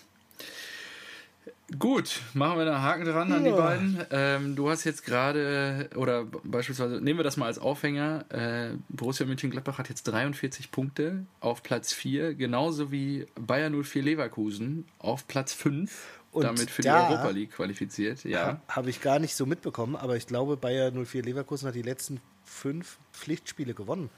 Gut, 1.79 2.21
machen 2.35 2.59
wir 2.59 2.67
einen 2.67 2.83
Haken 2.83 3.05
dran 3.05 3.31
ja. 3.31 3.37
an 3.37 3.45
die 3.45 3.51
beiden. 3.51 4.07
Ähm, 4.11 4.57
du 4.57 4.69
hast 4.69 4.85
jetzt 4.85 5.05
gerade, 5.05 5.89
oder 5.95 6.27
beispielsweise, 6.45 7.01
nehmen 7.01 7.19
wir 7.19 7.25
das 7.25 7.37
mal 7.37 7.47
als 7.47 7.59
Aufhänger, 7.59 8.27
äh, 8.31 8.77
Borussia 8.89 9.25
Mönchengladbach 9.27 9.79
hat 9.79 9.89
jetzt 9.89 10.05
43 10.05 10.71
Punkte 10.71 11.25
auf 11.41 11.63
Platz 11.63 11.93
4, 11.93 12.35
genauso 12.35 12.93
wie 12.93 13.27
Bayern 13.41 13.83
04 13.83 14.03
Leverkusen 14.03 14.87
auf 14.99 15.27
Platz 15.27 15.55
5. 15.55 16.19
Und 16.33 16.45
damit 16.45 16.71
für 16.71 16.81
da 16.81 17.09
die 17.09 17.15
Europa 17.15 17.31
League 17.31 17.53
qualifiziert. 17.53 18.25
Ja. 18.25 18.63
Habe 18.67 18.89
ich 18.89 19.03
gar 19.03 19.19
nicht 19.19 19.37
so 19.37 19.45
mitbekommen, 19.45 19.97
aber 19.97 20.17
ich 20.17 20.27
glaube, 20.27 20.57
Bayern 20.57 21.05
04 21.05 21.23
Leverkusen 21.23 21.69
hat 21.69 21.75
die 21.75 21.83
letzten 21.83 22.21
fünf 22.53 22.99
Pflichtspiele 23.12 23.75
gewonnen. 23.75 24.11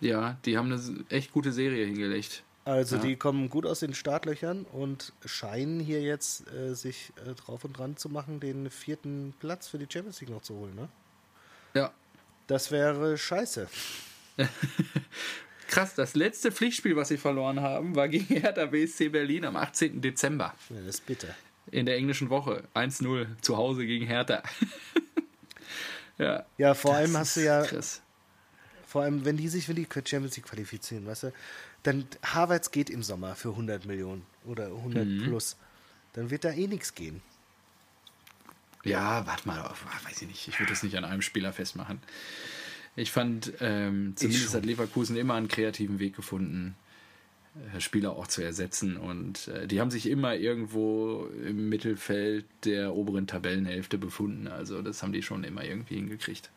Ja, 0.00 0.36
die 0.44 0.56
haben 0.56 0.72
eine 0.72 1.04
echt 1.08 1.32
gute 1.32 1.52
Serie 1.52 1.86
hingelegt. 1.86 2.42
Also 2.64 2.96
ja. 2.96 3.02
die 3.02 3.16
kommen 3.16 3.50
gut 3.50 3.66
aus 3.66 3.80
den 3.80 3.94
Startlöchern 3.94 4.64
und 4.64 5.12
scheinen 5.26 5.80
hier 5.80 6.00
jetzt 6.00 6.50
äh, 6.52 6.74
sich 6.74 7.12
äh, 7.26 7.34
drauf 7.34 7.64
und 7.64 7.76
dran 7.76 7.96
zu 7.96 8.08
machen, 8.08 8.40
den 8.40 8.70
vierten 8.70 9.34
Platz 9.38 9.68
für 9.68 9.78
die 9.78 9.86
Champions 9.90 10.20
League 10.20 10.30
noch 10.30 10.42
zu 10.42 10.54
holen, 10.54 10.74
ne? 10.74 10.88
Ja. 11.74 11.92
Das 12.46 12.70
wäre 12.70 13.18
scheiße. 13.18 13.68
Krass, 15.68 15.94
das 15.94 16.14
letzte 16.14 16.52
Pflichtspiel, 16.52 16.96
was 16.96 17.08
sie 17.08 17.16
verloren 17.16 17.60
haben, 17.60 17.96
war 17.96 18.08
gegen 18.08 18.26
Hertha 18.26 18.66
BSC 18.66 19.08
Berlin 19.08 19.44
am 19.44 19.56
18. 19.56 20.00
Dezember. 20.00 20.54
Ja, 20.70 20.76
das 20.76 20.96
ist 20.96 21.06
bitter. 21.06 21.34
In 21.70 21.86
der 21.86 21.96
englischen 21.96 22.30
Woche. 22.30 22.64
1-0 22.74 23.26
zu 23.40 23.56
Hause 23.56 23.84
gegen 23.86 24.06
Hertha. 24.06 24.42
ja. 26.18 26.44
Ja, 26.58 26.74
vor 26.74 26.94
allem 26.94 27.16
hast 27.16 27.36
du 27.36 27.44
ja. 27.44 27.62
Krass. 27.62 28.00
Vor 28.86 29.02
allem, 29.02 29.24
wenn 29.24 29.36
die 29.36 29.48
sich 29.48 29.66
für 29.66 29.74
die 29.74 29.88
Champions 29.92 30.36
League 30.36 30.46
qualifizieren, 30.46 31.06
weißt 31.06 31.24
du, 31.24 31.32
dann 31.82 32.06
Harvards 32.22 32.70
geht 32.70 32.90
im 32.90 33.02
Sommer 33.02 33.34
für 33.34 33.50
100 33.50 33.86
Millionen 33.86 34.24
oder 34.44 34.66
100 34.66 35.06
mhm. 35.06 35.22
plus. 35.24 35.56
Dann 36.12 36.30
wird 36.30 36.44
da 36.44 36.52
eh 36.52 36.68
nichts 36.68 36.94
gehen. 36.94 37.20
Ja, 38.84 39.26
warte 39.26 39.48
mal, 39.48 39.62
weiß 40.04 40.22
ich 40.22 40.28
nicht. 40.28 40.48
Ich 40.48 40.60
würde 40.60 40.70
das 40.70 40.82
nicht 40.82 40.96
an 40.96 41.04
einem 41.04 41.22
Spieler 41.22 41.52
festmachen. 41.52 42.00
Ich 42.96 43.10
fand, 43.10 43.52
ähm, 43.60 44.12
zumindest 44.16 44.48
ich 44.48 44.54
hat 44.54 44.64
Leverkusen 44.64 45.16
immer 45.16 45.34
einen 45.34 45.48
kreativen 45.48 45.98
Weg 45.98 46.14
gefunden, 46.14 46.76
Spieler 47.78 48.12
auch 48.12 48.26
zu 48.26 48.42
ersetzen. 48.42 48.96
Und 48.96 49.48
äh, 49.48 49.66
die 49.66 49.80
haben 49.80 49.90
sich 49.90 50.08
immer 50.08 50.34
irgendwo 50.34 51.28
im 51.46 51.68
Mittelfeld 51.68 52.44
der 52.64 52.94
oberen 52.94 53.26
Tabellenhälfte 53.26 53.98
befunden. 53.98 54.48
Also 54.48 54.82
das 54.82 55.02
haben 55.02 55.12
die 55.12 55.22
schon 55.22 55.44
immer 55.44 55.64
irgendwie 55.64 55.96
hingekriegt. 55.96 56.50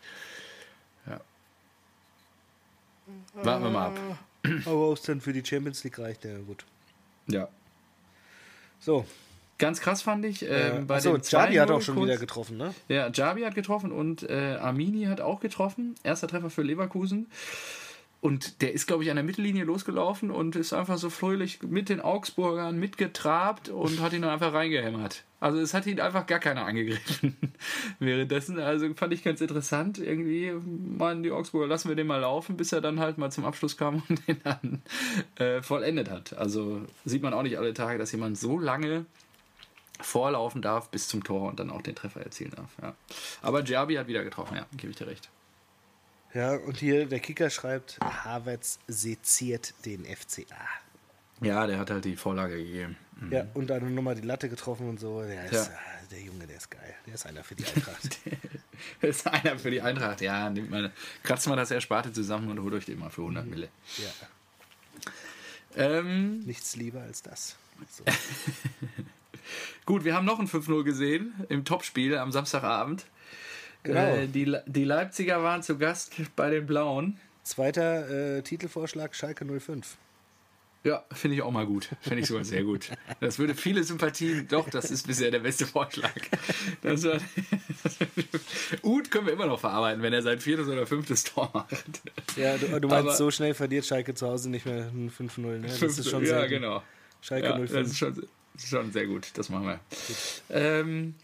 Ja. 1.05 1.21
Warten 3.33 3.63
wir 3.63 3.69
mal 3.71 3.87
ab. 3.87 3.99
Aber 4.65 4.89
ob 4.89 4.97
es 4.97 5.03
dann 5.03 5.21
für 5.21 5.33
die 5.33 5.45
Champions 5.45 5.83
League 5.83 5.99
reicht, 5.99 6.25
ja 6.25 6.37
gut. 6.39 6.65
Ja. 7.27 7.49
So. 8.79 9.05
Ganz 9.59 9.81
krass 9.81 10.03
fand 10.03 10.23
ich. 10.23 10.43
Ähm, 10.43 10.49
äh, 10.49 10.81
bei 10.85 10.97
achso, 10.97 11.17
Jabi 11.17 11.55
hat 11.55 11.71
auch 11.71 11.81
schon 11.81 11.95
kurz, 11.95 12.07
wieder 12.07 12.17
getroffen, 12.17 12.57
ne? 12.57 12.75
Ja, 12.89 13.09
Jabi 13.11 13.41
hat 13.41 13.55
getroffen 13.55 13.91
und 13.91 14.21
äh, 14.29 14.57
Armini 14.61 15.05
hat 15.05 15.19
auch 15.19 15.39
getroffen. 15.39 15.95
Erster 16.03 16.27
Treffer 16.27 16.51
für 16.51 16.61
Leverkusen. 16.61 17.27
Und 18.27 18.61
der 18.61 18.73
ist, 18.73 18.87
glaube 18.87 19.05
ich, 19.05 19.09
an 19.09 19.15
der 19.15 19.23
Mittellinie 19.23 19.63
losgelaufen 19.63 20.31
und 20.31 20.57
ist 20.57 20.73
einfach 20.73 20.97
so 20.97 21.09
fröhlich 21.09 21.63
mit 21.63 21.87
den 21.87 22.01
Augsburgern 22.01 22.77
mitgetrabt 22.77 23.69
und 23.69 24.01
hat 24.01 24.11
ihn 24.11 24.21
dann 24.21 24.31
einfach 24.31 24.51
reingehämmert. 24.51 25.23
Also 25.39 25.59
es 25.61 25.73
hat 25.73 25.85
ihn 25.85 26.01
einfach 26.01 26.27
gar 26.27 26.39
keiner 26.39 26.65
angegriffen. 26.65 27.37
Währenddessen, 27.99 28.59
also 28.59 28.93
fand 28.95 29.13
ich 29.13 29.23
ganz 29.23 29.39
interessant, 29.39 29.97
irgendwie 29.97 30.51
meinen 30.51 31.23
die 31.23 31.31
Augsburger, 31.31 31.67
lassen 31.67 31.87
wir 31.87 31.95
den 31.95 32.07
mal 32.07 32.19
laufen, 32.19 32.57
bis 32.57 32.73
er 32.73 32.81
dann 32.81 32.99
halt 32.99 33.17
mal 33.17 33.31
zum 33.31 33.45
Abschluss 33.45 33.77
kam 33.77 34.03
und 34.09 34.27
den 34.27 34.41
dann 34.43 34.81
äh, 35.37 35.61
vollendet 35.61 36.11
hat. 36.11 36.37
Also 36.37 36.81
sieht 37.05 37.23
man 37.23 37.33
auch 37.33 37.43
nicht 37.43 37.57
alle 37.57 37.73
Tage, 37.73 37.97
dass 37.97 38.11
jemand 38.11 38.37
so 38.37 38.59
lange 38.59 39.05
vorlaufen 40.01 40.61
darf 40.61 40.89
bis 40.91 41.07
zum 41.07 41.23
Tor 41.23 41.47
und 41.47 41.61
dann 41.61 41.69
auch 41.69 41.81
den 41.81 41.95
Treffer 41.95 42.19
erzielen 42.19 42.51
darf. 42.53 42.71
Ja. 42.81 42.93
Aber 43.41 43.63
Jabi 43.63 43.95
hat 43.95 44.07
wieder 44.07 44.25
getroffen, 44.25 44.57
ja, 44.57 44.65
gebe 44.75 44.91
ich 44.91 44.97
dir 44.97 45.07
recht. 45.07 45.29
Ja, 46.33 46.55
und 46.55 46.77
hier 46.77 47.05
der 47.05 47.19
Kicker 47.19 47.49
schreibt, 47.49 47.99
Havertz 48.01 48.79
seziert 48.87 49.73
den 49.85 50.05
FCA. 50.05 50.43
Ja, 51.41 51.67
der 51.67 51.79
hat 51.79 51.89
halt 51.89 52.05
die 52.05 52.15
Vorlage 52.15 52.57
gegeben. 52.57 52.97
Mhm. 53.19 53.31
Ja, 53.31 53.47
und 53.53 53.67
dann 53.67 53.93
nochmal 53.93 54.15
die 54.15 54.21
Latte 54.21 54.49
getroffen 54.49 54.89
und 54.89 54.99
so. 54.99 55.21
Der, 55.21 55.45
ist, 55.45 55.53
ja. 55.53 55.63
Äh, 55.63 56.07
der 56.11 56.21
Junge, 56.21 56.47
der 56.47 56.57
ist 56.57 56.69
geil. 56.69 56.95
Der 57.05 57.13
ist 57.13 57.25
einer 57.25 57.43
für 57.43 57.55
die 57.55 57.65
Eintracht. 57.65 58.19
der 59.01 59.09
ist 59.09 59.27
einer 59.27 59.57
für 59.57 59.71
die 59.71 59.81
Eintracht, 59.81 60.21
ja. 60.21 60.49
Nimmt 60.49 60.69
mal, 60.69 60.91
kratzt 61.23 61.47
mal 61.47 61.55
das 61.55 61.71
Ersparte 61.71 62.11
zusammen 62.11 62.49
und 62.49 62.61
holt 62.61 62.73
euch 62.73 62.85
den 62.85 62.99
mal 62.99 63.09
für 63.09 63.21
100 63.21 63.45
mhm. 63.45 63.49
Mille. 63.49 63.69
Ja. 63.97 64.27
Ähm, 65.75 66.39
Nichts 66.39 66.75
lieber 66.75 67.01
als 67.01 67.21
das. 67.21 67.55
So. 67.89 68.03
Gut, 69.85 70.03
wir 70.03 70.15
haben 70.15 70.25
noch 70.25 70.39
ein 70.39 70.47
5-0 70.47 70.83
gesehen 70.83 71.33
im 71.49 71.63
Topspiel 71.63 72.17
am 72.17 72.31
Samstagabend. 72.31 73.05
Genau. 73.87 74.15
Äh, 74.15 74.27
die, 74.27 74.55
die 74.65 74.83
Leipziger 74.83 75.41
waren 75.43 75.63
zu 75.63 75.77
Gast 75.77 76.13
bei 76.35 76.49
den 76.49 76.65
Blauen. 76.65 77.19
Zweiter 77.43 78.37
äh, 78.37 78.41
Titelvorschlag 78.41 79.15
Schalke 79.15 79.45
05. 79.45 79.97
Ja, 80.83 81.03
finde 81.11 81.35
ich 81.35 81.41
auch 81.41 81.51
mal 81.51 81.65
gut. 81.65 81.89
Finde 82.01 82.19
ich 82.21 82.27
sogar 82.27 82.45
sehr 82.45 82.63
gut. 82.63 82.91
Das 83.19 83.39
würde 83.39 83.55
viele 83.55 83.83
Sympathien, 83.83 84.47
doch, 84.47 84.69
das 84.69 84.91
ist 84.91 85.07
bisher 85.07 85.31
der 85.31 85.39
beste 85.39 85.65
Vorschlag. 85.65 86.13
Das 86.81 87.03
war, 87.03 87.19
Ut 88.83 89.11
können 89.11 89.25
wir 89.25 89.33
immer 89.33 89.47
noch 89.47 89.59
verarbeiten, 89.59 90.01
wenn 90.01 90.13
er 90.13 90.21
sein 90.21 90.39
viertes 90.39 90.67
oder 90.67 90.85
fünftes 90.85 91.23
Tor 91.25 91.49
macht. 91.53 92.01
Ja, 92.37 92.57
du, 92.57 92.67
du 92.79 92.87
meinst, 92.87 93.07
Aber, 93.07 93.15
so 93.15 93.31
schnell 93.31 93.53
verliert 93.53 93.85
Schalke 93.85 94.13
zu 94.13 94.27
Hause 94.27 94.49
nicht 94.49 94.65
mehr 94.65 94.89
ein 94.93 95.11
5-0, 95.11 95.39
ne? 95.41 95.67
Das 95.67 95.77
5, 95.77 95.99
ist 95.99 96.09
schon 96.09 96.23
ja, 96.23 96.39
sehr 96.39 96.47
genau. 96.47 96.83
Schalke 97.21 97.47
ja, 97.47 97.57
05. 97.57 97.73
Das 97.73 97.87
ist 97.87 97.97
schon, 97.97 98.27
schon 98.57 98.91
sehr 98.91 99.07
gut, 99.07 99.31
das 99.33 99.49
machen 99.49 99.65
wir. 99.65 99.79
Ähm, 100.49 101.15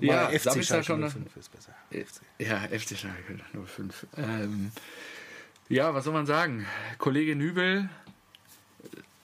ja, 0.00 0.28
FC 0.28 0.64
Schalke 0.64 0.84
schon 0.84 1.08
05 1.08 1.36
ist 1.36 1.52
besser. 1.52 1.74
FC. 1.90 2.20
Ja, 2.38 2.60
FC 2.60 2.98
Schalke 2.98 3.38
05. 3.52 4.06
Ähm, 4.16 4.72
ja, 5.68 5.94
was 5.94 6.04
soll 6.04 6.12
man 6.12 6.26
sagen? 6.26 6.66
Kollege 6.98 7.36
Nübel 7.36 7.88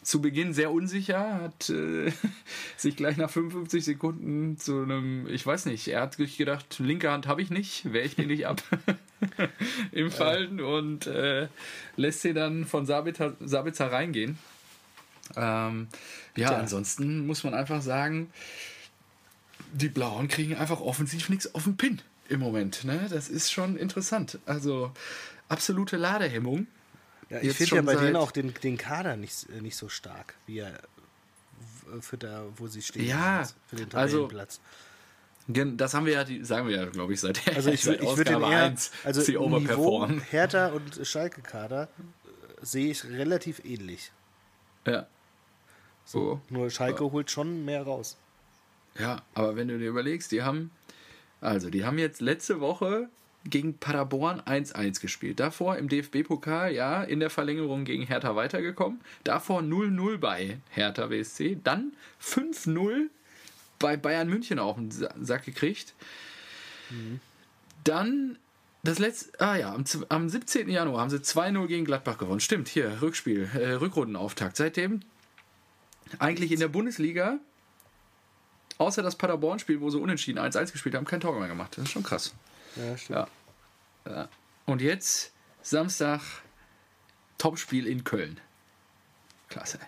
zu 0.03 0.21
Beginn 0.21 0.55
sehr 0.55 0.73
unsicher, 0.73 1.41
hat 1.43 1.71
äh, 1.71 2.11
sich 2.77 2.97
gleich 2.97 3.17
nach 3.17 3.31
55 3.31 3.85
Sekunden 3.85 4.59
zu 4.59 4.83
einem, 4.83 5.27
ich 5.29 5.47
weiß 5.47 5.67
nicht, 5.67 5.89
er 5.89 6.03
hat 6.03 6.15
sich 6.15 6.37
gedacht, 6.37 6.79
linke 6.79 7.11
Hand 7.11 7.27
habe 7.27 7.43
ich 7.43 7.51
nicht, 7.51 7.93
wehre 7.93 8.05
ich 8.05 8.17
den 8.17 8.29
nicht 8.29 8.47
ab 8.47 8.63
im 9.93 10.11
Fallen 10.11 10.61
und 10.61 11.07
äh, 11.07 11.49
lässt 11.97 12.23
sie 12.23 12.33
dann 12.33 12.65
von 12.65 12.87
Sabitzer, 12.87 13.37
Sabitzer 13.41 13.93
reingehen. 13.93 14.39
Ähm, 15.37 15.89
ja, 16.37 16.51
ja, 16.51 16.57
ansonsten 16.57 17.27
muss 17.27 17.45
man 17.45 17.55
einfach 17.55 17.83
sagen, 17.83 18.33
die 19.73 19.89
Blauen 19.89 20.29
kriegen 20.29 20.55
einfach 20.57 20.81
offensiv 20.81 21.29
nichts 21.29 21.55
auf 21.55 21.65
den 21.65 21.77
Pin 21.77 22.03
im 22.29 22.41
Moment. 22.41 22.85
Ne? 22.85 23.07
Das 23.11 23.29
ist 23.29 23.51
schon 23.51 23.77
interessant. 23.77 24.39
Also 24.47 24.93
absolute 25.49 25.97
Ladehemmung. 25.97 26.67
Ja, 27.29 27.41
ich 27.43 27.53
finde 27.57 27.77
ja 27.77 27.83
bei 27.83 27.95
denen 27.95 28.17
auch 28.17 28.33
den, 28.33 28.53
den 28.55 28.77
Kader 28.77 29.17
nicht, 29.17 29.49
nicht 29.63 29.77
so 29.77 29.89
stark, 29.89 30.35
wie 30.47 30.59
er 30.59 30.81
für 32.01 32.19
da, 32.19 32.45
wo 32.57 32.67
sie 32.67 32.83
stehen. 32.83 33.07
Ja, 33.07 33.49
für 33.67 33.77
den 33.77 33.93
also 33.95 34.29
Platz. 34.29 34.61
Das 35.47 35.95
haben 35.95 36.07
wir 36.07 36.13
ja, 36.13 36.25
die, 36.25 36.45
sagen 36.45 36.69
wir 36.69 36.77
ja, 36.77 36.85
glaube 36.87 37.13
ich, 37.13 37.21
seit 37.21 37.41
also 37.57 37.71
ich, 37.71 37.83
seit 37.83 38.01
ich 38.01 38.17
würde 38.17 38.33
eher, 38.33 38.47
1, 38.47 38.93
also 39.05 39.21
sie 39.21 39.33
Niveau 39.33 40.07
Hertha 40.31 40.69
und 40.69 41.01
Schalke-Kader 41.05 41.85
äh, 41.85 42.65
sehe 42.65 42.91
ich 42.91 43.05
relativ 43.05 43.65
ähnlich. 43.65 44.13
Ja. 44.87 45.07
So, 46.05 46.21
oh. 46.21 46.41
Nur 46.51 46.71
Schalke 46.71 47.05
oh. 47.05 47.13
holt 47.13 47.31
schon 47.31 47.65
mehr 47.65 47.83
raus. 47.83 48.17
Ja, 48.99 49.23
aber 49.35 49.57
wenn 49.57 49.69
du 49.69 49.79
dir 49.79 49.89
überlegst, 49.89 50.33
die 50.33 50.43
haben, 50.43 50.71
also 51.41 51.71
die 51.71 51.85
haben 51.85 51.99
jetzt 51.99 52.21
letzte 52.21 52.61
Woche 52.61 53.09
gegen 53.45 53.79
Paderborn 53.79 54.41
1-1 54.41 55.01
gespielt. 55.01 55.41
Davor 55.41 55.77
im 55.77 55.89
DFB-Pokal, 55.89 56.73
ja, 56.73 57.03
in 57.03 57.21
der 57.21 57.31
Verlängerung 57.31 57.85
gegen 57.85 58.03
Hertha 58.07 58.37
weitergekommen. 58.37 59.01
Davor 59.25 59.61
0-0 59.61 60.19
bei 60.19 60.59
Hertha 60.71 61.09
WSC. 61.09 61.59
Dann 61.65 61.93
5-0 62.23 63.07
bei 63.79 63.97
Bayern 63.97 64.29
München 64.29 64.59
auf 64.59 64.77
den 64.77 64.91
Sack 64.91 65.45
gekriegt. 65.47 65.95
Mhm. 66.91 67.21
Dann 67.85 68.39
das 68.83 68.99
letzte, 68.99 69.41
ah 69.41 69.57
ja, 69.57 69.75
am, 69.75 69.85
am 70.09 70.29
17. 70.29 70.69
Januar 70.69 71.01
haben 71.01 71.11
sie 71.11 71.19
2-0 71.19 71.67
gegen 71.67 71.85
Gladbach 71.85 72.19
gewonnen. 72.19 72.41
Stimmt, 72.41 72.69
hier, 72.69 73.03
Rückspiel, 73.03 73.49
äh, 73.55 73.73
Rückrundenauftakt. 73.73 74.57
Seitdem 74.57 75.01
eigentlich 76.19 76.53
in 76.53 76.61
der 76.61 76.69
Bundesliga, 76.69 77.39
außer 78.81 79.03
das 79.03 79.15
Paderborn-Spiel, 79.15 79.81
wo 79.81 79.91
sie 79.91 79.99
unentschieden 79.99 80.39
1-1 80.39 80.73
gespielt 80.73 80.95
haben, 80.95 81.05
kein 81.05 81.21
Tor 81.21 81.39
mehr 81.39 81.49
gemacht. 81.49 81.77
Das 81.77 81.85
ist 81.85 81.91
schon 81.91 82.03
krass. 82.03 82.35
Ja, 82.77 82.97
stimmt. 82.97 83.29
Ja. 84.07 84.11
ja. 84.11 84.29
Und 84.65 84.81
jetzt 84.81 85.33
Samstag 85.63 86.21
Topspiel 87.37 87.87
in 87.87 88.05
Köln. 88.05 88.41
Klasse. 89.51 89.79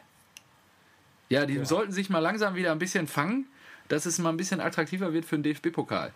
Ja, 1.31 1.47
die 1.47 1.55
ja. 1.55 1.65
sollten 1.65 1.93
sich 1.93 2.11
mal 2.11 2.19
langsam 2.19 2.55
wieder 2.55 2.71
ein 2.73 2.79
bisschen 2.79 3.09
fangen, 3.09 3.47
dass 3.89 4.05
es 4.05 4.19
mal 4.19 4.29
ein 4.29 4.37
bisschen 4.37 4.61
attraktiver 4.61 5.15
wird 5.15 5.25
für 5.25 5.39
den 5.39 5.43
DFB-Pokal, 5.43 6.13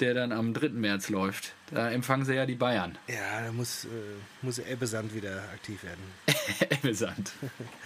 der 0.00 0.14
dann 0.14 0.32
am 0.32 0.54
3. 0.54 0.70
März 0.70 1.08
läuft. 1.08 1.52
Da 1.70 1.90
empfangen 1.90 2.24
sie 2.24 2.34
ja 2.34 2.46
die 2.46 2.54
Bayern. 2.54 2.98
Ja, 3.06 3.42
da 3.44 3.52
muss, 3.52 3.84
äh, 3.84 3.88
muss 4.42 4.58
Ebbesand 4.58 5.14
wieder 5.14 5.42
aktiv 5.52 5.82
werden. 5.84 6.02
Ebbesand. 6.70 7.32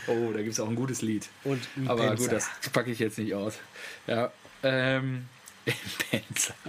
Oh, 0.06 0.32
da 0.32 0.38
gibt 0.40 0.52
es 0.52 0.60
auch 0.60 0.68
ein 0.68 0.74
gutes 0.76 1.02
Lied. 1.02 1.28
Und 1.44 1.60
Aber 1.86 2.08
Penzer. 2.08 2.22
gut, 2.22 2.32
das 2.32 2.50
packe 2.72 2.90
ich 2.90 2.98
jetzt 2.98 3.18
nicht 3.18 3.34
aus. 3.34 3.54
Ja. 4.06 4.32
Ähm, 4.62 5.28
Penzer. 6.10 6.54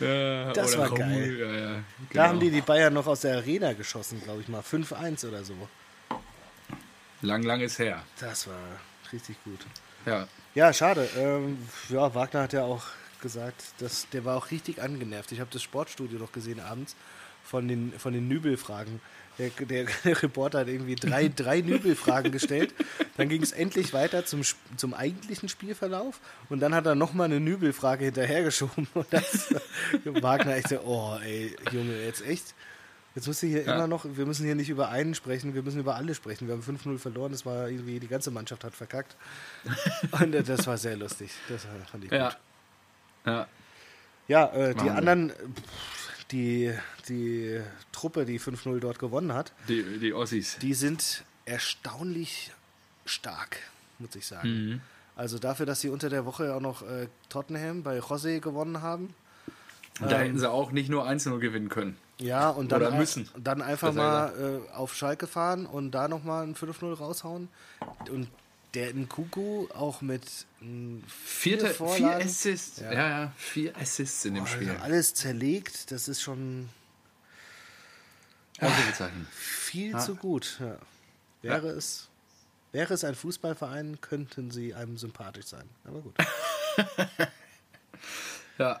Ja, 0.00 0.54
das 0.54 0.78
war 0.78 0.88
geil. 0.94 1.36
Ja, 1.38 1.46
ja, 1.46 1.68
genau. 1.68 1.82
Da 2.14 2.28
haben 2.28 2.40
die 2.40 2.50
die 2.50 2.62
Bayern 2.62 2.94
noch 2.94 3.06
aus 3.06 3.20
der 3.20 3.36
Arena 3.36 3.74
geschossen, 3.74 4.22
glaube 4.22 4.40
ich 4.40 4.48
mal. 4.48 4.62
5-1 4.62 5.28
oder 5.28 5.44
so. 5.44 5.52
Lang, 7.20 7.42
lang 7.42 7.60
ist 7.60 7.78
her. 7.78 8.02
Das 8.18 8.46
war 8.46 8.54
richtig 9.12 9.36
gut. 9.44 9.60
Ja. 10.06 10.26
Ja, 10.54 10.72
schade. 10.72 11.06
Ähm, 11.18 11.58
ja, 11.90 12.14
Wagner 12.14 12.44
hat 12.44 12.54
ja 12.54 12.62
auch 12.62 12.82
gesagt, 13.20 13.62
dass 13.78 14.08
der 14.10 14.24
war 14.24 14.36
auch 14.36 14.50
richtig 14.50 14.82
angenervt. 14.82 15.32
Ich 15.32 15.40
habe 15.40 15.50
das 15.52 15.62
Sportstudio 15.62 16.18
noch 16.18 16.32
gesehen 16.32 16.60
abends 16.60 16.96
von 17.42 17.66
den, 17.68 17.92
von 17.98 18.12
den 18.12 18.28
Nübel-Fragen. 18.28 19.00
Der, 19.38 19.48
der, 19.50 19.86
der, 20.04 20.22
Reporter 20.22 20.60
hat 20.60 20.68
irgendwie 20.68 20.96
drei, 20.96 21.28
drei 21.34 21.60
Nübel-Fragen 21.60 22.30
gestellt. 22.30 22.74
Dann 23.16 23.28
ging 23.28 23.42
es 23.42 23.52
endlich 23.52 23.92
weiter 23.92 24.24
zum, 24.24 24.42
zum 24.76 24.94
eigentlichen 24.94 25.48
Spielverlauf. 25.48 26.20
Und 26.48 26.60
dann 26.60 26.74
hat 26.74 26.86
er 26.86 26.94
nochmal 26.94 27.26
eine 27.26 27.40
Nübel-Frage 27.40 28.04
hinterhergeschoben. 28.06 28.86
Und 28.94 29.06
das 29.10 29.54
Wagner 30.04 30.56
echt 30.56 30.68
so, 30.68 30.80
oh 30.80 31.18
ey, 31.22 31.56
Junge, 31.72 32.04
jetzt 32.04 32.24
echt? 32.26 32.54
Jetzt 33.14 33.26
muss 33.26 33.42
ich 33.42 33.50
hier 33.50 33.64
ja. 33.64 33.74
immer 33.74 33.88
noch, 33.88 34.04
wir 34.04 34.24
müssen 34.24 34.44
hier 34.44 34.54
nicht 34.54 34.68
über 34.68 34.90
einen 34.90 35.16
sprechen, 35.16 35.52
wir 35.54 35.62
müssen 35.62 35.80
über 35.80 35.96
alle 35.96 36.14
sprechen. 36.14 36.46
Wir 36.46 36.54
haben 36.54 36.62
5-0 36.62 36.98
verloren, 36.98 37.32
das 37.32 37.44
war 37.44 37.68
irgendwie, 37.68 37.98
die 37.98 38.06
ganze 38.06 38.30
Mannschaft 38.30 38.62
hat 38.62 38.74
verkackt. 38.74 39.16
Und 40.12 40.32
das 40.32 40.66
war 40.68 40.78
sehr 40.78 40.96
lustig. 40.96 41.32
Das 41.48 41.66
fand 41.90 42.04
ich 42.04 42.12
ja. 42.12 42.28
gut. 42.28 42.38
Ja. 43.26 43.46
Ja, 44.28 44.46
äh, 44.52 44.74
die 44.76 44.90
anderen, 44.90 45.32
die, 46.30 46.72
die 47.08 47.60
Truppe, 47.90 48.24
die 48.24 48.38
5-0 48.38 48.78
dort 48.78 49.00
gewonnen 49.00 49.32
hat, 49.34 49.52
die, 49.68 49.98
die 49.98 50.12
Ossis, 50.12 50.56
die 50.58 50.74
sind 50.74 51.24
erstaunlich 51.44 52.52
stark, 53.04 53.58
muss 53.98 54.14
ich 54.14 54.26
sagen. 54.26 54.48
Mhm. 54.48 54.80
Also 55.16 55.38
dafür, 55.38 55.66
dass 55.66 55.80
sie 55.80 55.88
unter 55.88 56.08
der 56.08 56.24
Woche 56.26 56.54
auch 56.54 56.60
noch 56.60 56.82
äh, 56.82 57.08
Tottenham 57.28 57.82
bei 57.82 57.98
José 57.98 58.40
gewonnen 58.40 58.82
haben. 58.82 59.14
Da 59.98 60.12
ähm, 60.12 60.18
hätten 60.18 60.38
sie 60.38 60.50
auch 60.50 60.70
nicht 60.70 60.88
nur 60.88 61.06
1-0 61.06 61.38
gewinnen 61.40 61.68
können. 61.68 61.96
Ja, 62.18 62.50
und 62.50 62.70
dann, 62.70 62.96
müssen. 62.96 63.28
dann 63.36 63.62
einfach 63.62 63.92
mal 63.92 64.32
äh, 64.38 64.72
auf 64.74 64.94
Schalke 64.94 65.26
fahren 65.26 65.66
und 65.66 65.90
da 65.90 66.06
nochmal 66.06 66.46
ein 66.46 66.54
5-0 66.54 66.94
raushauen. 66.94 67.48
Und 68.10 68.28
der 68.74 68.94
Nkuku 68.94 69.68
auch 69.74 70.00
mit 70.00 70.24
vier, 70.60 71.58
Vierte, 71.58 71.74
vier 71.74 72.16
Assists. 72.16 72.80
Ja. 72.80 72.92
ja. 72.92 73.08
ja, 73.08 73.32
vier 73.36 73.76
Assists 73.76 74.24
in 74.24 74.34
dem 74.34 74.44
Boah, 74.44 74.50
Spiel. 74.50 74.70
alles 74.70 75.14
zerlegt, 75.14 75.90
das 75.90 76.08
ist 76.08 76.22
schon 76.22 76.68
viel 79.32 79.92
ja. 79.92 79.98
zu 79.98 80.14
gut. 80.14 80.58
Ja. 80.60 80.78
Wäre, 81.42 81.68
ja. 81.68 81.74
Es, 81.74 82.08
wäre 82.72 82.94
es 82.94 83.04
ein 83.04 83.14
Fußballverein, 83.14 84.00
könnten 84.00 84.50
sie 84.50 84.74
einem 84.74 84.98
sympathisch 84.98 85.46
sein. 85.46 85.68
Aber 85.84 86.00
gut. 86.00 86.14
ja. 88.58 88.80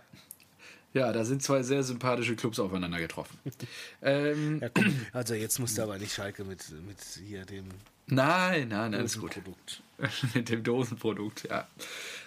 Ja, 0.92 1.12
da 1.12 1.24
sind 1.24 1.40
zwei 1.40 1.62
sehr 1.62 1.84
sympathische 1.84 2.34
Clubs 2.34 2.58
aufeinander 2.58 2.98
getroffen. 2.98 3.38
ähm, 4.02 4.60
komm, 4.74 5.06
also 5.12 5.34
jetzt 5.34 5.60
musst 5.60 5.78
du 5.78 5.82
aber 5.82 5.98
nicht 5.98 6.12
Schalke 6.12 6.44
mit, 6.44 6.68
mit 6.84 6.98
hier 7.24 7.44
dem 7.44 7.68
Nein, 8.10 8.68
nein, 8.68 8.90
nein, 8.92 9.04
ist 9.04 9.20
gut. 9.20 9.36
Mit 10.34 10.48
dem 10.48 10.62
Dosenprodukt, 10.62 11.48
ja. 11.48 11.66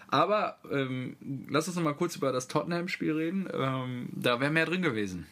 Aber 0.08 0.58
ähm, 0.72 1.18
lass 1.50 1.68
uns 1.68 1.76
noch 1.76 1.84
mal 1.84 1.96
kurz 1.96 2.16
über 2.16 2.32
das 2.32 2.48
Tottenham-Spiel 2.48 3.14
reden. 3.14 3.48
Ähm, 3.52 4.10
da 4.12 4.40
wäre 4.40 4.52
mehr 4.52 4.66
drin 4.66 4.84
gewesen. 4.84 5.26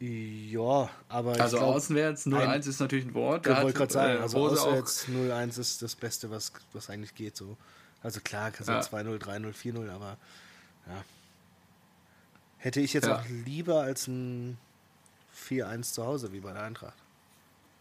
Ja, 0.00 0.88
aber 1.08 1.40
Also 1.40 1.56
glaub, 1.56 1.74
auswärts 1.74 2.26
0-1 2.26 2.68
ist 2.68 2.78
natürlich 2.78 3.06
ein 3.06 3.14
Wort. 3.14 3.48
Ich 3.48 3.56
wollte 3.56 3.72
gerade 3.72 3.92
sagen, 3.92 4.18
äh, 4.18 4.22
also 4.22 4.38
auswärts 4.38 5.08
0-1 5.08 5.58
ist 5.58 5.82
das 5.82 5.96
Beste, 5.96 6.30
was, 6.30 6.52
was 6.72 6.88
eigentlich 6.88 7.16
geht. 7.16 7.36
So. 7.36 7.56
Also 8.00 8.20
klar, 8.20 8.52
kannst 8.52 8.68
du 8.68 8.72
ja. 8.72 8.80
2-0, 8.80 9.18
3-0, 9.18 9.52
4-0, 9.54 9.90
aber 9.90 10.16
ja. 10.86 11.04
Hätte 12.58 12.80
ich 12.80 12.92
jetzt 12.92 13.08
ja. 13.08 13.16
auch 13.16 13.24
lieber 13.44 13.82
als 13.82 14.06
ein 14.06 14.56
4-1 15.36 15.94
zu 15.94 16.06
Hause, 16.06 16.32
wie 16.32 16.40
bei 16.40 16.52
der 16.52 16.62
Eintracht. 16.62 16.96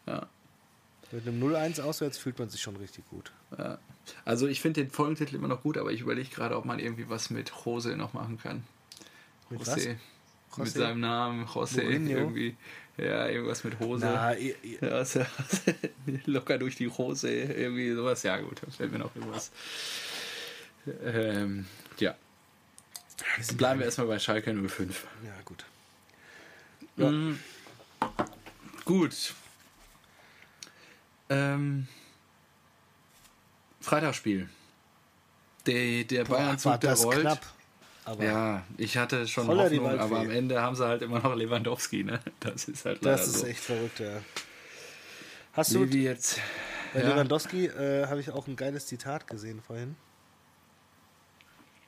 Ja. 0.07 0.27
Mit 1.11 1.25
einem 1.25 1.41
0-1 1.41 1.81
auswärts 1.81 2.17
fühlt 2.17 2.37
man 2.37 2.49
sich 2.49 2.61
schon 2.61 2.75
richtig 2.75 3.07
gut. 3.09 3.31
Ja. 3.57 3.79
Also 4.25 4.47
ich 4.47 4.61
finde 4.61 4.83
den 4.83 4.91
Folgentitel 4.91 5.35
immer 5.35 5.47
noch 5.47 5.63
gut, 5.63 5.77
aber 5.77 5.91
ich 5.91 6.01
überlege 6.01 6.29
gerade, 6.29 6.57
ob 6.57 6.65
man 6.65 6.79
irgendwie 6.79 7.09
was 7.09 7.29
mit 7.29 7.51
Jose 7.65 7.95
noch 7.95 8.13
machen 8.13 8.37
kann. 8.37 8.63
Mit 9.49 9.65
Jose. 9.65 9.97
Was? 10.49 10.57
Mit 10.57 10.69
seinem 10.69 10.99
Namen, 11.01 11.47
Jose, 11.53 11.81
irgendwie. 11.81 12.55
Ja, 12.97 13.27
irgendwas 13.27 13.63
mit 13.63 13.79
Hose. 13.79 14.05
Na, 14.05 14.33
ihr, 14.33 14.55
ihr. 14.63 14.79
Ja, 14.81 14.89
also, 14.89 15.23
locker 16.25 16.57
durch 16.57 16.75
die 16.75 16.89
Hose, 16.89 17.29
irgendwie 17.29 17.93
sowas. 17.93 18.23
Ja, 18.23 18.39
gut, 18.39 18.61
da 18.65 18.71
fällt 18.71 18.91
mir 18.91 18.97
noch 18.97 19.15
irgendwas. 19.15 19.51
Ähm, 21.03 21.67
ja. 21.99 22.15
Bleiben 23.55 23.79
wir 23.79 23.85
erstmal 23.85 24.07
bei 24.07 24.19
Schalke 24.19 24.51
05. 24.51 25.05
Ja, 25.23 25.33
gut. 25.45 25.65
Ja. 26.95 27.11
Mhm. 27.11 27.39
Gut, 28.83 29.33
Ähm, 31.29 31.87
Freitagsspiel. 33.81 34.49
Der, 35.65 36.03
der 36.03 36.23
Bayern-Zug, 36.23 36.79
der 36.79 36.93
rollt. 36.95 37.21
Knapp. 37.21 37.45
Aber 38.05 38.23
ja, 38.23 38.63
ich 38.77 38.95
hatte 38.97 39.27
schon 39.27 39.47
Hoffnung, 39.47 39.99
aber 39.99 40.19
am 40.19 40.29
Ende 40.29 40.61
haben 40.61 40.77
sie 40.77 40.85
halt 40.85 41.01
immer 41.01 41.19
noch 41.19 41.35
Lewandowski, 41.35 42.05
ne? 42.05 42.21
Das 42.39 42.65
ist 42.65 42.85
halt 42.85 43.05
Das 43.05 43.27
ist 43.27 43.39
so. 43.39 43.47
echt 43.47 43.59
verrückt, 43.59 43.99
ja. 43.99 44.21
Hast 45.51 45.71
Levi 45.71 45.89
du 45.89 45.97
jetzt? 45.97 46.39
Bei 46.93 47.01
ja. 47.01 47.09
Lewandowski 47.09 47.65
äh, 47.65 48.07
habe 48.07 48.21
ich 48.21 48.31
auch 48.31 48.47
ein 48.47 48.55
geiles 48.55 48.85
Zitat 48.85 49.27
gesehen 49.27 49.61
vorhin. 49.61 49.97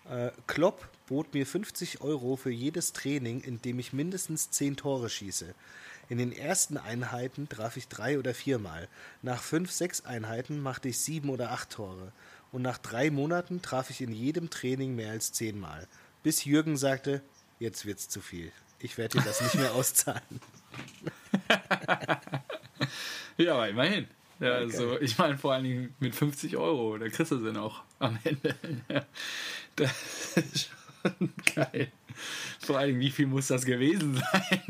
Äh, 0.09 0.31
Klopp 0.47 0.89
bot 1.07 1.33
mir 1.33 1.45
50 1.45 2.01
Euro 2.01 2.35
für 2.35 2.51
jedes 2.51 2.91
Training, 2.91 3.39
in 3.41 3.61
dem 3.61 3.79
ich 3.79 3.93
mindestens 3.93 4.51
10 4.51 4.75
Tore 4.75 5.09
schieße. 5.09 5.53
In 6.09 6.17
den 6.17 6.31
ersten 6.31 6.77
Einheiten 6.77 7.47
traf 7.47 7.77
ich 7.77 7.87
drei 7.87 8.19
oder 8.19 8.33
viermal. 8.33 8.87
Nach 9.21 9.41
fünf, 9.41 9.71
sechs 9.71 10.05
Einheiten 10.05 10.59
machte 10.59 10.89
ich 10.89 10.99
sieben 10.99 11.29
oder 11.29 11.51
acht 11.51 11.69
Tore. 11.69 12.11
Und 12.51 12.63
nach 12.63 12.79
drei 12.79 13.11
Monaten 13.11 13.61
traf 13.61 13.89
ich 13.91 14.01
in 14.01 14.11
jedem 14.11 14.49
Training 14.49 14.95
mehr 14.95 15.11
als 15.11 15.31
zehnmal 15.31 15.87
bis 16.23 16.45
Jürgen 16.45 16.77
sagte, 16.77 17.21
jetzt 17.59 17.85
wird's 17.85 18.09
zu 18.09 18.21
viel. 18.21 18.51
Ich 18.79 18.97
werde 18.97 19.17
dir 19.17 19.23
das 19.23 19.41
nicht 19.41 19.55
mehr 19.55 19.73
auszahlen. 19.75 20.41
ja, 23.37 23.53
aber 23.53 23.69
immerhin. 23.69 24.07
Ja, 24.39 24.55
okay. 24.55 24.63
also 24.63 24.99
ich 25.01 25.17
meine 25.17 25.37
vor 25.37 25.53
allen 25.53 25.65
Dingen 25.65 25.95
mit 25.99 26.15
50 26.15 26.55
Euro, 26.55 26.97
da 26.97 27.09
kriegst 27.09 27.31
du 27.31 27.39
sie 27.39 27.51
noch 27.51 27.83
am 27.99 28.17
Ende. 28.23 28.55
das 29.75 30.37
ist 30.37 30.69
schon 31.01 31.33
geil. 31.55 31.91
Vor 32.59 32.77
allen 32.77 32.89
Dingen, 32.89 32.99
wie 33.01 33.11
viel 33.11 33.27
muss 33.27 33.47
das 33.47 33.65
gewesen 33.65 34.15
sein? 34.15 34.61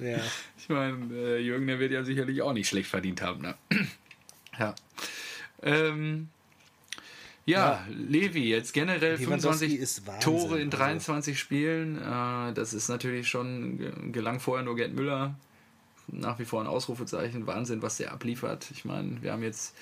Ja. 0.00 0.18
Ich 0.60 0.74
meine, 0.74 1.14
äh, 1.14 1.38
Jürgen, 1.38 1.66
der 1.66 1.78
wird 1.78 1.92
ja 1.92 2.04
sicherlich 2.04 2.42
auch 2.42 2.52
nicht 2.52 2.68
schlecht 2.68 2.90
verdient 2.90 3.22
haben. 3.22 3.40
Ne? 3.40 3.54
ja. 4.58 4.74
Ähm, 5.62 6.28
ja, 7.48 7.58
ja, 7.58 7.86
Levi, 7.88 8.50
jetzt 8.50 8.74
generell 8.74 9.16
25 9.16 10.02
Tore 10.20 10.60
in 10.60 10.68
23 10.68 11.32
also. 11.32 11.40
Spielen. 11.40 11.96
Äh, 11.96 12.52
das 12.52 12.74
ist 12.74 12.88
natürlich 12.90 13.26
schon, 13.26 14.12
gelang 14.12 14.40
vorher 14.40 14.62
nur 14.62 14.76
Gerd 14.76 14.92
Müller. 14.92 15.34
Nach 16.08 16.38
wie 16.38 16.44
vor 16.44 16.60
ein 16.60 16.66
Ausrufezeichen. 16.66 17.46
Wahnsinn, 17.46 17.80
was 17.80 17.96
der 17.96 18.12
abliefert. 18.12 18.70
Ich 18.70 18.84
meine, 18.84 19.22
wir 19.22 19.32
haben 19.32 19.42
jetzt, 19.42 19.74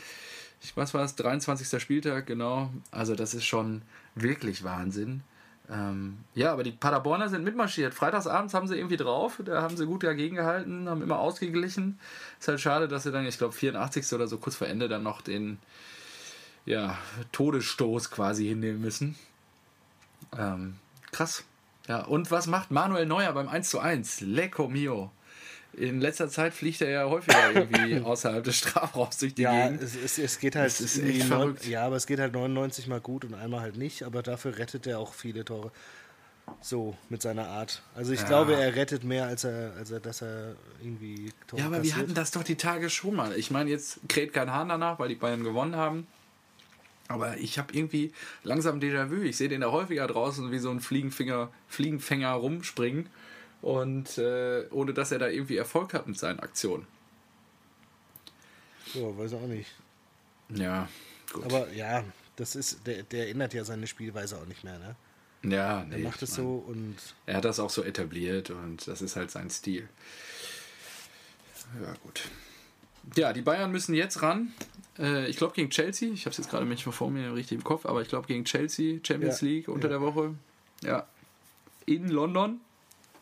was 0.76 0.94
war 0.94 1.04
es, 1.04 1.16
23. 1.16 1.82
Spieltag, 1.82 2.26
genau. 2.26 2.72
Also, 2.92 3.16
das 3.16 3.34
ist 3.34 3.46
schon 3.46 3.82
wirklich 4.14 4.62
Wahnsinn. 4.62 5.22
Ähm, 5.70 6.18
ja, 6.34 6.52
aber 6.52 6.62
die 6.62 6.70
Paderborner 6.70 7.28
sind 7.28 7.44
mitmarschiert. 7.44 7.92
Freitagsabends 7.92 8.54
haben 8.54 8.68
sie 8.68 8.76
irgendwie 8.76 8.96
drauf, 8.96 9.40
da 9.44 9.62
haben 9.62 9.76
sie 9.76 9.86
gut 9.86 10.04
dagegen 10.04 10.36
gehalten, 10.36 10.88
haben 10.88 11.02
immer 11.02 11.18
ausgeglichen. 11.18 11.98
Ist 12.38 12.48
halt 12.48 12.60
schade, 12.60 12.88
dass 12.88 13.02
sie 13.02 13.12
dann, 13.12 13.26
ich 13.26 13.38
glaube, 13.38 13.52
84. 13.52 14.12
oder 14.12 14.28
so 14.28 14.38
kurz 14.38 14.56
vor 14.56 14.68
Ende 14.68 14.88
dann 14.88 15.02
noch 15.02 15.22
den 15.22 15.58
ja, 16.66 16.98
Todesstoß 17.32 18.10
quasi 18.10 18.46
hinnehmen 18.46 18.80
müssen. 18.80 19.16
Ähm, 20.36 20.76
krass. 21.12 21.44
Ja, 21.88 22.04
und 22.04 22.30
was 22.30 22.46
macht 22.46 22.70
Manuel 22.70 23.06
Neuer 23.06 23.32
beim 23.32 23.48
1 23.48 23.70
zu 23.70 23.78
1? 23.78 24.20
Lecco 24.20 24.68
mio. 24.68 25.10
In 25.76 26.00
letzter 26.00 26.28
Zeit 26.28 26.54
fliegt 26.54 26.80
er 26.80 26.90
ja 26.90 27.04
häufiger 27.04 27.50
irgendwie 27.54 28.00
außerhalb 28.00 28.42
des 28.42 28.56
Strafraums 28.56 29.18
durch 29.18 29.34
die 29.34 29.42
ja, 29.42 29.68
Gegend. 29.68 29.82
Es, 29.82 29.94
es, 29.94 30.18
es 30.18 30.38
geht 30.38 30.56
halt. 30.56 30.68
Es 30.68 30.80
ist 30.80 30.98
echt 30.98 31.24
verrückt. 31.24 31.66
Ja, 31.66 31.84
aber 31.84 31.96
es 31.96 32.06
geht 32.06 32.18
halt 32.18 32.32
99 32.32 32.86
mal 32.86 33.00
gut 33.00 33.24
und 33.24 33.34
einmal 33.34 33.60
halt 33.60 33.76
nicht. 33.76 34.02
Aber 34.02 34.22
dafür 34.22 34.56
rettet 34.58 34.86
er 34.86 34.98
auch 34.98 35.12
viele 35.12 35.44
Tore. 35.44 35.70
So, 36.60 36.96
mit 37.08 37.22
seiner 37.22 37.48
Art. 37.48 37.82
Also 37.94 38.12
ich 38.12 38.20
ja. 38.20 38.26
glaube, 38.26 38.54
er 38.54 38.74
rettet 38.76 39.04
mehr, 39.04 39.26
als 39.26 39.44
er, 39.44 39.74
als 39.76 39.90
er, 39.90 40.00
dass 40.00 40.22
er 40.22 40.54
irgendwie 40.80 41.32
Tore 41.46 41.60
Ja, 41.60 41.66
aber 41.66 41.78
passiert. 41.78 41.96
wir 41.96 42.02
hatten 42.02 42.14
das 42.14 42.30
doch 42.30 42.44
die 42.44 42.54
Tage 42.54 42.88
schon 42.88 43.14
mal. 43.14 43.36
Ich 43.36 43.50
meine, 43.50 43.68
jetzt 43.68 44.00
kräht 44.08 44.32
kein 44.32 44.52
Hahn 44.52 44.68
danach, 44.68 44.98
weil 44.98 45.08
die 45.08 45.16
Bayern 45.16 45.44
gewonnen 45.44 45.76
haben. 45.76 46.06
Aber 47.08 47.36
ich 47.36 47.58
habe 47.58 47.72
irgendwie 47.72 48.12
langsam 48.42 48.80
Déjà-vu. 48.80 49.22
Ich 49.22 49.36
sehe 49.36 49.48
den 49.48 49.60
da 49.60 49.70
häufiger 49.70 50.06
draußen 50.06 50.50
wie 50.50 50.58
so 50.58 50.70
ein 50.70 50.80
Fliegenfinger, 50.80 51.50
Fliegenfänger 51.68 52.32
rumspringen. 52.32 53.08
Und 53.66 54.16
äh, 54.16 54.68
ohne 54.70 54.94
dass 54.94 55.10
er 55.10 55.18
da 55.18 55.26
irgendwie 55.26 55.56
Erfolg 55.56 55.92
hat 55.92 56.06
mit 56.06 56.16
seinen 56.16 56.38
Aktionen. 56.38 56.86
Ja, 58.94 59.18
weiß 59.18 59.34
auch 59.34 59.48
nicht. 59.48 59.74
Ja, 60.50 60.88
gut. 61.32 61.46
Aber 61.46 61.72
ja, 61.72 62.04
das 62.36 62.54
ist, 62.54 62.86
der, 62.86 63.02
der 63.02 63.28
ändert 63.28 63.54
ja 63.54 63.64
seine 63.64 63.88
Spielweise 63.88 64.36
auch 64.38 64.46
nicht 64.46 64.62
mehr, 64.62 64.78
ne? 64.78 64.94
Ja, 65.42 65.82
nee. 65.82 65.96
Er 65.96 65.98
macht 65.98 66.22
es 66.22 66.36
so 66.36 66.64
und. 66.64 66.94
Er 67.26 67.38
hat 67.38 67.44
das 67.44 67.58
auch 67.58 67.70
so 67.70 67.82
etabliert 67.82 68.50
und 68.50 68.86
das 68.86 69.02
ist 69.02 69.16
halt 69.16 69.32
sein 69.32 69.50
Stil. 69.50 69.88
Ja, 71.82 71.92
gut. 72.04 72.22
Ja, 73.16 73.32
die 73.32 73.42
Bayern 73.42 73.72
müssen 73.72 73.96
jetzt 73.96 74.22
ran. 74.22 74.52
Äh, 74.96 75.26
ich 75.26 75.38
glaube 75.38 75.54
gegen 75.54 75.70
Chelsea. 75.70 76.12
Ich 76.12 76.20
habe 76.20 76.30
es 76.30 76.36
jetzt 76.36 76.50
gerade 76.50 76.66
nicht 76.66 76.84
vor 76.84 77.10
mir 77.10 77.34
richtig 77.34 77.58
im 77.58 77.64
Kopf, 77.64 77.84
aber 77.84 78.00
ich 78.00 78.08
glaube 78.08 78.28
gegen 78.28 78.44
Chelsea, 78.44 79.00
Champions 79.04 79.40
ja, 79.40 79.48
League 79.48 79.66
unter 79.66 79.88
ja. 79.88 79.98
der 79.98 80.02
Woche. 80.02 80.36
Ja. 80.84 81.08
In 81.84 82.06
London. 82.10 82.60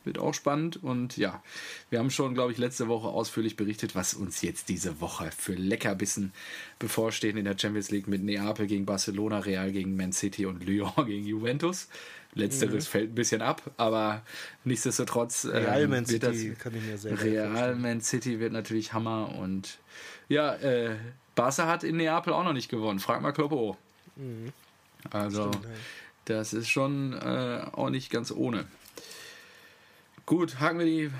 Wird 0.04 0.18
auch 0.18 0.34
spannend. 0.34 0.82
Und 0.82 1.16
ja, 1.16 1.42
wir 1.90 1.98
haben 1.98 2.10
schon, 2.10 2.34
glaube 2.34 2.52
ich, 2.52 2.58
letzte 2.58 2.88
Woche 2.88 3.08
ausführlich 3.08 3.56
berichtet, 3.56 3.94
was 3.94 4.14
uns 4.14 4.42
jetzt 4.42 4.68
diese 4.68 5.00
Woche 5.00 5.30
für 5.36 5.54
Leckerbissen 5.54 6.32
bevorstehen 6.78 7.36
in 7.36 7.44
der 7.44 7.58
Champions 7.58 7.90
League 7.90 8.06
mit 8.06 8.22
Neapel 8.22 8.66
gegen 8.66 8.84
Barcelona, 8.84 9.38
Real 9.40 9.72
gegen 9.72 9.96
Man 9.96 10.12
City 10.12 10.46
und 10.46 10.64
Lyon 10.64 10.92
gegen 11.06 11.26
Juventus. 11.26 11.88
Letzteres 12.34 12.86
mhm. 12.86 12.90
fällt 12.90 13.12
ein 13.12 13.14
bisschen 13.14 13.42
ab, 13.42 13.62
aber 13.76 14.22
nichtsdestotrotz. 14.64 15.46
Real 15.46 15.82
ähm, 15.82 15.90
Man 15.90 16.06
City 16.06 16.50
das, 16.50 16.58
kann 16.58 16.74
ich 16.74 16.82
mir 16.82 16.98
sehr 16.98 17.22
Real 17.22 17.76
Man 17.76 18.00
City 18.00 18.40
wird 18.40 18.52
natürlich 18.52 18.92
Hammer 18.92 19.34
und 19.38 19.78
ja, 20.28 20.54
äh, 20.56 20.96
Barca 21.34 21.66
hat 21.66 21.84
in 21.84 21.96
Neapel 21.96 22.32
auch 22.32 22.44
noch 22.44 22.52
nicht 22.52 22.68
gewonnen. 22.68 22.98
Frag 22.98 23.22
mal 23.22 23.32
Kloppo. 23.32 23.76
Mhm. 24.16 24.52
Also, 25.10 25.48
Stimmt, 25.48 25.68
das 26.24 26.52
ist 26.52 26.68
schon 26.68 27.12
äh, 27.12 27.66
auch 27.72 27.90
nicht 27.90 28.10
ganz 28.10 28.30
ohne. 28.30 28.66
Gut, 30.26 30.60
haken 30.60 30.78
wir 30.78 30.86
die 30.86 31.10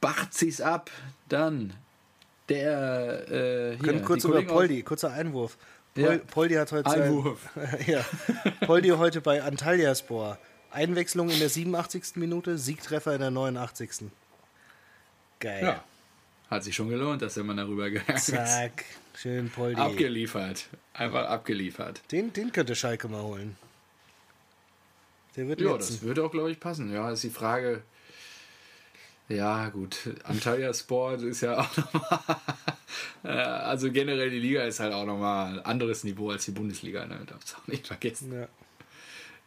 Bachzis 0.00 0.60
ab. 0.60 0.90
Dann 1.28 1.72
der. 2.48 3.30
Äh, 3.30 3.76
hier, 3.76 3.78
Können 3.78 4.04
kurz 4.04 4.24
über 4.24 4.42
Poldi, 4.42 4.82
kurzer 4.82 5.12
Einwurf. 5.12 5.56
Pol, 5.94 6.02
ja. 6.04 6.18
Poldi 6.18 6.54
hat 6.54 6.72
heute. 6.72 6.90
Einwurf. 6.90 7.38
Sein, 7.54 7.78
ja. 7.86 8.04
Poldi 8.66 8.88
heute 8.90 9.20
bei 9.20 9.42
Antalyaspor. 9.42 10.38
Einwechslung 10.70 11.28
in 11.28 11.38
der 11.38 11.50
87. 11.50 12.16
Minute, 12.16 12.56
Siegtreffer 12.56 13.14
in 13.14 13.20
der 13.20 13.30
89. 13.30 14.10
Geil. 15.38 15.62
Ja. 15.64 15.84
Hat 16.50 16.64
sich 16.64 16.74
schon 16.74 16.88
gelohnt, 16.88 17.20
dass 17.22 17.36
er 17.36 17.44
mal 17.44 17.56
darüber 17.56 17.90
gegangen 17.90 18.16
ist. 18.16 18.26
Zack, 18.26 18.84
schön 19.16 19.50
Poldi. 19.50 19.80
Abgeliefert. 19.80 20.68
Einfach 20.94 21.26
abgeliefert. 21.28 22.00
Den, 22.10 22.32
den 22.32 22.52
könnte 22.52 22.74
Schalke 22.74 23.08
mal 23.08 23.22
holen. 23.22 23.56
Der 25.36 25.48
wird 25.48 25.60
Ja, 25.60 25.72
letzten. 25.72 25.94
das 25.94 26.02
würde 26.02 26.24
auch, 26.24 26.30
glaube 26.30 26.50
ich, 26.50 26.60
passen. 26.60 26.92
Ja, 26.92 27.10
ist 27.10 27.22
die 27.24 27.30
Frage. 27.30 27.82
Ja, 29.32 29.70
gut. 29.70 30.10
Antalya 30.24 30.74
Sport 30.74 31.22
ist 31.22 31.40
ja 31.40 31.58
auch 31.58 31.76
nochmal. 31.92 32.36
also 33.22 33.90
generell 33.90 34.30
die 34.30 34.38
Liga 34.38 34.64
ist 34.64 34.80
halt 34.80 34.92
auch 34.92 35.06
nochmal 35.06 35.54
ein 35.54 35.64
anderes 35.64 36.04
Niveau 36.04 36.30
als 36.30 36.44
die 36.44 36.50
Bundesliga. 36.50 37.06
Ne? 37.06 37.20
Darfst 37.26 37.56
auch 37.56 37.66
nicht 37.66 37.86
vergessen. 37.86 38.32
Ja. 38.32 38.46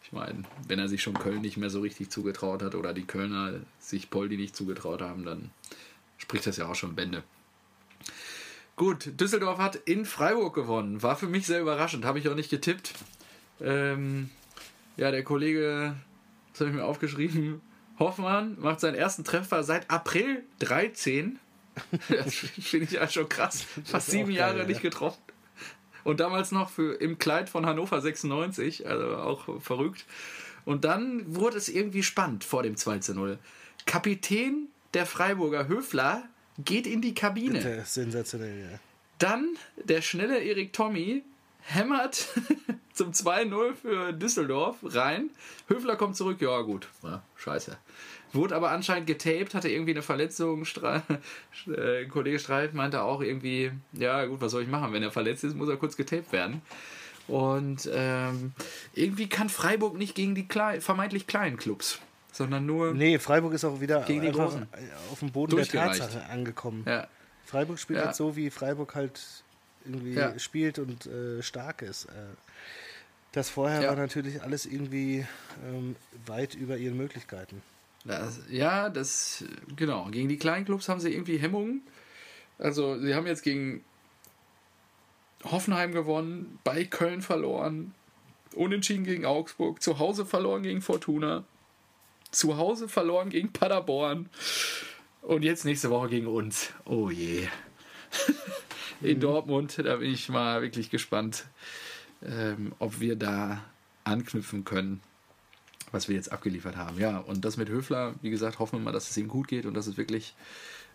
Ich 0.04 0.12
meine, 0.12 0.44
wenn 0.68 0.80
er 0.80 0.88
sich 0.88 1.04
schon 1.04 1.14
Köln 1.14 1.42
nicht 1.42 1.58
mehr 1.58 1.70
so 1.70 1.82
richtig 1.82 2.10
zugetraut 2.10 2.64
hat 2.64 2.74
oder 2.74 2.94
die 2.94 3.06
Kölner 3.06 3.60
sich 3.80 4.10
Poldi 4.10 4.38
nicht 4.38 4.56
zugetraut 4.56 5.02
haben, 5.02 5.24
dann 5.24 5.52
spricht 6.18 6.48
das 6.48 6.58
ja 6.58 6.68
auch 6.68 6.76
schon 6.76 6.96
Bände. 6.96 7.24
Gut, 8.76 9.20
Düsseldorf 9.20 9.60
hat 9.60 9.76
in 9.76 10.06
Freiburg 10.06 10.54
gewonnen. 10.56 11.02
War 11.02 11.16
für 11.16 11.28
mich 11.28 11.46
sehr 11.46 11.62
überraschend, 11.62 12.06
habe 12.06 12.20
ich 12.20 12.28
auch 12.28 12.36
nicht 12.36 12.50
getippt. 12.50 12.94
Ähm, 13.62 14.30
ja, 14.98 15.12
der 15.12 15.24
Kollege, 15.24 15.96
das 16.52 16.62
habe 16.62 16.72
ich 16.72 16.76
mir 16.76 16.86
aufgeschrieben, 16.86 17.62
Hoffmann 18.00 18.58
macht 18.60 18.80
seinen 18.80 18.96
ersten 18.96 19.24
Treffer 19.24 19.64
seit 19.64 19.90
April 19.90 20.44
13. 20.60 21.40
Das 22.10 22.34
finde 22.60 22.86
ich 22.86 22.92
ja 22.92 23.08
schon 23.08 23.30
krass. 23.30 23.66
Fast 23.84 24.12
sieben 24.12 24.28
geil, 24.28 24.38
Jahre 24.38 24.60
ja. 24.60 24.66
nicht 24.66 24.82
getroffen. 24.82 25.22
Und 26.04 26.20
damals 26.20 26.52
noch 26.52 26.70
für, 26.70 26.94
im 26.96 27.18
Kleid 27.18 27.50
von 27.50 27.66
Hannover 27.66 28.00
96, 28.00 28.88
also 28.88 29.18
auch 29.18 29.62
verrückt. 29.62 30.06
Und 30.64 30.84
dann 30.84 31.36
wurde 31.36 31.58
es 31.58 31.68
irgendwie 31.68 32.04
spannend 32.04 32.44
vor 32.44 32.64
dem 32.64 32.78
2 32.78 33.00
zu 33.00 33.14
0. 33.16 33.40
Kapitän 33.86 34.68
der 34.94 35.06
Freiburger 35.06 35.68
Höfler 35.68 36.24
geht 36.58 36.88
in 36.88 37.02
die 37.02 37.14
Kabine. 37.14 37.84
Sensationell, 37.86 38.72
ja. 38.72 38.80
Dann 39.20 39.58
der 39.84 40.02
schnelle 40.02 40.40
Erik 40.44 40.74
Tommy 40.74 41.24
hämmert 41.66 42.30
zum 42.94 43.12
2-0 43.12 43.74
für 43.74 44.14
Düsseldorf 44.14 44.78
rein. 44.84 45.30
Höfler 45.68 45.96
kommt 45.96 46.16
zurück, 46.16 46.42
ja 46.42 46.62
gut, 46.62 46.88
ja, 47.04 47.24
scheiße. 47.36 47.78
Wurde 48.34 48.56
aber 48.56 48.72
anscheinend 48.72 49.08
getaped, 49.08 49.54
hatte 49.54 49.70
irgendwie 49.70 49.92
eine 49.92 50.02
Verletzung. 50.02 50.66
Stre 50.66 51.04
äh, 51.68 52.06
Kollege 52.06 52.40
Streif 52.40 52.74
meinte 52.74 53.02
auch 53.02 53.22
irgendwie, 53.22 53.72
ja 53.94 54.26
gut, 54.26 54.42
was 54.42 54.52
soll 54.52 54.64
ich 54.64 54.68
machen? 54.68 54.94
Wenn 54.94 55.04
er 55.04 55.12
verletzt 55.12 55.44
ist, 55.44 55.56
muss 55.56 55.70
er 55.70 55.78
kurz 55.78 55.96
getaped 55.96 56.32
werden. 56.32 56.62
Und 57.28 57.90
ähm, 57.92 58.54
irgendwie 58.94 59.28
kann 59.28 59.50
Freiburg 59.50 59.98
nicht 59.98 60.16
gegen 60.16 60.36
die 60.36 60.48
klein, 60.48 60.82
vermeintlich 60.82 61.26
kleinen 61.26 61.58
Clubs, 61.58 62.00
sondern 62.32 62.66
nur. 62.66 62.94
Nee, 62.94 63.18
Freiburg 63.18 63.54
ist 63.54 63.66
auch 63.66 63.82
wieder 63.82 64.02
gegen 64.04 64.22
die 64.22 64.32
Großen. 64.32 64.68
auf 65.12 65.20
dem 65.20 65.32
Boden 65.32 65.56
der 65.56 65.68
Tatsache 65.68 66.24
angekommen. 66.30 66.84
Ja. 66.86 67.08
Freiburg 67.46 67.80
spielt 67.80 68.00
ja. 68.00 68.06
halt 68.08 68.16
so, 68.16 68.36
wie 68.36 68.50
Freiburg 68.50 68.96
halt 68.96 69.20
irgendwie 69.86 70.14
ja. 70.14 70.38
spielt 70.40 70.80
und 70.80 71.06
äh, 71.06 71.42
stark 71.42 71.82
ist. 71.82 72.06
Äh, 72.06 72.12
das 73.32 73.50
vorher 73.50 73.82
ja. 73.82 73.90
war 73.90 73.96
natürlich 73.96 74.42
alles 74.42 74.66
irgendwie 74.66 75.26
ähm, 75.68 75.96
weit 76.26 76.56
über 76.56 76.78
ihren 76.78 76.96
Möglichkeiten. 76.98 77.62
Das, 78.06 78.40
ja, 78.50 78.90
das, 78.90 79.44
genau. 79.76 80.06
Gegen 80.06 80.30
die 80.30 80.38
kleinen 80.38 80.64
Clubs 80.66 80.88
haben 80.88 81.00
sie 81.00 81.12
irgendwie 81.12 81.38
Hemmungen. 81.38 81.82
Also, 82.60 83.00
sie 83.00 83.16
haben 83.16 83.28
jetzt 83.28 83.44
gegen 83.44 83.84
Hoffenheim 85.44 85.92
gewonnen, 85.92 86.60
bei 86.64 86.86
Köln 86.86 87.22
verloren, 87.22 87.94
unentschieden 88.56 89.04
gegen 89.04 89.26
Augsburg, 89.26 89.82
zu 89.82 90.00
Hause 90.00 90.26
verloren 90.26 90.64
gegen 90.64 90.82
Fortuna, 90.82 91.44
zu 92.32 92.58
Hause 92.58 92.88
verloren 92.88 93.30
gegen 93.30 93.52
Paderborn 93.52 94.30
und 95.22 95.44
jetzt 95.44 95.66
nächste 95.66 95.90
Woche 95.90 96.10
gegen 96.10 96.28
uns. 96.28 96.72
Oh 96.86 97.10
je. 97.10 97.48
In 99.02 99.18
mhm. 99.18 99.22
Dortmund, 99.22 99.78
da 99.84 99.98
bin 99.98 100.12
ich 100.12 100.30
mal 100.30 100.62
wirklich 100.62 100.90
gespannt, 100.90 101.46
ähm, 102.24 102.74
ob 102.80 103.00
wir 103.00 103.16
da 103.16 103.64
anknüpfen 104.04 104.64
können, 104.64 105.02
was 105.92 106.08
wir 106.08 106.16
jetzt 106.16 106.32
abgeliefert 106.32 106.78
haben. 106.78 107.00
Ja, 107.00 107.18
und 107.20 107.46
das 107.46 107.58
mit 107.58 107.70
Höfler, 107.70 108.16
wie 108.22 108.30
gesagt, 108.30 108.60
hoffen 108.60 108.80
wir 108.80 108.84
mal, 108.84 108.92
dass 108.92 109.10
es 109.10 109.18
ihm 109.18 109.28
gut 109.28 109.48
geht 109.48 109.66
und 109.66 109.74
dass 109.74 109.88
es 109.88 109.98
wirklich 109.98 110.36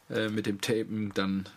äh, 0.08 0.28
mit 0.28 0.46
dem 0.46 0.60
Tapen 0.60 1.12
dann 1.14 1.48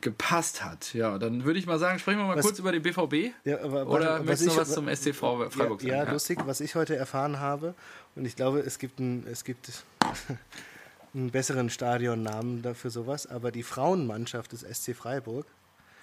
gepasst 0.00 0.62
hat. 0.62 0.92
Ja, 0.94 1.18
dann 1.18 1.44
würde 1.44 1.58
ich 1.58 1.66
mal 1.66 1.78
sagen, 1.78 1.98
sprechen 1.98 2.18
wir 2.18 2.26
mal 2.26 2.36
was, 2.36 2.44
kurz 2.44 2.58
über 2.58 2.72
den 2.72 2.82
BVB. 2.82 3.34
Ja, 3.44 3.60
aber, 3.62 3.86
Oder 3.86 4.20
möchtest 4.20 4.42
du 4.42 4.46
noch 4.50 4.58
was 4.58 4.72
zum 4.72 4.94
SC 4.94 5.14
Freiburg 5.14 5.52
ja, 5.54 5.68
sagen? 5.68 5.86
Ja, 5.86 6.12
lustig, 6.12 6.38
was 6.44 6.60
ich 6.60 6.74
heute 6.74 6.96
erfahren 6.96 7.40
habe. 7.40 7.74
Und 8.14 8.24
ich 8.26 8.36
glaube, 8.36 8.60
es 8.60 8.78
gibt, 8.78 9.00
ein, 9.00 9.26
es 9.26 9.44
gibt 9.44 9.70
einen 11.14 11.30
besseren 11.30 11.70
Stadionnamen 11.70 12.62
dafür 12.62 12.90
sowas. 12.90 13.26
Aber 13.26 13.50
die 13.50 13.62
Frauenmannschaft 13.62 14.52
des 14.52 14.60
SC 14.60 14.94
Freiburg 14.94 15.46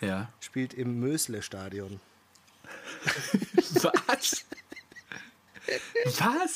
ja. 0.03 0.29
spielt 0.39 0.73
im 0.73 0.99
Mösle-Stadion. 0.99 1.99
was? 3.81 4.45
was? 6.05 6.55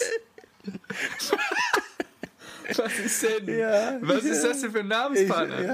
Was 2.76 3.00
ist 3.00 3.24
denn? 3.24 3.58
Ja, 3.58 3.98
Was 4.02 4.24
ist 4.24 4.44
das 4.44 4.62
denn 4.62 4.72
für 4.72 4.80
ein 4.80 4.88
Namenspartner? 4.88 5.60
Ich, 5.62 5.68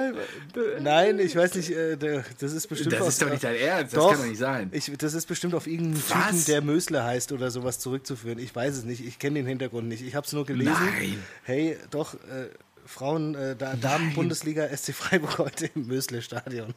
ja, 0.55 0.80
nein, 0.80 1.19
ich 1.19 1.36
weiß 1.36 1.55
nicht. 1.55 1.71
Äh, 1.71 1.97
das 1.97 2.53
ist 2.53 2.67
bestimmt. 2.67 2.93
Das 2.93 3.07
ist 3.07 3.21
doch 3.21 3.30
nicht 3.30 3.43
dein 3.43 3.55
Ernst. 3.55 3.95
Doch, 3.95 4.09
das 4.09 4.11
kann 4.11 4.21
doch 4.21 4.30
nicht 4.30 4.39
sein. 4.39 4.69
Ich, 4.71 4.91
das 4.97 5.13
ist 5.13 5.26
bestimmt 5.26 5.55
auf 5.55 5.65
irgendeinen 5.65 6.03
Was? 6.09 6.30
Typen, 6.30 6.45
der 6.45 6.61
Mösle 6.61 7.03
heißt 7.03 7.32
oder 7.32 7.49
sowas 7.49 7.80
zurückzuführen. 7.80 8.38
Ich 8.38 8.55
weiß 8.55 8.78
es 8.78 8.84
nicht. 8.84 9.05
Ich 9.05 9.17
kenne 9.17 9.39
den 9.39 9.47
Hintergrund 9.47 9.88
nicht. 9.88 10.05
Ich 10.05 10.15
habe 10.15 10.28
es 10.28 10.34
nur 10.34 10.45
gelesen. 10.45 10.74
Nein. 10.74 11.24
Hey, 11.43 11.78
doch. 11.89 12.15
Äh, 12.84 12.88
Frauen, 12.88 13.36
äh, 13.36 13.55
Damen-Bundesliga 13.55 14.67
SC 14.75 14.93
Freiburg 14.93 15.38
heute 15.38 15.69
im 15.75 15.88
Mösle-Stadion. 15.88 16.73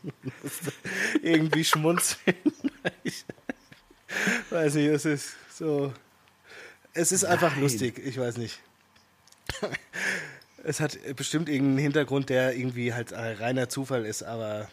Irgendwie 1.23 1.65
schmunzeln. 1.65 2.37
ich 3.03 3.25
weiß 4.51 4.75
nicht, 4.75 4.87
es 4.87 5.05
ist 5.05 5.37
so. 5.53 5.93
Es 6.95 7.13
ist 7.13 7.25
einfach 7.25 7.53
Nein. 7.53 7.63
lustig, 7.63 8.01
ich 8.05 8.19
weiß 8.19 8.39
nicht. 8.39 8.61
es 10.65 10.81
hat 10.81 10.99
bestimmt 11.15 11.49
irgendeinen 11.49 11.79
Hintergrund, 11.79 12.31
der 12.31 12.57
irgendwie 12.57 12.95
halt 12.95 13.13
reiner 13.13 13.69
Zufall 13.69 14.07
ist, 14.07 14.23
aber 14.23 14.71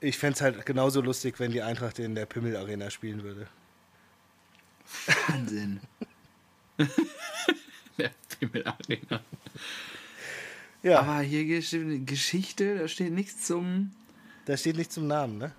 ich 0.00 0.16
fände 0.16 0.34
es 0.34 0.40
halt 0.40 0.64
genauso 0.64 1.02
lustig, 1.02 1.38
wenn 1.40 1.50
die 1.50 1.62
Eintracht 1.62 1.98
in 1.98 2.14
der 2.14 2.24
Pimmel 2.24 2.56
Arena 2.56 2.90
spielen 2.90 3.22
würde. 3.22 3.46
Wahnsinn. 5.28 5.80
der 7.98 8.10
Pimmel 8.38 8.66
Arena. 8.66 9.20
Ja. 10.84 11.00
Aber 11.00 11.20
hier 11.20 11.46
Geschichte, 12.04 12.78
da 12.78 12.88
steht 12.88 13.12
nichts 13.12 13.46
zum. 13.46 13.90
Da 14.44 14.56
steht 14.56 14.76
nichts 14.76 14.94
zum 14.94 15.06
Namen, 15.06 15.38
ne? 15.38 15.52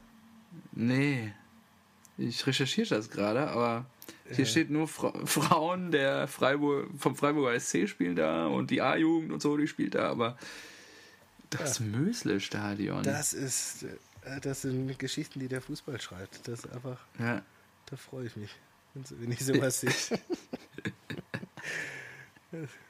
Nee. 0.71 1.33
Ich 2.17 2.45
recherchiere 2.45 2.87
das 2.87 3.09
gerade, 3.09 3.47
aber 3.47 3.87
hier 4.31 4.45
steht 4.45 4.69
nur 4.69 4.87
Fra 4.87 5.11
Frauen 5.25 5.91
der 5.91 6.27
Freiburg, 6.27 6.89
vom 6.97 7.15
Freiburger 7.15 7.59
SC 7.59 7.89
spielen 7.89 8.15
da 8.15 8.45
und 8.45 8.69
die 8.69 8.81
A-Jugend 8.81 9.31
und 9.31 9.41
so, 9.41 9.57
die 9.57 9.67
spielt 9.67 9.95
da, 9.95 10.09
aber 10.09 10.37
das 11.49 11.79
ja. 11.79 11.85
Mösle-Stadion. 11.85 13.03
Das 13.03 13.33
ist, 13.33 13.83
äh, 14.23 14.39
das 14.41 14.61
sind 14.61 14.97
Geschichten, 14.99 15.39
die 15.39 15.47
der 15.47 15.61
Fußball 15.61 15.99
schreibt. 15.99 16.47
Das 16.47 16.59
ist 16.59 16.71
einfach, 16.71 16.99
ja. 17.19 17.41
da 17.87 17.95
freue 17.97 18.27
ich 18.27 18.35
mich, 18.35 18.51
wenn 18.93 19.31
ich 19.31 19.43
sowas 19.43 19.81
sehe. 19.81 20.19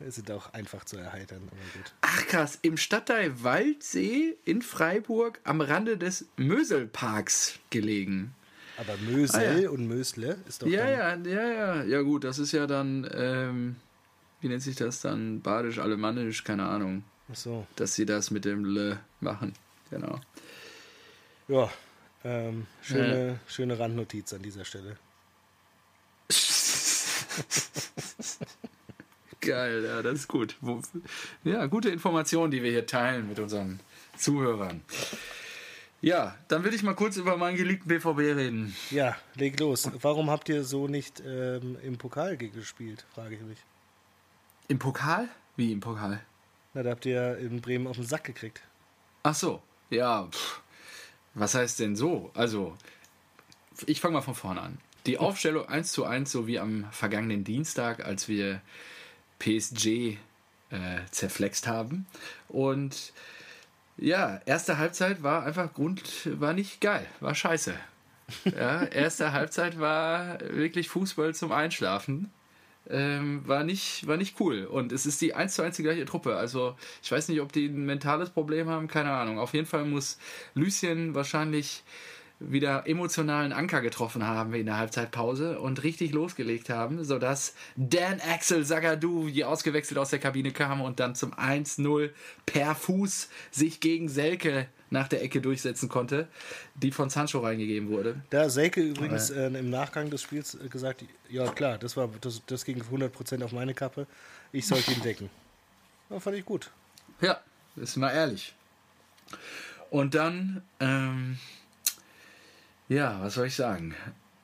Es 0.00 0.14
sind 0.14 0.30
auch 0.30 0.52
einfach 0.52 0.84
zu 0.84 0.96
erheitern, 0.96 1.42
aber 1.46 1.60
gut. 1.74 1.92
Ach 2.00 2.26
krass, 2.26 2.58
im 2.62 2.76
Stadtteil 2.76 3.42
Waldsee 3.42 4.36
in 4.44 4.62
Freiburg 4.62 5.40
am 5.44 5.60
Rande 5.60 5.96
des 5.96 6.26
Möselparks 6.36 7.58
gelegen. 7.70 8.34
Aber 8.78 8.96
Mösel 8.98 9.40
ah, 9.40 9.58
ja. 9.58 9.70
und 9.70 9.88
Mösle 9.88 10.38
ist 10.48 10.62
doch. 10.62 10.68
Ja, 10.68 10.88
ja, 10.88 11.16
ja, 11.16 11.48
ja. 11.48 11.82
Ja, 11.84 12.02
gut, 12.02 12.22
das 12.24 12.38
ist 12.38 12.52
ja 12.52 12.66
dann, 12.66 13.08
ähm, 13.12 13.76
wie 14.40 14.48
nennt 14.48 14.62
sich 14.62 14.76
das 14.76 15.00
dann? 15.00 15.40
Badisch, 15.40 15.78
Alemannisch, 15.78 16.44
keine 16.44 16.66
Ahnung. 16.66 17.02
Ach 17.30 17.36
so. 17.36 17.66
Dass 17.74 17.94
sie 17.94 18.06
das 18.06 18.30
mit 18.30 18.44
dem 18.44 18.64
Le 18.64 19.00
machen. 19.20 19.52
Genau. 19.90 20.20
Ja, 21.48 21.70
ähm, 22.24 22.66
schöne, 22.82 23.28
ja. 23.28 23.38
schöne 23.48 23.78
Randnotiz 23.78 24.32
an 24.32 24.42
dieser 24.42 24.64
Stelle. 24.64 24.96
Geil, 29.40 29.84
ja, 29.84 30.02
das 30.02 30.20
ist 30.20 30.28
gut. 30.28 30.56
Ja, 31.44 31.66
gute 31.66 31.90
Informationen, 31.90 32.50
die 32.50 32.62
wir 32.62 32.70
hier 32.70 32.86
teilen 32.86 33.28
mit 33.28 33.38
unseren 33.38 33.80
Zuhörern. 34.16 34.82
Ja, 36.00 36.36
dann 36.48 36.64
will 36.64 36.74
ich 36.74 36.82
mal 36.82 36.94
kurz 36.94 37.16
über 37.16 37.36
meinen 37.36 37.56
geliebten 37.56 37.88
BVB 37.88 38.18
reden. 38.18 38.76
Ja, 38.90 39.16
leg 39.34 39.58
los. 39.58 39.90
Warum 40.00 40.30
habt 40.30 40.48
ihr 40.48 40.64
so 40.64 40.86
nicht 40.86 41.22
ähm, 41.26 41.76
im 41.82 41.98
Pokal 41.98 42.36
gespielt, 42.36 43.04
frage 43.14 43.34
ich 43.36 43.40
mich. 43.40 43.58
Im 44.68 44.78
Pokal? 44.78 45.28
Wie 45.56 45.72
im 45.72 45.80
Pokal? 45.80 46.20
Na, 46.74 46.82
da 46.82 46.90
habt 46.90 47.06
ihr 47.06 47.38
in 47.38 47.60
Bremen 47.60 47.86
auf 47.86 47.96
den 47.96 48.06
Sack 48.06 48.24
gekriegt. 48.24 48.60
Ach 49.22 49.34
so, 49.34 49.62
ja. 49.90 50.28
Pff. 50.30 50.60
Was 51.34 51.54
heißt 51.54 51.80
denn 51.80 51.96
so? 51.96 52.30
Also, 52.34 52.76
ich 53.86 54.00
fange 54.00 54.14
mal 54.14 54.22
von 54.22 54.34
vorne 54.34 54.60
an. 54.60 54.78
Die 55.08 55.16
Aufstellung 55.16 55.66
1 55.66 55.90
zu 55.90 56.04
1, 56.04 56.30
so 56.30 56.46
wie 56.46 56.58
am 56.58 56.84
vergangenen 56.90 57.42
Dienstag, 57.42 58.04
als 58.04 58.28
wir 58.28 58.60
PSG 59.38 59.86
äh, 59.86 60.16
zerflext 61.10 61.66
haben. 61.66 62.06
Und 62.46 63.14
ja, 63.96 64.38
erste 64.44 64.76
Halbzeit 64.76 65.22
war 65.22 65.44
einfach 65.44 65.72
Grund, 65.72 66.02
war 66.38 66.52
nicht 66.52 66.82
geil, 66.82 67.06
war 67.20 67.34
scheiße. 67.34 67.74
Ja, 68.54 68.84
erste 68.84 69.32
Halbzeit 69.32 69.80
war 69.80 70.40
wirklich 70.42 70.90
Fußball 70.90 71.34
zum 71.34 71.52
Einschlafen. 71.52 72.30
Ähm, 72.90 73.48
war, 73.48 73.64
nicht, 73.64 74.06
war 74.06 74.18
nicht 74.18 74.38
cool. 74.40 74.66
Und 74.66 74.92
es 74.92 75.06
ist 75.06 75.22
die 75.22 75.32
1 75.32 75.54
zu 75.54 75.62
1 75.62 75.76
die 75.76 75.84
gleiche 75.84 76.04
Truppe. 76.04 76.36
Also 76.36 76.76
ich 77.02 77.10
weiß 77.10 77.28
nicht, 77.28 77.40
ob 77.40 77.50
die 77.50 77.66
ein 77.66 77.86
mentales 77.86 78.28
Problem 78.28 78.68
haben, 78.68 78.88
keine 78.88 79.12
Ahnung. 79.12 79.38
Auf 79.38 79.54
jeden 79.54 79.66
Fall 79.66 79.86
muss 79.86 80.18
Lucien 80.54 81.14
wahrscheinlich 81.14 81.82
wieder 82.40 82.86
emotionalen 82.86 83.52
Anker 83.52 83.80
getroffen 83.80 84.24
haben 84.24 84.54
in 84.54 84.66
der 84.66 84.76
Halbzeitpause 84.76 85.58
und 85.58 85.82
richtig 85.82 86.12
losgelegt 86.12 86.70
haben, 86.70 87.04
sodass 87.04 87.54
Dan 87.76 88.20
Axel 88.20 88.64
Zagadou, 88.64 89.28
die 89.28 89.44
ausgewechselt 89.44 89.98
aus 89.98 90.10
der 90.10 90.20
Kabine 90.20 90.52
kam 90.52 90.80
und 90.80 91.00
dann 91.00 91.14
zum 91.14 91.34
1-0 91.34 92.10
per 92.46 92.74
Fuß 92.74 93.28
sich 93.50 93.80
gegen 93.80 94.08
Selke 94.08 94.68
nach 94.90 95.08
der 95.08 95.22
Ecke 95.22 95.40
durchsetzen 95.40 95.88
konnte, 95.88 96.28
die 96.74 96.92
von 96.92 97.10
Sancho 97.10 97.40
reingegeben 97.40 97.88
wurde. 97.88 98.22
Da 98.30 98.48
Selke 98.48 98.80
übrigens 98.80 99.30
äh, 99.30 99.46
im 99.46 99.70
Nachgang 99.70 100.08
des 100.08 100.22
Spiels 100.22 100.54
äh, 100.54 100.68
gesagt, 100.68 101.04
ja 101.28 101.50
klar, 101.50 101.76
das 101.78 101.96
war 101.96 102.08
das, 102.20 102.42
das 102.46 102.64
ging 102.64 102.80
100% 102.80 103.42
auf 103.42 103.52
meine 103.52 103.74
Kappe, 103.74 104.06
ich 104.52 104.66
sollte 104.66 104.92
ihn 104.92 105.02
decken. 105.02 105.28
Ja, 106.08 106.20
fand 106.20 106.36
ich 106.36 106.44
gut. 106.44 106.70
Ja, 107.20 107.40
ist 107.76 107.96
mal 107.96 108.10
ehrlich. 108.10 108.54
Und 109.90 110.14
dann 110.14 110.62
ähm, 110.80 111.38
ja, 112.88 113.18
was 113.20 113.34
soll 113.34 113.46
ich 113.46 113.56
sagen? 113.56 113.94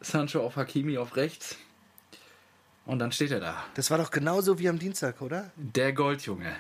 Sancho 0.01 0.45
auf 0.45 0.57
Hakimi 0.57 0.99
auf 0.99 1.17
rechts. 1.17 1.57
Und 2.87 2.99
dann 2.99 3.13
steht 3.13 3.31
er 3.31 3.41
da. 3.41 3.65
Das 3.75 3.91
war 3.91 3.99
doch 3.99 4.11
genauso 4.11 4.59
wie 4.59 4.69
am 4.69 4.79
Dienstag, 4.79 5.23
oder? 5.23 5.51
Der 5.57 5.93
Goldjunge. 5.93 6.55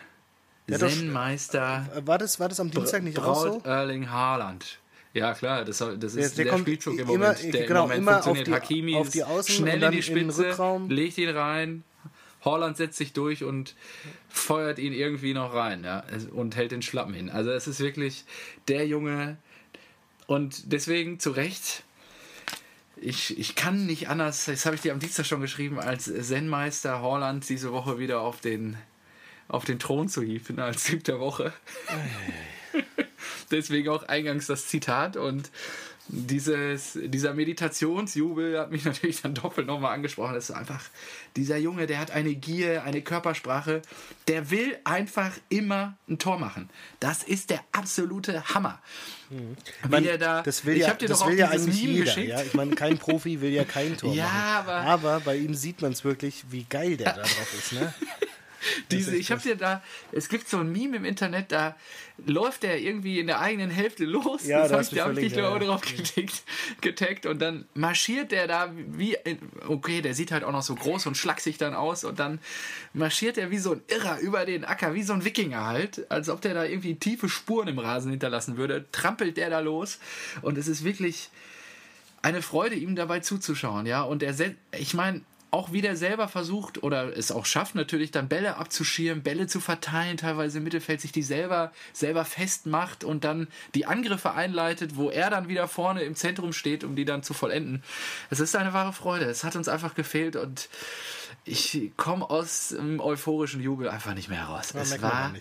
Ja, 0.66 0.78
Zen-Meister. 0.78 1.87
War 2.07 2.16
das, 2.16 2.41
war 2.41 2.49
das 2.49 2.59
am 2.61 2.70
Dienstag 2.70 3.03
nicht 3.03 3.16
Braut 3.16 3.37
auch 3.37 3.62
so? 3.64 3.68
Erling 3.68 4.11
Haaland. 4.11 4.78
Ja, 5.12 5.32
klar, 5.35 5.64
das, 5.64 5.78
das 5.78 6.16
ist 6.16 6.39
der, 6.39 6.47
der 6.47 6.59
Spielzug 6.59 6.99
im 6.99 7.07
Moment. 7.07 7.41
Immer, 7.41 7.53
der 7.53 7.66
genau, 7.66 7.82
im 7.85 7.89
Moment 7.89 7.99
immer 7.99 8.22
funktioniert. 8.22 8.49
Auf 8.49 8.68
die, 8.68 8.74
Hakimi 8.74 8.97
auf 8.97 9.09
die 9.11 9.24
Außen 9.24 9.55
schnell 9.55 9.82
in 9.82 9.93
die 9.93 10.03
Spitze, 10.03 10.57
legt 10.89 11.18
ihn 11.18 11.28
rein. 11.28 11.85
Holland 12.45 12.76
setzt 12.76 12.99
sich 12.99 13.12
durch 13.12 13.45
und 13.45 13.74
feuert 14.28 14.78
ihn 14.78 14.93
irgendwie 14.93 15.32
noch 15.32 15.55
rein 15.55 15.85
ja, 15.85 16.05
und 16.32 16.57
hält 16.57 16.72
den 16.72 16.82
Schlappen 16.82 17.14
hin. 17.14 17.30
Also 17.30 17.51
es 17.51 17.66
ist 17.66 17.80
wirklich 17.80 18.24
der 18.68 18.87
Junge, 18.87 19.39
und 20.26 20.72
deswegen 20.72 21.18
zu 21.20 21.30
Recht, 21.30 21.84
ich, 22.96 23.38
ich 23.38 23.54
kann 23.54 23.86
nicht 23.86 24.08
anders, 24.08 24.46
das 24.46 24.64
habe 24.66 24.76
ich 24.76 24.82
dir 24.82 24.92
am 24.92 25.00
Dienstag 25.00 25.26
schon 25.26 25.40
geschrieben, 25.40 25.78
als 25.78 26.04
Zen-Meister 26.04 27.02
Holland 27.02 27.48
diese 27.48 27.72
Woche 27.72 27.98
wieder 27.98 28.20
auf 28.20 28.40
den, 28.40 28.76
auf 29.48 29.64
den 29.64 29.78
Thron 29.78 30.08
zu 30.08 30.22
hieven 30.22 30.58
als 30.58 30.90
der 31.06 31.20
Woche. 31.20 31.52
deswegen 33.50 33.88
auch 33.88 34.04
eingangs 34.04 34.46
das 34.46 34.68
Zitat 34.68 35.16
und 35.16 35.50
dieses, 36.09 36.98
dieser 37.02 37.32
Meditationsjubel 37.34 38.59
hat 38.59 38.70
mich 38.70 38.84
natürlich 38.84 39.22
dann 39.22 39.34
doppelt 39.34 39.66
nochmal 39.66 39.94
angesprochen. 39.94 40.34
Das 40.34 40.50
ist 40.50 40.57
einfach, 40.57 40.82
dieser 41.36 41.57
Junge, 41.57 41.86
der 41.86 41.98
hat 41.98 42.11
eine 42.11 42.34
Gier, 42.34 42.84
eine 42.84 43.02
Körpersprache, 43.02 43.82
der 44.28 44.50
will 44.50 44.76
einfach 44.84 45.32
immer 45.48 45.96
ein 46.09 46.18
Tor 46.18 46.38
machen. 46.38 46.68
Das 47.00 47.22
ist 47.22 47.50
der 47.50 47.61
absolute 47.72 48.55
Hammer. 48.55 48.80
Mhm. 49.30 49.57
Ich 49.82 49.90
meine, 49.90 50.18
da, 50.18 50.42
das 50.42 50.64
will 50.64 50.76
ja, 50.76 50.92
ich 50.92 50.94
dir 50.94 51.09
das 51.09 51.20
doch 51.20 51.28
will 51.28 51.38
ja 51.38 51.48
eigentlich 51.48 51.82
jeder. 51.82 52.18
Ja? 52.18 52.42
Ich 52.42 52.55
meine, 52.55 52.74
kein 52.74 52.98
Profi 52.98 53.40
will 53.40 53.52
ja 53.52 53.64
kein 53.64 53.96
Tor 53.96 54.14
ja, 54.14 54.24
machen. 54.24 54.68
Aber, 54.68 54.74
aber 54.74 55.20
bei 55.20 55.36
ihm 55.36 55.55
sieht 55.55 55.80
man 55.80 55.92
es 55.92 56.05
wirklich, 56.05 56.44
wie 56.50 56.64
geil 56.64 56.96
der 56.96 57.14
da 57.14 57.22
drauf 57.22 57.55
ist. 57.59 57.72
Ne? 57.72 57.94
Diese, 58.90 59.16
ich 59.16 59.30
habe 59.30 59.40
dir 59.40 59.56
da, 59.56 59.82
es 60.12 60.28
gibt 60.28 60.48
so 60.48 60.58
ein 60.58 60.70
Meme 60.70 60.96
im 60.96 61.04
Internet, 61.04 61.52
da 61.52 61.76
läuft 62.26 62.62
der 62.62 62.80
irgendwie 62.80 63.18
in 63.18 63.26
der 63.26 63.40
eigenen 63.40 63.70
Hälfte 63.70 64.04
los. 64.04 64.46
Ja, 64.46 64.68
das 64.68 64.72
habe 64.72 65.12
ich, 65.14 65.28
dich 65.28 65.36
ja. 65.36 65.58
drauf 65.58 65.80
getaggt, 65.82 66.42
getaggt 66.80 67.26
und 67.26 67.40
dann 67.40 67.66
marschiert 67.74 68.32
der 68.32 68.46
da 68.46 68.70
wie, 68.74 69.16
okay, 69.66 70.00
der 70.00 70.14
sieht 70.14 70.30
halt 70.30 70.44
auch 70.44 70.52
noch 70.52 70.62
so 70.62 70.74
groß 70.74 71.06
und 71.06 71.16
schlaksig 71.16 71.58
dann 71.58 71.74
aus 71.74 72.04
und 72.04 72.18
dann 72.18 72.38
marschiert 72.92 73.38
er 73.38 73.50
wie 73.50 73.58
so 73.58 73.72
ein 73.72 73.82
Irrer 73.88 74.18
über 74.20 74.44
den 74.44 74.64
Acker, 74.64 74.94
wie 74.94 75.02
so 75.02 75.12
ein 75.12 75.24
Wikinger 75.24 75.66
halt, 75.66 76.10
als 76.10 76.28
ob 76.28 76.40
der 76.40 76.54
da 76.54 76.64
irgendwie 76.64 76.94
tiefe 76.94 77.28
Spuren 77.28 77.68
im 77.68 77.78
Rasen 77.78 78.10
hinterlassen 78.10 78.56
würde, 78.56 78.84
trampelt 78.92 79.36
der 79.36 79.50
da 79.50 79.60
los 79.60 79.98
und 80.42 80.58
es 80.58 80.68
ist 80.68 80.84
wirklich 80.84 81.30
eine 82.24 82.40
Freude, 82.40 82.74
ihm 82.74 82.96
dabei 82.96 83.20
zuzuschauen, 83.20 83.84
ja. 83.84 84.02
Und 84.02 84.22
er, 84.22 84.34
ich 84.72 84.94
meine, 84.94 85.20
auch 85.55 85.70
wieder 85.70 85.94
selber 85.94 86.26
versucht 86.26 86.82
oder 86.82 87.16
es 87.16 87.30
auch 87.30 87.46
schafft 87.46 87.76
natürlich 87.76 88.11
dann 88.11 88.28
Bälle 88.28 88.57
abzuschirmen, 88.57 89.22
Bälle 89.22 89.46
zu 89.46 89.61
verteilen, 89.61 90.16
teilweise 90.16 90.59
im 90.59 90.64
Mittelfeld 90.64 91.00
sich 91.00 91.12
die 91.12 91.22
selber 91.22 91.70
selber 91.92 92.24
festmacht 92.24 93.05
und 93.05 93.22
dann 93.22 93.46
die 93.76 93.86
Angriffe 93.86 94.32
einleitet, 94.32 94.96
wo 94.96 95.11
er 95.11 95.30
dann 95.30 95.46
wieder 95.46 95.68
vorne 95.68 96.02
im 96.02 96.16
Zentrum 96.16 96.52
steht, 96.52 96.82
um 96.82 96.96
die 96.96 97.05
dann 97.05 97.22
zu 97.22 97.34
vollenden. 97.34 97.84
Es 98.30 98.40
ist 98.40 98.57
eine 98.57 98.72
wahre 98.72 98.92
Freude. 98.92 99.26
Es 99.26 99.44
hat 99.44 99.55
uns 99.55 99.68
einfach 99.68 99.94
gefehlt 99.94 100.34
und 100.34 100.68
ich 101.44 101.92
komme 101.96 102.28
aus 102.28 102.70
dem 102.70 102.98
euphorischen 102.98 103.62
Jubel 103.62 103.88
einfach 103.88 104.14
nicht 104.14 104.28
mehr 104.28 104.48
heraus. 104.48 104.72
Ja, 104.74 104.80
es 104.80 105.00
war 105.00 105.32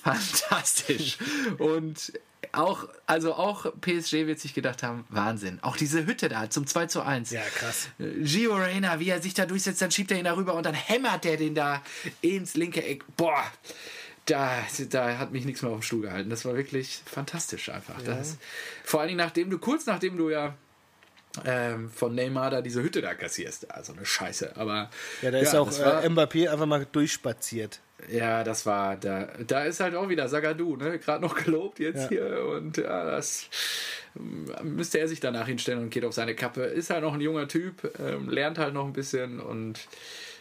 fantastisch 0.00 1.18
und 1.58 2.12
auch, 2.58 2.88
also 3.06 3.34
auch 3.34 3.66
PSG 3.80 4.26
wird 4.26 4.40
sich 4.40 4.54
gedacht 4.54 4.82
haben, 4.82 5.04
Wahnsinn. 5.08 5.58
Auch 5.62 5.76
diese 5.76 6.06
Hütte 6.06 6.28
da 6.28 6.50
zum 6.50 6.66
2 6.66 6.86
zu 6.86 7.02
1. 7.02 7.30
Ja, 7.30 7.42
krass. 7.42 7.88
Gio 7.98 8.56
Reyna, 8.56 9.00
wie 9.00 9.08
er 9.08 9.20
sich 9.20 9.34
da 9.34 9.46
durchsetzt, 9.46 9.82
dann 9.82 9.90
schiebt 9.90 10.10
er 10.10 10.18
ihn 10.18 10.24
darüber 10.24 10.54
und 10.54 10.66
dann 10.66 10.74
hämmert 10.74 11.26
er 11.26 11.36
den 11.36 11.54
da 11.54 11.82
ins 12.20 12.54
linke 12.54 12.84
Eck. 12.84 13.04
Boah, 13.16 13.44
da, 14.26 14.64
da 14.90 15.18
hat 15.18 15.32
mich 15.32 15.44
nichts 15.44 15.62
mehr 15.62 15.70
auf 15.70 15.78
dem 15.78 15.82
Stuhl 15.82 16.02
gehalten. 16.02 16.30
Das 16.30 16.44
war 16.44 16.56
wirklich 16.56 17.02
fantastisch 17.04 17.68
einfach. 17.68 17.98
Ja. 18.00 18.16
Das, 18.16 18.36
vor 18.84 19.00
allen 19.00 19.08
Dingen 19.08 19.18
nachdem 19.18 19.50
du, 19.50 19.58
kurz 19.58 19.86
nachdem 19.86 20.16
du 20.16 20.30
ja 20.30 20.54
ähm, 21.44 21.90
von 21.90 22.14
Neymar 22.14 22.50
da 22.50 22.62
diese 22.62 22.82
Hütte 22.82 23.02
da 23.02 23.14
kassierst. 23.14 23.70
Also 23.70 23.92
eine 23.92 24.06
Scheiße. 24.06 24.56
Aber 24.56 24.90
ja, 25.22 25.30
da 25.30 25.38
ist 25.38 25.52
ja, 25.52 25.60
auch 25.60 25.68
äh, 25.68 26.08
Mbappé 26.08 26.48
einfach 26.48 26.66
mal 26.66 26.86
durchspaziert. 26.90 27.80
Ja, 28.10 28.44
das 28.44 28.66
war 28.66 28.96
da. 28.96 29.28
Da 29.46 29.64
ist 29.64 29.80
halt 29.80 29.94
auch 29.94 30.08
wieder 30.08 30.28
Sagadu, 30.28 30.76
ne? 30.76 30.98
Gerade 30.98 31.22
noch 31.22 31.34
gelobt 31.44 31.78
jetzt 31.78 32.04
ja. 32.04 32.08
hier 32.08 32.46
und 32.46 32.76
ja, 32.76 33.04
das 33.04 33.48
müsste 34.62 34.98
er 34.98 35.08
sich 35.08 35.20
danach 35.20 35.46
hinstellen 35.46 35.80
und 35.80 35.90
geht 35.90 36.04
auf 36.04 36.14
seine 36.14 36.34
Kappe. 36.34 36.62
Ist 36.62 36.90
halt 36.90 37.02
noch 37.02 37.14
ein 37.14 37.20
junger 37.20 37.48
Typ, 37.48 37.92
ähm, 37.98 38.28
lernt 38.28 38.58
halt 38.58 38.74
noch 38.74 38.86
ein 38.86 38.92
bisschen 38.92 39.40
und 39.40 39.88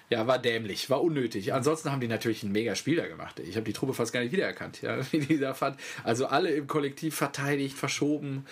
ja, 0.10 0.28
war 0.28 0.38
dämlich, 0.38 0.90
war 0.90 1.02
unnötig. 1.02 1.54
Ansonsten 1.54 1.92
haben 1.92 2.02
die 2.02 2.08
natürlich 2.08 2.44
einen 2.44 2.52
mega 2.52 2.76
Spieler 2.76 3.08
gemacht. 3.08 3.40
Ich 3.40 3.56
habe 3.56 3.66
die 3.66 3.74
Truppe 3.74 3.94
fast 3.94 4.14
gar 4.14 4.20
nicht 4.22 4.32
wiedererkannt, 4.32 4.82
ja, 4.82 5.00
wie 5.12 5.20
die 5.20 5.40
da 5.40 5.54
fand. 5.54 5.80
Also 6.04 6.28
alle 6.28 6.52
im 6.52 6.68
Kollektiv 6.68 7.16
verteidigt, 7.16 7.78
verschoben. 7.78 8.46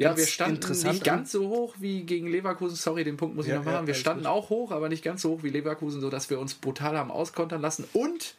Ja, 0.00 0.16
wir 0.16 0.26
standen 0.26 0.66
nicht 0.70 1.04
ganz 1.04 1.30
so 1.30 1.48
hoch 1.48 1.74
wie 1.78 2.04
gegen 2.04 2.26
Leverkusen. 2.26 2.74
Sorry, 2.74 3.04
den 3.04 3.18
Punkt 3.18 3.36
muss 3.36 3.44
ich 3.44 3.52
ja, 3.52 3.58
noch 3.58 3.66
machen. 3.66 3.82
Ja, 3.82 3.86
wir 3.86 3.94
standen 3.94 4.24
gut. 4.24 4.32
auch 4.32 4.48
hoch, 4.48 4.70
aber 4.70 4.88
nicht 4.88 5.04
ganz 5.04 5.20
so 5.20 5.30
hoch 5.30 5.42
wie 5.42 5.50
Leverkusen, 5.50 6.00
sodass 6.00 6.30
wir 6.30 6.40
uns 6.40 6.54
brutal 6.54 6.96
haben 6.96 7.10
auskontern 7.10 7.60
lassen. 7.60 7.84
Und 7.92 8.34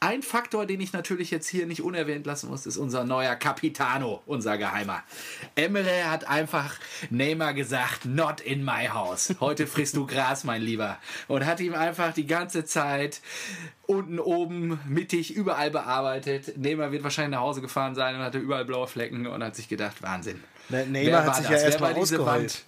ein 0.00 0.22
Faktor, 0.22 0.66
den 0.66 0.82
ich 0.82 0.92
natürlich 0.92 1.30
jetzt 1.30 1.48
hier 1.48 1.66
nicht 1.66 1.80
unerwähnt 1.80 2.26
lassen 2.26 2.50
muss, 2.50 2.66
ist 2.66 2.76
unser 2.76 3.04
neuer 3.04 3.36
Capitano, 3.36 4.22
unser 4.26 4.58
Geheimer. 4.58 5.02
Emre 5.54 6.10
hat 6.10 6.28
einfach 6.28 6.74
Neymar 7.08 7.54
gesagt, 7.54 8.04
not 8.04 8.42
in 8.42 8.62
my 8.62 8.88
house. 8.88 9.34
Heute 9.40 9.66
frisst 9.66 9.96
du 9.96 10.06
Gras, 10.06 10.44
mein 10.44 10.60
Lieber. 10.60 10.98
Und 11.26 11.46
hat 11.46 11.60
ihm 11.60 11.74
einfach 11.74 12.12
die 12.12 12.26
ganze 12.26 12.66
Zeit 12.66 13.22
unten, 13.86 14.18
oben, 14.18 14.78
mittig, 14.86 15.34
überall 15.34 15.70
bearbeitet. 15.70 16.58
Neymar 16.58 16.92
wird 16.92 17.02
wahrscheinlich 17.02 17.32
nach 17.32 17.44
Hause 17.44 17.62
gefahren 17.62 17.94
sein 17.94 18.14
und 18.14 18.20
hatte 18.20 18.38
überall 18.38 18.66
blaue 18.66 18.88
Flecken 18.88 19.26
und 19.26 19.42
hat 19.42 19.56
sich 19.56 19.68
gedacht, 19.68 20.02
Wahnsinn. 20.02 20.42
Ne, 20.68 20.86
Neymar 20.86 21.24
hat 21.24 21.36
sich 21.36 21.46
das? 21.46 21.62
ja 21.62 21.66
erstmal 21.68 21.94
ausgeheult. 21.94 22.64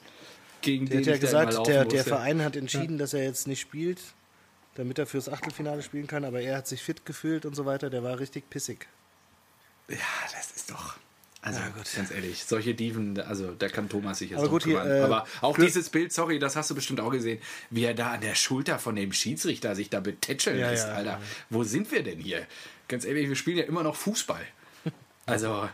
Gegen 0.62 0.88
der 0.88 0.98
hat 1.00 1.06
ja 1.06 1.16
gesagt, 1.16 1.66
der, 1.66 1.84
der 1.84 2.04
Verein 2.04 2.42
hat 2.42 2.56
entschieden, 2.56 2.98
dass 2.98 3.14
er 3.14 3.24
jetzt 3.24 3.46
nicht 3.46 3.60
spielt, 3.60 4.00
damit 4.74 4.98
er 4.98 5.06
fürs 5.06 5.28
Achtelfinale 5.28 5.82
spielen 5.82 6.06
kann, 6.06 6.24
aber 6.24 6.40
er 6.40 6.58
hat 6.58 6.66
sich 6.66 6.82
fit 6.82 7.06
gefühlt 7.06 7.46
und 7.46 7.54
so 7.54 7.64
weiter. 7.64 7.88
Der 7.90 8.02
war 8.02 8.18
richtig 8.18 8.48
pissig. 8.50 8.86
Ja, 9.88 9.96
das 10.32 10.50
ist 10.56 10.70
doch. 10.70 10.96
Also 11.42 11.58
ja, 11.58 11.72
ganz 11.96 12.10
ehrlich, 12.10 12.44
solche 12.44 12.74
Dieven, 12.74 13.18
also 13.18 13.52
da 13.52 13.68
kann 13.68 13.88
Thomas 13.88 14.18
sich 14.18 14.30
jetzt 14.30 14.40
aber 14.40 14.50
gut, 14.50 14.64
hier, 14.64 14.84
äh, 14.84 15.00
Aber 15.00 15.26
auch 15.40 15.56
dieses 15.56 15.88
Bild, 15.88 16.12
sorry, 16.12 16.38
das 16.38 16.54
hast 16.54 16.68
du 16.68 16.74
bestimmt 16.74 17.00
auch 17.00 17.10
gesehen, 17.10 17.40
wie 17.70 17.84
er 17.84 17.94
da 17.94 18.12
an 18.12 18.20
der 18.20 18.34
Schulter 18.34 18.78
von 18.78 18.94
dem 18.94 19.10
Schiedsrichter 19.10 19.74
sich 19.74 19.88
da 19.88 20.00
betätscheln 20.00 20.58
ja, 20.58 20.68
lässt, 20.68 20.88
ja, 20.88 20.94
Alter. 20.94 21.20
Wo 21.48 21.64
sind 21.64 21.90
wir 21.92 22.02
denn 22.02 22.18
hier? 22.18 22.46
Ganz 22.88 23.06
ehrlich, 23.06 23.26
wir 23.26 23.36
spielen 23.36 23.56
ja 23.56 23.64
immer 23.64 23.82
noch 23.82 23.96
Fußball. 23.96 24.44
Also 25.26 25.68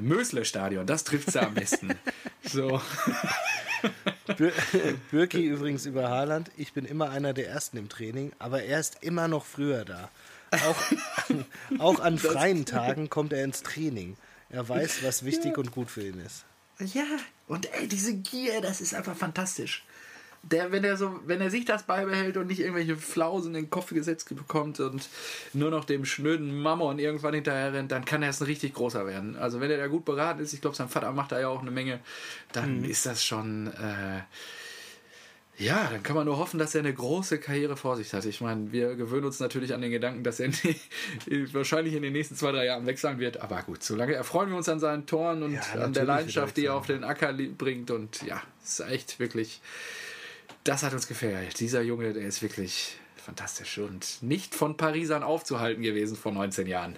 Mösle-Stadion, 0.00 0.86
das 0.86 1.04
trifft 1.04 1.32
sie 1.32 1.40
am 1.40 1.54
besten. 1.54 1.94
so. 2.44 2.80
Birki 5.10 5.46
übrigens 5.46 5.86
über 5.86 6.08
Haaland. 6.08 6.50
Ich 6.56 6.72
bin 6.72 6.84
immer 6.84 7.10
einer 7.10 7.32
der 7.32 7.48
Ersten 7.48 7.76
im 7.76 7.88
Training, 7.88 8.32
aber 8.38 8.62
er 8.62 8.80
ist 8.80 8.98
immer 9.02 9.28
noch 9.28 9.44
früher 9.44 9.84
da. 9.84 10.10
Auch, 10.50 10.82
auch 11.78 12.00
an 12.00 12.18
freien 12.18 12.66
Tagen 12.66 13.10
kommt 13.10 13.32
er 13.32 13.44
ins 13.44 13.62
Training. 13.62 14.16
Er 14.50 14.68
weiß, 14.68 15.02
was 15.02 15.24
wichtig 15.24 15.58
und 15.58 15.72
gut 15.72 15.90
für 15.90 16.06
ihn 16.06 16.20
ist. 16.20 16.44
Ja, 16.78 17.04
und 17.48 17.72
ey, 17.74 17.88
diese 17.88 18.14
Gier, 18.14 18.60
das 18.60 18.80
ist 18.80 18.94
einfach 18.94 19.16
fantastisch 19.16 19.84
der, 20.50 20.72
wenn 20.72 20.84
er 20.84 20.96
so, 20.96 21.20
wenn 21.26 21.40
er 21.40 21.50
sich 21.50 21.64
das 21.64 21.84
beibehält 21.84 22.36
und 22.36 22.46
nicht 22.46 22.60
irgendwelche 22.60 22.96
Flausen 22.96 23.54
in 23.54 23.64
den 23.64 23.70
Kopf 23.70 23.92
gesetzt 23.92 24.28
bekommt 24.34 24.80
und 24.80 25.08
nur 25.52 25.70
noch 25.70 25.84
dem 25.84 26.04
schnöden 26.04 26.56
Mammon 26.60 26.98
irgendwann 26.98 27.34
hinterher 27.34 27.72
rennt, 27.72 27.92
dann 27.92 28.04
kann 28.04 28.22
er 28.22 28.30
es 28.30 28.40
ein 28.40 28.46
richtig 28.46 28.74
großer 28.74 29.06
werden. 29.06 29.36
Also 29.36 29.60
wenn 29.60 29.70
er 29.70 29.78
da 29.78 29.86
gut 29.88 30.04
beraten 30.04 30.40
ist, 30.40 30.52
ich 30.52 30.60
glaube, 30.60 30.76
sein 30.76 30.88
Vater 30.88 31.12
macht 31.12 31.32
da 31.32 31.40
ja 31.40 31.48
auch 31.48 31.62
eine 31.62 31.70
Menge, 31.70 32.00
dann 32.52 32.80
mhm. 32.80 32.84
ist 32.84 33.06
das 33.06 33.24
schon, 33.24 33.68
äh, 33.68 34.22
ja, 35.58 35.88
dann 35.90 36.02
kann 36.02 36.14
man 36.14 36.26
nur 36.26 36.36
hoffen, 36.36 36.58
dass 36.58 36.74
er 36.74 36.80
eine 36.80 36.92
große 36.92 37.38
Karriere 37.38 37.76
vor 37.76 37.96
sich 37.96 38.12
hat. 38.12 38.24
Ich 38.26 38.40
meine, 38.40 38.72
wir 38.72 38.94
gewöhnen 38.94 39.24
uns 39.24 39.40
natürlich 39.40 39.72
an 39.72 39.80
den 39.80 39.90
Gedanken, 39.90 40.22
dass 40.22 40.38
er 40.38 40.50
wahrscheinlich 41.52 41.94
in 41.94 42.02
den 42.02 42.12
nächsten 42.12 42.36
zwei, 42.36 42.52
drei 42.52 42.66
Jahren 42.66 42.86
wechseln 42.86 43.18
wird. 43.18 43.40
Aber 43.40 43.62
gut, 43.62 43.82
solange 43.82 44.14
erfreuen 44.14 44.50
wir 44.50 44.56
uns 44.56 44.68
an 44.68 44.80
seinen 44.80 45.06
Toren 45.06 45.42
und 45.42 45.54
ja, 45.54 45.62
an 45.80 45.94
der 45.94 46.04
Leidenschaft, 46.04 46.56
die 46.56 46.66
er 46.66 46.74
auf 46.74 46.86
den 46.86 47.04
Acker 47.04 47.32
bringt. 47.32 47.90
Und 47.90 48.22
ja, 48.22 48.42
es 48.62 48.80
ist 48.80 48.90
echt 48.90 49.18
wirklich 49.18 49.62
das 50.66 50.82
hat 50.82 50.92
uns 50.92 51.06
gefällt. 51.06 51.58
Dieser 51.60 51.82
Junge, 51.82 52.12
der 52.12 52.24
ist 52.24 52.42
wirklich 52.42 52.96
fantastisch 53.16 53.78
und 53.78 54.22
nicht 54.22 54.54
von 54.54 54.76
Parisern 54.76 55.22
aufzuhalten 55.22 55.82
gewesen 55.82 56.16
vor 56.16 56.32
19 56.32 56.66
Jahren. 56.66 56.96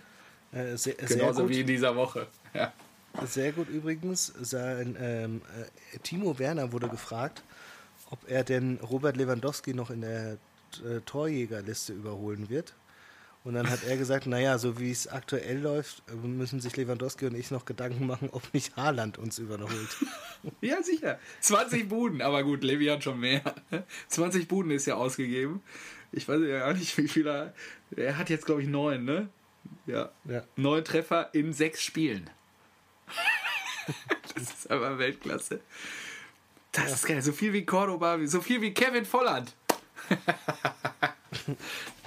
Äh, 0.52 0.76
sehr, 0.76 0.94
Genauso 0.94 1.40
sehr 1.40 1.48
wie 1.48 1.60
in 1.60 1.66
dieser 1.66 1.94
Woche. 1.96 2.26
Ja. 2.54 2.72
Sehr 3.24 3.52
gut 3.52 3.68
übrigens. 3.68 4.32
Sein, 4.40 4.96
ähm, 5.00 5.42
äh, 5.94 5.98
Timo 5.98 6.38
Werner 6.38 6.72
wurde 6.72 6.88
gefragt, 6.88 7.42
ob 8.10 8.18
er 8.28 8.44
denn 8.44 8.78
Robert 8.82 9.16
Lewandowski 9.16 9.74
noch 9.74 9.90
in 9.90 10.02
der 10.02 10.38
äh, 10.84 11.00
Torjägerliste 11.04 11.92
überholen 11.92 12.48
wird. 12.48 12.74
Und 13.44 13.54
dann 13.54 13.70
hat 13.70 13.84
er 13.84 13.96
gesagt, 13.96 14.26
naja, 14.26 14.58
so 14.58 14.78
wie 14.78 14.90
es 14.90 15.06
aktuell 15.06 15.60
läuft, 15.60 16.02
müssen 16.22 16.60
sich 16.60 16.76
Lewandowski 16.76 17.26
und 17.26 17.34
ich 17.34 17.50
noch 17.50 17.64
Gedanken 17.64 18.06
machen, 18.06 18.28
ob 18.32 18.52
nicht 18.52 18.76
Haaland 18.76 19.16
uns 19.16 19.38
überholt. 19.38 19.96
ja, 20.60 20.82
sicher. 20.82 21.18
20 21.40 21.88
Buden, 21.88 22.20
aber 22.20 22.42
gut, 22.42 22.62
Levi 22.62 22.86
hat 22.86 23.04
schon 23.04 23.20
mehr. 23.20 23.42
20 24.08 24.48
Buden 24.48 24.70
ist 24.70 24.86
ja 24.86 24.96
ausgegeben. 24.96 25.62
Ich 26.12 26.28
weiß 26.28 26.40
ja 26.42 26.58
gar 26.58 26.74
nicht, 26.74 26.96
wie 26.98 27.08
viel 27.08 27.26
er. 27.26 27.54
Er 27.96 28.18
hat 28.18 28.28
jetzt, 28.28 28.46
glaube 28.46 28.62
ich, 28.62 28.68
neun, 28.68 29.04
ne? 29.04 29.28
Ja. 29.86 30.10
ja. 30.24 30.42
Neun 30.56 30.84
Treffer 30.84 31.30
in 31.32 31.52
sechs 31.52 31.82
Spielen. 31.82 32.28
das 34.34 34.42
ist 34.42 34.70
aber 34.70 34.98
Weltklasse. 34.98 35.60
Das 36.72 36.86
ja. 36.86 36.94
ist 36.94 37.06
geil. 37.06 37.22
So 37.22 37.32
viel 37.32 37.52
wie 37.52 37.64
Cordoba, 37.64 38.18
so 38.24 38.40
viel 38.40 38.60
wie 38.60 38.74
Kevin 38.74 39.04
Volland. 39.04 39.54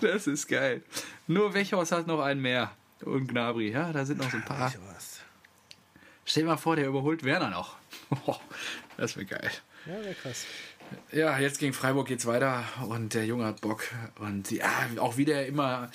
Das 0.02 0.28
ist 0.28 0.48
geil. 0.48 0.82
Nur 1.28 1.54
Wechhaus 1.54 1.92
hat 1.92 2.08
noch 2.08 2.20
einen 2.20 2.42
mehr. 2.42 2.72
Und 3.04 3.28
Gnabri, 3.28 3.72
ja, 3.72 3.92
da 3.92 4.06
sind 4.06 4.20
noch 4.20 4.30
so 4.30 4.38
ein 4.38 4.46
paar. 4.46 4.72
Stell 6.26 6.44
dir 6.44 6.50
mal 6.50 6.58
vor, 6.58 6.76
der 6.76 6.88
überholt 6.88 7.24
Werner 7.24 7.50
noch. 7.50 7.76
das 8.98 9.18
wäre 9.18 9.26
geil. 9.26 9.52
Ja, 9.86 10.04
wäre 10.04 10.14
krass. 10.14 10.46
Ja, 11.12 11.40
jetzt 11.40 11.60
gegen 11.60 11.74
Freiburg 11.74 12.08
geht's 12.08 12.26
weiter 12.26 12.64
und 12.88 13.14
der 13.14 13.26
Junge 13.26 13.46
hat 13.46 13.62
Bock. 13.62 13.84
Und 14.20 14.52
ja, 14.52 14.70
auch 14.98 15.18
wieder 15.18 15.46
immer 15.46 15.90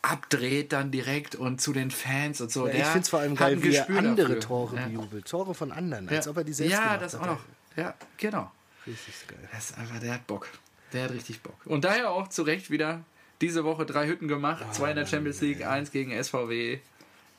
abdreht 0.00 0.72
dann 0.72 0.90
direkt 0.90 1.36
und 1.36 1.60
zu 1.60 1.72
den 1.72 1.90
Fans 1.90 2.40
und 2.40 2.50
so. 2.50 2.66
Ja, 2.66 2.74
ich 2.74 2.84
finde 2.84 3.00
es 3.00 3.08
vor 3.08 3.20
allem 3.20 3.36
geil, 3.36 3.62
wie 3.62 3.74
er 3.74 3.88
andere 3.88 4.16
dafür. 4.22 4.40
Tore 4.40 4.76
ja. 4.76 4.86
bejubelt. 4.86 5.28
Tore 5.28 5.54
von 5.54 5.70
anderen, 5.70 6.08
als 6.08 6.26
ob 6.28 6.36
er 6.36 6.44
die 6.44 6.52
selbst 6.52 6.72
Ja, 6.72 6.98
das 6.98 7.14
auch 7.14 7.26
noch. 7.26 7.40
Ja, 7.76 7.94
genau. 8.16 8.50
Richtig 8.86 9.14
geil. 9.28 9.48
Das 9.52 9.70
ist 9.70 9.78
einfach, 9.78 10.00
der 10.00 10.14
hat 10.14 10.26
Bock. 10.26 10.48
Der 10.92 11.04
hat 11.04 11.12
richtig 11.12 11.42
Bock. 11.42 11.56
Und 11.64 11.84
daher 11.84 12.10
auch 12.10 12.28
zu 12.28 12.42
Recht 12.42 12.70
wieder 12.70 13.04
diese 13.40 13.64
Woche 13.64 13.86
drei 13.86 14.06
Hütten 14.06 14.28
gemacht. 14.28 14.64
Oh, 14.68 14.72
zwei 14.72 14.90
in 14.90 14.96
der 14.96 15.06
Champions 15.06 15.40
League, 15.40 15.60
ey. 15.60 15.66
eins 15.66 15.90
gegen 15.90 16.12
SVW. 16.22 16.78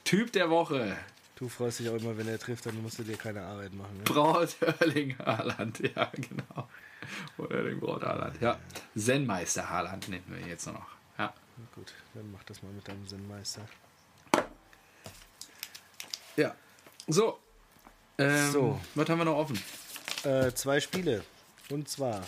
Typ 0.03 0.31
der 0.33 0.49
Woche. 0.49 0.97
Du 1.35 1.49
freust 1.49 1.79
dich 1.79 1.89
auch 1.89 1.95
immer, 1.95 2.17
wenn 2.17 2.27
er 2.27 2.39
trifft, 2.39 2.65
dann 2.65 2.81
musst 2.81 2.99
du 2.99 3.03
dir 3.03 3.17
keine 3.17 3.41
Arbeit 3.41 3.73
machen. 3.73 3.97
Ne? 3.97 4.03
Braut 4.03 4.55
Erling 4.79 5.17
Haaland, 5.19 5.79
ja, 5.95 6.11
genau. 6.15 6.69
Oder 7.37 7.57
Erling 7.57 7.79
Braut 7.79 8.03
Haaland, 8.03 8.39
ja. 8.41 8.59
Zen-Meister 8.95 9.69
Haaland 9.69 10.09
nennen 10.09 10.25
wir 10.27 10.47
jetzt 10.47 10.67
noch. 10.67 10.85
Ja. 11.17 11.33
Gut, 11.75 11.93
dann 12.13 12.31
mach 12.31 12.43
das 12.43 12.61
mal 12.63 12.71
mit 12.71 12.87
deinem 12.87 13.07
Zen-Meister. 13.07 13.61
Ja. 16.35 16.55
So. 17.07 17.39
Ähm, 18.17 18.51
so. 18.51 18.81
Was 18.95 19.09
haben 19.09 19.19
wir 19.19 19.25
noch 19.25 19.37
offen? 19.37 19.59
Äh, 20.23 20.51
zwei 20.53 20.79
Spiele. 20.79 21.23
Und 21.69 21.89
zwar. 21.89 22.21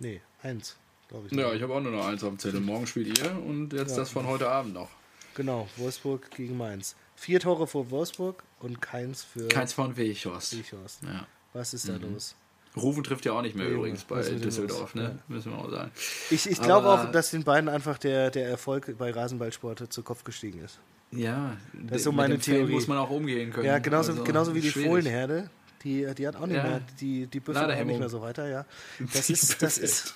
Nee, 0.00 0.20
eins, 0.42 0.76
glaube 1.08 1.28
ich. 1.28 1.32
Ja, 1.32 1.52
ich 1.52 1.62
habe 1.62 1.74
auch 1.74 1.80
nur 1.80 1.92
noch 1.92 2.06
eins 2.06 2.24
auf 2.24 2.30
dem 2.30 2.38
Zettel. 2.38 2.60
Morgen 2.60 2.86
spielt 2.86 3.18
ihr 3.18 3.30
und 3.46 3.72
jetzt 3.72 3.92
ja. 3.92 3.98
das 3.98 4.10
von 4.10 4.26
heute 4.26 4.48
Abend 4.48 4.74
noch. 4.74 4.88
Genau, 5.34 5.68
Wolfsburg 5.76 6.30
gegen 6.32 6.56
Mainz. 6.56 6.96
Vier 7.14 7.38
Tore 7.38 7.66
vor 7.66 7.90
Wolfsburg 7.90 8.42
und 8.58 8.80
keins 8.80 9.22
für. 9.22 9.46
Keins 9.48 9.72
von 9.72 9.96
Weichhorst. 9.96 10.58
Weichhorst. 10.58 11.02
Ja. 11.04 11.26
Was 11.52 11.74
ist 11.74 11.88
da 11.88 11.98
mhm. 11.98 12.14
los? 12.14 12.34
Rufen 12.76 13.02
trifft 13.02 13.24
ja 13.26 13.32
auch 13.32 13.42
nicht 13.42 13.56
mehr 13.56 13.66
ja, 13.66 13.72
übrigens 13.72 14.04
bei 14.04 14.22
Düsseldorf, 14.22 14.94
ne? 14.94 15.02
Ja. 15.02 15.18
müssen 15.28 15.52
wir 15.52 15.58
auch 15.58 15.70
sagen. 15.70 15.90
Ich, 16.30 16.48
ich 16.48 16.62
glaube 16.62 16.88
auch, 16.88 17.10
dass 17.10 17.32
den 17.32 17.42
beiden 17.42 17.68
einfach 17.68 17.98
der, 17.98 18.30
der 18.30 18.48
Erfolg 18.48 18.96
bei 18.96 19.10
Rasenballsport 19.10 19.92
zu 19.92 20.02
Kopf 20.02 20.22
gestiegen 20.22 20.60
ist. 20.64 20.78
Ja, 21.10 21.56
das 21.72 21.98
ist 21.98 22.04
so 22.04 22.12
meine 22.12 22.38
Theorie. 22.38 22.72
muss 22.72 22.86
man 22.86 22.98
auch 22.98 23.10
umgehen 23.10 23.52
können. 23.52 23.66
Ja, 23.66 23.78
genauso, 23.80 24.12
also, 24.12 24.22
genauso 24.22 24.54
wie 24.54 24.60
die 24.60 24.70
Fohlenherde. 24.70 25.50
Die, 25.82 26.06
die 26.14 26.28
hat 26.28 26.36
auch 26.36 26.46
nicht 26.46 26.56
ja. 26.56 26.62
mehr, 26.62 26.80
die, 27.00 27.26
die 27.26 27.40
büffelt 27.40 27.70
auch 27.70 27.84
nicht 27.84 27.98
mehr 27.98 28.08
so 28.08 28.20
weiter, 28.20 28.48
ja. 28.48 28.66
Das 29.14 29.30
ist, 29.30 29.62
das 29.62 29.78
ist, 29.78 30.14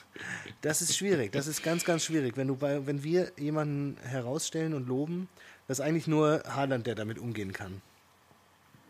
das 0.60 0.82
ist 0.82 0.96
schwierig. 0.96 1.32
Das 1.32 1.46
ist 1.46 1.62
ganz, 1.62 1.84
ganz 1.84 2.04
schwierig. 2.04 2.36
Wenn 2.36 2.48
du 2.48 2.56
bei, 2.56 2.86
wenn 2.86 3.02
wir 3.02 3.32
jemanden 3.38 3.96
herausstellen 4.02 4.74
und 4.74 4.86
loben, 4.86 5.28
das 5.66 5.78
ist 5.78 5.84
eigentlich 5.84 6.06
nur 6.06 6.42
Haaland, 6.46 6.86
der 6.86 6.94
damit 6.94 7.18
umgehen 7.18 7.52
kann. 7.52 7.80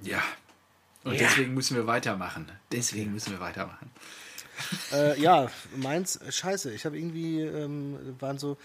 Ja. 0.03 0.23
Und 1.05 1.13
ja. 1.13 1.21
deswegen 1.21 1.55
müssen 1.55 1.77
wir 1.77 1.87
weitermachen. 1.87 2.51
Deswegen 2.73 3.13
müssen 3.13 3.33
wir 3.33 3.41
weitermachen. 3.41 3.91
Äh, 4.93 5.21
ja, 5.21 5.51
meins, 5.77 6.19
scheiße. 6.29 6.73
Ich 6.73 6.87
habe 6.87 6.99
irgendwie, 6.99 7.41
ähm, 7.41 8.17
waren 8.19 8.39
so, 8.39 8.57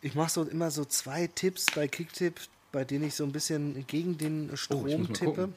ich 0.00 0.14
mache 0.14 0.30
so 0.30 0.44
immer 0.44 0.70
so 0.70 0.84
zwei 0.84 1.26
Tipps 1.26 1.66
bei 1.74 1.88
Kicktipp, 1.88 2.40
bei 2.72 2.84
denen 2.84 3.04
ich 3.04 3.14
so 3.14 3.24
ein 3.24 3.32
bisschen 3.32 3.86
gegen 3.86 4.18
den 4.18 4.50
oh, 4.52 4.56
Strom 4.56 4.86
oh, 4.86 5.12
tippe. 5.12 5.50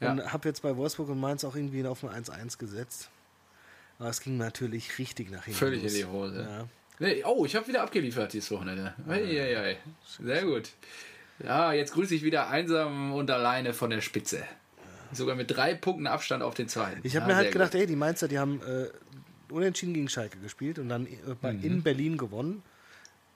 Ja. 0.00 0.12
Und 0.12 0.32
habe 0.32 0.48
jetzt 0.48 0.62
bei 0.62 0.76
Wolfsburg 0.76 1.08
und 1.08 1.20
Mainz 1.20 1.44
auch 1.44 1.56
irgendwie 1.56 1.84
auf 1.86 2.04
ein 2.04 2.24
1-1 2.24 2.58
gesetzt. 2.58 3.08
Aber 3.98 4.10
es 4.10 4.20
ging 4.20 4.36
natürlich 4.36 4.98
richtig 4.98 5.30
nach 5.30 5.44
hinten. 5.44 5.58
Völlig 5.58 5.82
los. 5.82 5.92
in 5.92 5.98
die 5.98 6.04
Hose. 6.04 6.66
Ja. 7.00 7.08
Oh, 7.24 7.44
ich 7.44 7.56
habe 7.56 7.66
wieder 7.68 7.82
abgeliefert 7.82 8.32
dieses 8.32 8.50
Wochenende. 8.50 8.94
Eieiei. 9.08 9.78
Sehr 10.22 10.44
gut. 10.44 10.70
Ja, 11.42 11.72
jetzt 11.72 11.92
grüße 11.92 12.14
ich 12.14 12.22
wieder 12.22 12.48
einsam 12.48 13.12
und 13.12 13.30
alleine 13.30 13.74
von 13.74 13.90
der 13.90 14.00
Spitze. 14.00 14.42
Sogar 15.12 15.36
mit 15.36 15.50
drei 15.50 15.74
Punkten 15.74 16.06
Abstand 16.06 16.42
auf 16.42 16.54
den 16.54 16.68
zweiten. 16.68 17.00
Ich 17.02 17.14
habe 17.16 17.24
ja, 17.24 17.28
mir 17.28 17.36
halt 17.36 17.52
gedacht, 17.52 17.72
gut. 17.72 17.80
ey, 17.80 17.86
die 17.86 17.96
Mainzer, 17.96 18.28
die 18.28 18.38
haben 18.38 18.60
äh, 18.62 18.88
unentschieden 19.52 19.94
gegen 19.94 20.08
Schalke 20.08 20.38
gespielt 20.38 20.78
und 20.78 20.88
dann 20.88 21.06
äh, 21.06 21.52
mhm. 21.52 21.62
in 21.62 21.82
Berlin 21.82 22.16
gewonnen. 22.16 22.62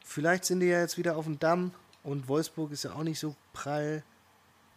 Vielleicht 0.04 0.44
sind 0.44 0.60
die 0.60 0.66
ja 0.66 0.80
jetzt 0.80 0.98
wieder 0.98 1.16
auf 1.16 1.26
dem 1.26 1.38
Damm 1.38 1.72
und 2.02 2.28
Wolfsburg 2.28 2.72
ist 2.72 2.84
ja 2.84 2.92
auch 2.92 3.02
nicht 3.02 3.20
so 3.20 3.36
prall. 3.52 4.02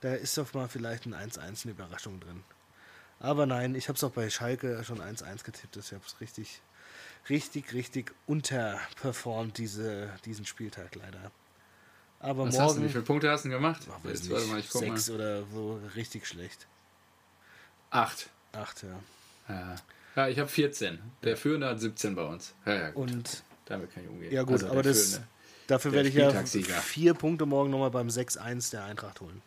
Da 0.04 0.16
ist 0.16 0.38
doch 0.38 0.54
mal 0.54 0.68
vielleicht 0.68 1.06
ein 1.06 1.16
1-1 1.16 1.64
eine 1.64 1.72
Überraschung 1.72 2.20
drin. 2.20 2.44
Aber 3.22 3.46
nein, 3.46 3.74
ich 3.74 3.88
habe 3.88 3.96
es 3.96 4.04
auch 4.04 4.12
bei 4.12 4.30
Schalke 4.30 4.84
schon 4.84 5.00
1-1 5.00 5.46
getippt. 5.46 5.78
Ich 5.78 5.94
habe 5.94 6.04
es 6.06 6.20
richtig, 6.20 6.62
richtig, 7.30 7.72
richtig 7.72 8.14
unterperformt, 8.28 9.58
diese, 9.58 10.10
diesen 10.26 10.46
Spieltag 10.46 10.96
leider. 10.96 11.32
Aber 12.20 12.46
Was 12.46 12.54
morgen, 12.54 12.66
hast 12.66 12.78
du, 12.78 12.84
wie 12.84 12.90
viele 12.90 13.04
Punkte 13.04 13.32
hast 13.32 13.46
du 13.46 13.50
gemacht? 13.50 13.88
Ach, 13.90 14.04
Jetzt, 14.04 14.30
nicht, 14.30 14.48
mal, 14.50 14.62
sechs 14.62 15.08
mal. 15.08 15.16
oder 15.16 15.46
so, 15.54 15.80
richtig 15.96 16.28
schlecht. 16.28 16.68
Acht. 17.90 18.30
Acht, 18.52 18.84
ja. 18.84 19.00
Ja, 19.48 19.76
ja 20.18 20.28
ich 20.28 20.38
habe 20.38 20.50
14. 20.50 21.00
Der. 21.24 21.38
Führende 21.38 21.68
hat 21.68 21.80
17 21.80 22.14
bei 22.14 22.26
uns. 22.26 22.54
Ja, 22.66 22.76
ja, 22.76 22.90
gut. 22.90 23.10
Und 23.10 23.44
damit 23.68 23.94
kann 23.94 24.04
ich 24.04 24.10
umgehen. 24.10 24.34
Ja 24.34 24.44
gut, 24.44 24.56
also 24.56 24.68
aber 24.68 24.84
das, 24.84 25.22
dafür 25.68 25.94
werde 25.94 26.10
ich 26.10 26.16
ja 26.16 26.30
vier 26.82 27.14
Punkte 27.14 27.46
morgen 27.46 27.72
nochmal 27.72 27.92
beim 27.92 28.10
6-1 28.10 28.72
der 28.72 28.84
Eintracht 28.84 29.22
holen. 29.22 29.42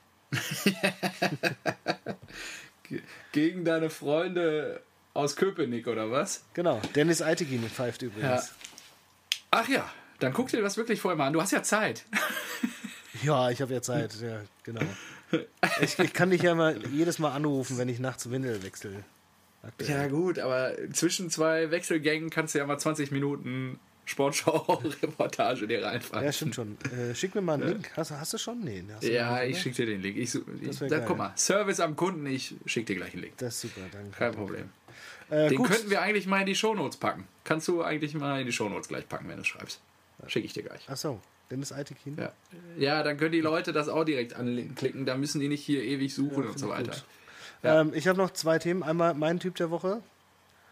Gegen 3.32 3.64
deine 3.64 3.90
Freunde 3.90 4.82
aus 5.14 5.36
Köpenick, 5.36 5.86
oder 5.86 6.10
was? 6.10 6.44
Genau, 6.54 6.80
Dennis 6.94 7.22
Eitegin 7.22 7.62
pfeift 7.68 8.02
übrigens. 8.02 8.22
Ja. 8.22 8.42
Ach 9.50 9.68
ja, 9.68 9.90
dann 10.18 10.32
guck 10.32 10.48
dir 10.48 10.60
das 10.62 10.76
wirklich 10.76 11.00
vorher 11.00 11.16
mal 11.16 11.26
an. 11.26 11.32
Du 11.32 11.40
hast 11.40 11.52
ja 11.52 11.62
Zeit. 11.62 12.04
ja, 13.22 13.50
ich 13.50 13.60
habe 13.60 13.72
ja 13.74 13.82
Zeit, 13.82 14.14
ja, 14.20 14.40
genau. 14.62 14.82
Ich, 15.80 15.98
ich, 15.98 16.12
kann 16.12 16.30
dich 16.30 16.42
ja 16.42 16.54
mal 16.54 16.80
jedes 16.92 17.18
Mal 17.18 17.32
anrufen, 17.32 17.78
wenn 17.78 17.88
ich 17.88 17.98
nachts 17.98 18.30
Windel 18.30 18.62
wechsle. 18.62 19.04
Ja, 19.84 20.06
gut, 20.06 20.38
aber 20.38 20.72
zwischen 20.92 21.30
zwei 21.30 21.72
Wechselgängen 21.72 22.30
kannst 22.30 22.54
du 22.54 22.60
ja 22.60 22.66
mal 22.66 22.78
20 22.78 23.10
Minuten 23.10 23.80
Sportschau-Reportage 24.06 25.66
dir 25.66 25.84
reinfahren. 25.84 26.24
Ja, 26.24 26.32
stimmt 26.32 26.54
schon. 26.54 26.78
Äh, 26.96 27.14
schick 27.14 27.34
mir 27.34 27.42
mal 27.42 27.54
einen 27.54 27.68
Link. 27.68 27.90
Hast, 27.96 28.12
hast 28.12 28.32
du 28.32 28.38
schon? 28.38 28.60
Nee. 28.60 28.84
Du 29.00 29.06
ja, 29.06 29.42
ich 29.42 29.60
schicke 29.60 29.76
dir 29.76 29.86
den 29.86 30.00
Link. 30.00 30.16
Ich, 30.16 30.34
ich, 30.34 30.78
da, 30.88 31.00
guck 31.00 31.18
mal, 31.18 31.32
Service 31.36 31.80
am 31.80 31.96
Kunden, 31.96 32.24
ich 32.26 32.54
schicke 32.64 32.94
dir 32.94 32.96
gleich 32.96 33.12
einen 33.12 33.22
Link. 33.24 33.36
Das 33.38 33.56
ist 33.56 33.60
super, 33.62 33.86
danke. 33.92 34.16
Kein 34.16 34.32
Problem. 34.32 34.70
Äh, 35.28 35.48
den 35.48 35.58
gut. 35.58 35.68
könnten 35.68 35.90
wir 35.90 36.00
eigentlich 36.02 36.26
mal 36.26 36.40
in 36.40 36.46
die 36.46 36.54
Shownotes 36.54 36.98
packen. 36.98 37.26
Kannst 37.44 37.66
du 37.68 37.82
eigentlich 37.82 38.14
mal 38.14 38.40
in 38.40 38.46
die 38.46 38.52
Shownotes 38.52 38.88
gleich 38.88 39.08
packen, 39.08 39.28
wenn 39.28 39.38
du 39.38 39.44
schreibst. 39.44 39.80
Schicke 40.28 40.46
ich 40.46 40.52
dir 40.52 40.62
gleich. 40.62 40.86
Ach 40.88 40.96
so. 40.96 41.20
Dennis 41.50 41.72
Eitekin? 41.72 42.16
Ja. 42.18 42.32
ja, 42.76 43.02
dann 43.02 43.18
können 43.18 43.32
die 43.32 43.40
Leute 43.40 43.72
das 43.72 43.88
auch 43.88 44.04
direkt 44.04 44.34
anklicken. 44.34 45.06
Da 45.06 45.16
müssen 45.16 45.40
die 45.40 45.48
nicht 45.48 45.64
hier 45.64 45.82
ewig 45.82 46.12
suchen 46.14 46.44
ja, 46.44 46.50
und 46.50 46.58
so 46.58 46.68
weiter. 46.68 46.92
Ja. 47.62 47.82
Ähm, 47.82 47.92
ich 47.94 48.08
habe 48.08 48.18
noch 48.18 48.32
zwei 48.32 48.58
Themen. 48.58 48.82
Einmal 48.82 49.14
mein 49.14 49.38
Typ 49.38 49.54
der 49.56 49.70
Woche. 49.70 50.02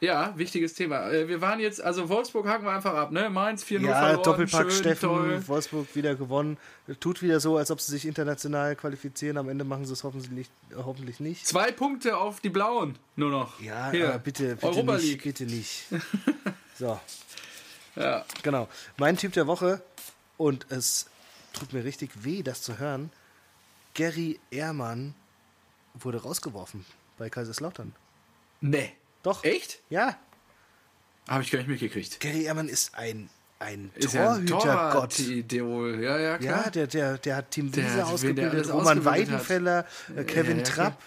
Ja, 0.04 0.34
wichtiges 0.36 0.74
Thema. 0.74 1.10
Äh, 1.10 1.28
wir 1.28 1.40
waren 1.40 1.60
jetzt, 1.60 1.80
also 1.82 2.10
Wolfsburg 2.10 2.46
haken 2.46 2.66
wir 2.66 2.72
einfach 2.72 2.94
ab, 2.94 3.10
ne? 3.10 3.30
Mainz 3.30 3.64
4-0 3.64 3.86
ja, 3.86 3.94
verloren. 3.94 4.22
Doppelpack 4.22 4.70
schön, 4.70 4.80
Steffen, 4.80 5.08
toll. 5.08 5.48
Wolfsburg 5.48 5.96
wieder 5.96 6.14
gewonnen. 6.14 6.58
Tut 7.00 7.22
wieder 7.22 7.40
so, 7.40 7.56
als 7.56 7.70
ob 7.70 7.80
sie 7.80 7.90
sich 7.92 8.06
international 8.06 8.76
qualifizieren. 8.76 9.38
Am 9.38 9.48
Ende 9.48 9.64
machen 9.64 9.86
sie 9.86 9.94
es 9.94 10.04
hoffentlich, 10.04 10.50
hoffentlich 10.76 11.20
nicht. 11.20 11.46
Zwei 11.46 11.72
Punkte 11.72 12.18
auf 12.18 12.40
die 12.40 12.50
Blauen 12.50 12.98
nur 13.16 13.30
noch. 13.30 13.58
Ja, 13.60 13.90
Hier. 13.92 14.20
bitte, 14.22 14.56
bitte 14.56 14.66
Europa 14.66 14.96
nicht, 14.96 15.04
League. 15.04 15.22
bitte 15.22 15.44
nicht. 15.44 15.86
So. 16.76 16.98
ja. 17.94 18.24
Genau. 18.42 18.68
Mein 18.96 19.16
Typ 19.16 19.32
der 19.34 19.46
Woche, 19.46 19.80
und 20.36 20.66
es 20.70 21.06
tut 21.52 21.72
mir 21.72 21.84
richtig 21.84 22.10
weh, 22.24 22.42
das 22.42 22.62
zu 22.62 22.78
hören, 22.80 23.10
Gary 23.94 24.40
Ehrmann 24.50 25.14
wurde 25.94 26.20
rausgeworfen 26.20 26.84
bei 27.16 27.30
Kaiserslautern. 27.30 27.94
Nee. 28.60 28.92
Doch. 29.24 29.42
Echt? 29.42 29.80
Ja. 29.90 30.16
Habe 31.26 31.42
ich 31.42 31.50
gar 31.50 31.58
nicht 31.58 31.68
mitgekriegt. 31.68 32.20
Gary 32.20 32.44
Ehrmann 32.44 32.68
ist 32.68 32.94
ein, 32.94 33.30
ein 33.58 33.90
Torhütergott. 33.98 35.18
Idol. 35.18 36.02
Ja, 36.02 36.18
ja, 36.18 36.38
klar. 36.38 36.64
Ja, 36.66 36.70
der, 36.70 36.86
der, 36.86 37.18
der 37.18 37.36
hat 37.36 37.50
Tim 37.50 37.74
Wiese 37.74 38.04
ausgebildet, 38.06 38.72
Roman 38.72 39.04
Weidenfeller. 39.04 39.86
Äh, 40.14 40.24
Kevin 40.24 40.58
ja, 40.58 40.64
Trapp. 40.64 41.02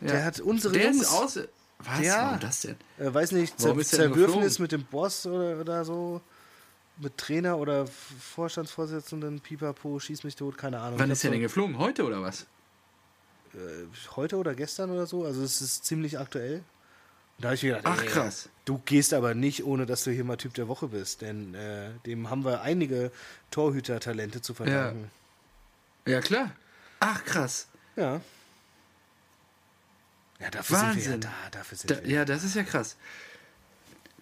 Ja. 0.00 0.08
Der 0.08 0.24
hat 0.24 0.40
unsere 0.40 0.74
der 0.74 0.86
Jungs. 0.86 1.02
Ist 1.02 1.12
aus 1.12 1.38
Was? 1.78 2.00
Ja. 2.00 2.26
Warum 2.26 2.40
das 2.40 2.60
denn? 2.62 2.76
Äh, 2.98 3.14
weiß 3.14 3.30
nicht, 3.30 3.60
Zer 3.60 3.78
Zerwürfnis 3.78 4.58
mit 4.58 4.72
dem 4.72 4.84
Boss 4.84 5.24
oder, 5.24 5.60
oder 5.60 5.84
so. 5.84 6.20
Mit 6.96 7.16
Trainer 7.18 7.58
oder 7.58 7.86
Vorstandsvorsitzenden, 7.86 9.40
Pipapo, 9.40 9.98
schieß 9.98 10.22
mich 10.24 10.36
tot, 10.36 10.58
keine 10.58 10.78
Ahnung. 10.80 10.98
Wann 10.98 11.10
ist 11.10 11.22
der 11.24 11.32
denn 11.32 11.40
geflogen? 11.40 11.78
Heute 11.78 12.04
oder 12.04 12.22
was? 12.22 12.46
Äh, 13.52 13.86
heute 14.16 14.36
oder 14.36 14.54
gestern 14.54 14.90
oder 14.90 15.06
so. 15.06 15.24
Also 15.24 15.42
es 15.42 15.60
ist 15.60 15.84
ziemlich 15.84 16.18
aktuell. 16.18 16.62
Da 17.38 17.48
habe 17.48 17.54
ich 17.56 17.62
gedacht, 17.62 17.82
Ach 17.84 18.00
ey, 18.00 18.08
krass. 18.08 18.48
Du 18.64 18.78
gehst 18.84 19.12
aber 19.12 19.34
nicht, 19.34 19.64
ohne 19.64 19.86
dass 19.86 20.04
du 20.04 20.10
hier 20.10 20.24
mal 20.24 20.36
Typ 20.36 20.54
der 20.54 20.68
Woche 20.68 20.88
bist, 20.88 21.20
denn 21.20 21.54
äh, 21.54 21.90
dem 22.06 22.30
haben 22.30 22.44
wir 22.44 22.62
einige 22.62 23.10
Torhüter-Talente 23.50 24.40
zu 24.40 24.54
verdanken. 24.54 25.10
Ja. 26.06 26.14
ja, 26.14 26.20
klar. 26.20 26.52
Ach 27.00 27.24
krass. 27.24 27.66
Ja. 27.96 28.20
Ja, 30.40 30.50
dafür 30.50 30.78
Wahnsinn. 30.78 31.02
sind 31.02 31.24
wir 31.24 31.30
ja 31.30 31.34
da. 31.44 31.50
Dafür 31.58 31.78
sind 31.78 31.90
da, 31.90 32.02
wir. 32.02 32.10
Ja, 32.10 32.24
das 32.24 32.44
ist 32.44 32.56
ja 32.56 32.62
krass. 32.62 32.96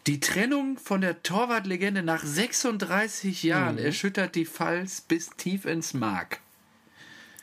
Die 0.09 0.19
Trennung 0.19 0.79
von 0.79 1.01
der 1.01 1.23
Torwartlegende 1.23 2.03
nach 2.03 2.25
36 2.25 3.45
Jahren 3.45 3.77
mhm. 3.77 3.85
erschüttert 3.85 4.35
die 4.35 4.47
Pfalz 4.47 5.01
bis 5.01 5.31
tief 5.37 5.65
ins 5.65 5.95
Mark. 5.95 6.41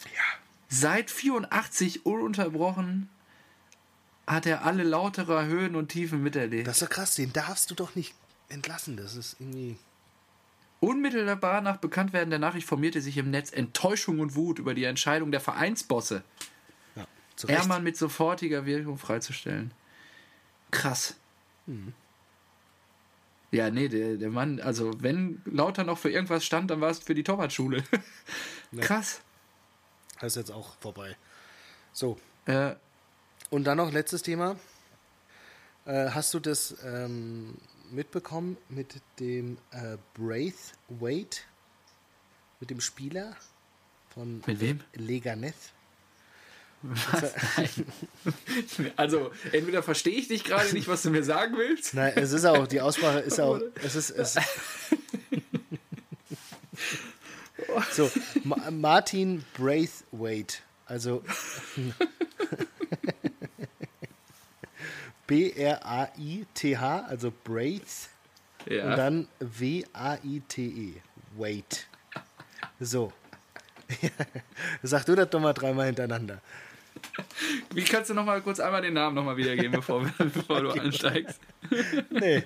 Ja. 0.04 0.22
Seit 0.68 1.10
84 1.10 2.06
ununterbrochen 2.06 3.08
hat 4.30 4.46
er 4.46 4.64
alle 4.64 4.84
lauterer 4.84 5.46
Höhen 5.46 5.76
und 5.76 5.90
Tiefen 5.90 6.22
miterlebt. 6.22 6.68
Das 6.68 6.78
ist 6.78 6.84
doch 6.84 6.90
krass, 6.90 7.16
den 7.16 7.34
darfst 7.34 7.72
du 7.72 7.76
doch 7.76 7.96
nicht 7.96 8.14
entlassen. 8.48 8.96
Das 8.96 9.16
ist 9.16 9.36
irgendwie. 9.40 9.78
Unmittelbar 10.80 11.62
nach 11.62 11.78
Bekanntwerden 11.78 12.30
der 12.30 12.40
Nachricht 12.40 12.66
formierte 12.66 13.02
sich 13.02 13.18
im 13.18 13.32
Netz 13.32 13.52
Enttäuschung 13.52 14.20
und 14.20 14.36
Wut 14.36 14.60
über 14.60 14.74
die 14.74 14.86
Entscheidung 14.86 15.30
der 15.32 15.42
Vereinsbosse, 15.42 16.24
ja, 16.96 17.06
Ehrmann 17.48 17.84
mit 17.84 17.98
sofortiger 17.98 18.66
Wirkung 18.66 18.98
freizustellen. 18.98 19.72
Krass. 20.72 21.16
Mhm. 21.66 21.94
Ja, 23.52 23.72
nee, 23.72 23.90
der, 23.90 24.16
der 24.18 24.30
Mann, 24.30 24.62
also 24.62 24.92
wenn 25.02 25.42
Lauter 25.46 25.84
noch 25.84 25.98
für 25.98 26.12
irgendwas 26.12 26.46
stand, 26.46 26.70
dann 26.70 26.80
war 26.82 26.92
es 26.92 27.00
für 27.00 27.16
die 27.16 27.24
Torwartschule. 27.24 27.84
Krass. 28.80 29.22
Das 30.22 30.34
ist 30.34 30.36
jetzt 30.36 30.52
auch 30.52 30.78
vorbei. 30.80 31.18
So. 31.92 32.20
Äh, 32.46 32.76
Und 33.50 33.64
dann 33.64 33.78
noch 33.78 33.91
letztes 33.91 34.22
Thema. 34.22 34.58
Äh, 35.86 36.10
hast 36.12 36.34
du 36.34 36.39
das 36.39 36.76
ähm, 36.86 37.56
mitbekommen 37.89 38.58
mit 38.70 39.02
dem 39.20 39.58
äh, 39.72 39.97
Braithwaite? 40.14 41.41
Mit 42.60 42.70
dem 42.70 42.82
Spieler 42.82 43.36
von 44.14 44.43
mit 44.45 44.60
wem? 44.60 44.82
Leganés? 44.95 45.54
also, 48.95 49.32
entweder 49.52 49.84
verstehe 49.84 50.14
ich 50.14 50.30
dich 50.30 50.43
gerade 50.45 50.72
nicht, 50.74 50.88
was 50.88 51.02
du 51.02 51.10
mir 51.10 51.24
sagen 51.24 51.58
willst. 51.58 51.93
Nein, 51.93 52.14
es 52.16 52.32
ist 52.32 52.45
auch, 52.45 52.68
die 52.68 52.80
Aussprache 52.80 53.20
ist 53.20 53.39
auch, 53.39 53.60
es 53.84 53.95
ist, 53.95 54.12
es 54.12 54.38
So, 57.91 58.10
Ma 58.43 58.72
Martin 58.72 59.43
Braithwaite, 59.56 60.58
also 60.86 61.24
B-R-A-I-T-H, 65.30 67.06
also 67.08 67.32
Braith, 67.44 68.10
ja. 68.68 68.86
und 68.86 68.98
dann 68.98 69.28
W-A-I-T-E, 69.40 70.94
Wait. 71.38 71.88
So. 72.80 73.14
Sag 74.84 75.06
du 75.06 75.16
das 75.16 75.30
doch 75.30 75.40
mal 75.40 75.54
dreimal 75.54 75.86
hintereinander. 75.86 76.42
Wie 77.74 77.84
kannst 77.84 78.10
du 78.10 78.16
noch 78.16 78.26
mal 78.26 78.42
kurz 78.42 78.60
einmal 78.60 78.82
den 78.82 78.94
Namen 78.94 79.16
noch 79.16 79.24
mal 79.24 79.38
wiedergeben, 79.38 79.72
bevor, 79.72 80.02
bevor 80.18 80.62
du 80.62 80.72
einsteigst? 80.72 81.40
nee. 82.10 82.44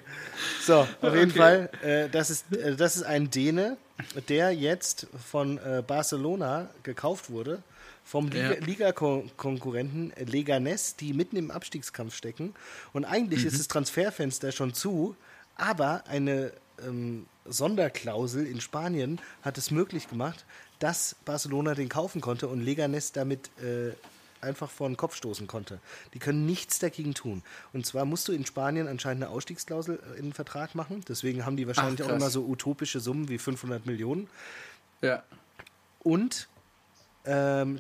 So, 0.62 0.80
auf 0.80 0.98
okay. 1.02 1.20
jeden 1.20 1.32
Fall, 1.32 1.70
äh, 1.82 2.10
das, 2.10 2.30
ist, 2.30 2.54
äh, 2.54 2.76
das 2.76 2.98
ist 2.98 3.04
ein 3.04 3.32
Däne, 3.32 3.78
der 4.28 4.52
jetzt 4.52 5.08
von 5.30 5.58
äh, 5.58 5.82
Barcelona 5.86 6.70
gekauft 6.84 7.30
wurde, 7.30 7.64
vom 8.04 8.30
Liga-Konkurrenten 8.30 10.14
ja. 10.18 10.26
Leganes, 10.26 10.96
die 10.96 11.14
mitten 11.14 11.38
im 11.38 11.52
Abstiegskampf 11.52 12.16
stecken. 12.16 12.54
Und 12.92 13.06
eigentlich 13.06 13.42
mhm. 13.42 13.48
ist 13.48 13.60
das 13.60 13.68
Transferfenster 13.68 14.52
schon 14.52 14.74
zu, 14.74 15.16
aber 15.56 16.06
eine 16.08 16.52
ähm, 16.86 17.26
Sonderklausel 17.46 18.46
in 18.46 18.62
Spanien 18.62 19.20
hat 19.42 19.58
es 19.58 19.72
möglich 19.72 20.10
gemacht, 20.10 20.46
dass 20.80 21.16
Barcelona 21.26 21.76
den 21.76 21.90
kaufen 21.90 22.22
konnte 22.22 22.48
und 22.48 22.62
Leganes 22.62 23.12
damit 23.12 23.50
äh, 23.62 23.94
einfach 24.42 24.70
vor 24.70 24.90
den 24.90 24.98
Kopf 24.98 25.16
stoßen 25.16 25.48
konnte. 25.48 25.80
Die 26.14 26.20
können 26.20 26.46
nichts 26.46 26.80
dagegen 26.80 27.14
tun. 27.14 27.42
Und 27.72 27.86
zwar 27.86 28.06
musst 28.06 28.28
du 28.28 28.34
in 28.34 28.46
Spanien 28.46 28.88
anscheinend 28.88 29.24
eine 29.24 29.32
Ausstiegsklausel 29.32 30.00
äh, 30.00 30.20
in 30.20 30.26
den 30.26 30.34
Vertrag 30.34 30.76
machen. 30.76 31.04
Deswegen 31.08 31.46
haben 31.46 31.58
die 31.58 31.68
wahrscheinlich 31.68 32.04
Ach, 32.04 32.10
auch 32.10 32.16
immer 32.16 32.30
so 32.30 32.46
utopische 32.46 33.00
Summen 33.00 33.30
wie 33.30 33.38
500 33.38 33.86
Millionen. 33.86 34.30
Ja. 35.02 35.24
Und 36.00 36.50
ähm, 37.26 37.80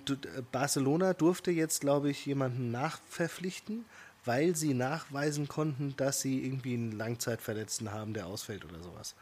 Barcelona 0.51 1.13
durfte 1.13 1.51
jetzt, 1.51 1.81
glaube 1.81 2.09
ich, 2.09 2.25
jemanden 2.25 2.71
nachverpflichten, 2.71 3.85
weil 4.25 4.55
sie 4.55 4.73
nachweisen 4.73 5.47
konnten, 5.47 5.95
dass 5.97 6.21
sie 6.21 6.45
irgendwie 6.45 6.75
einen 6.75 6.93
Langzeitverletzten 6.93 7.91
haben, 7.91 8.13
der 8.13 8.27
ausfällt 8.27 8.63
oder 8.65 8.81
sowas. 8.81 9.15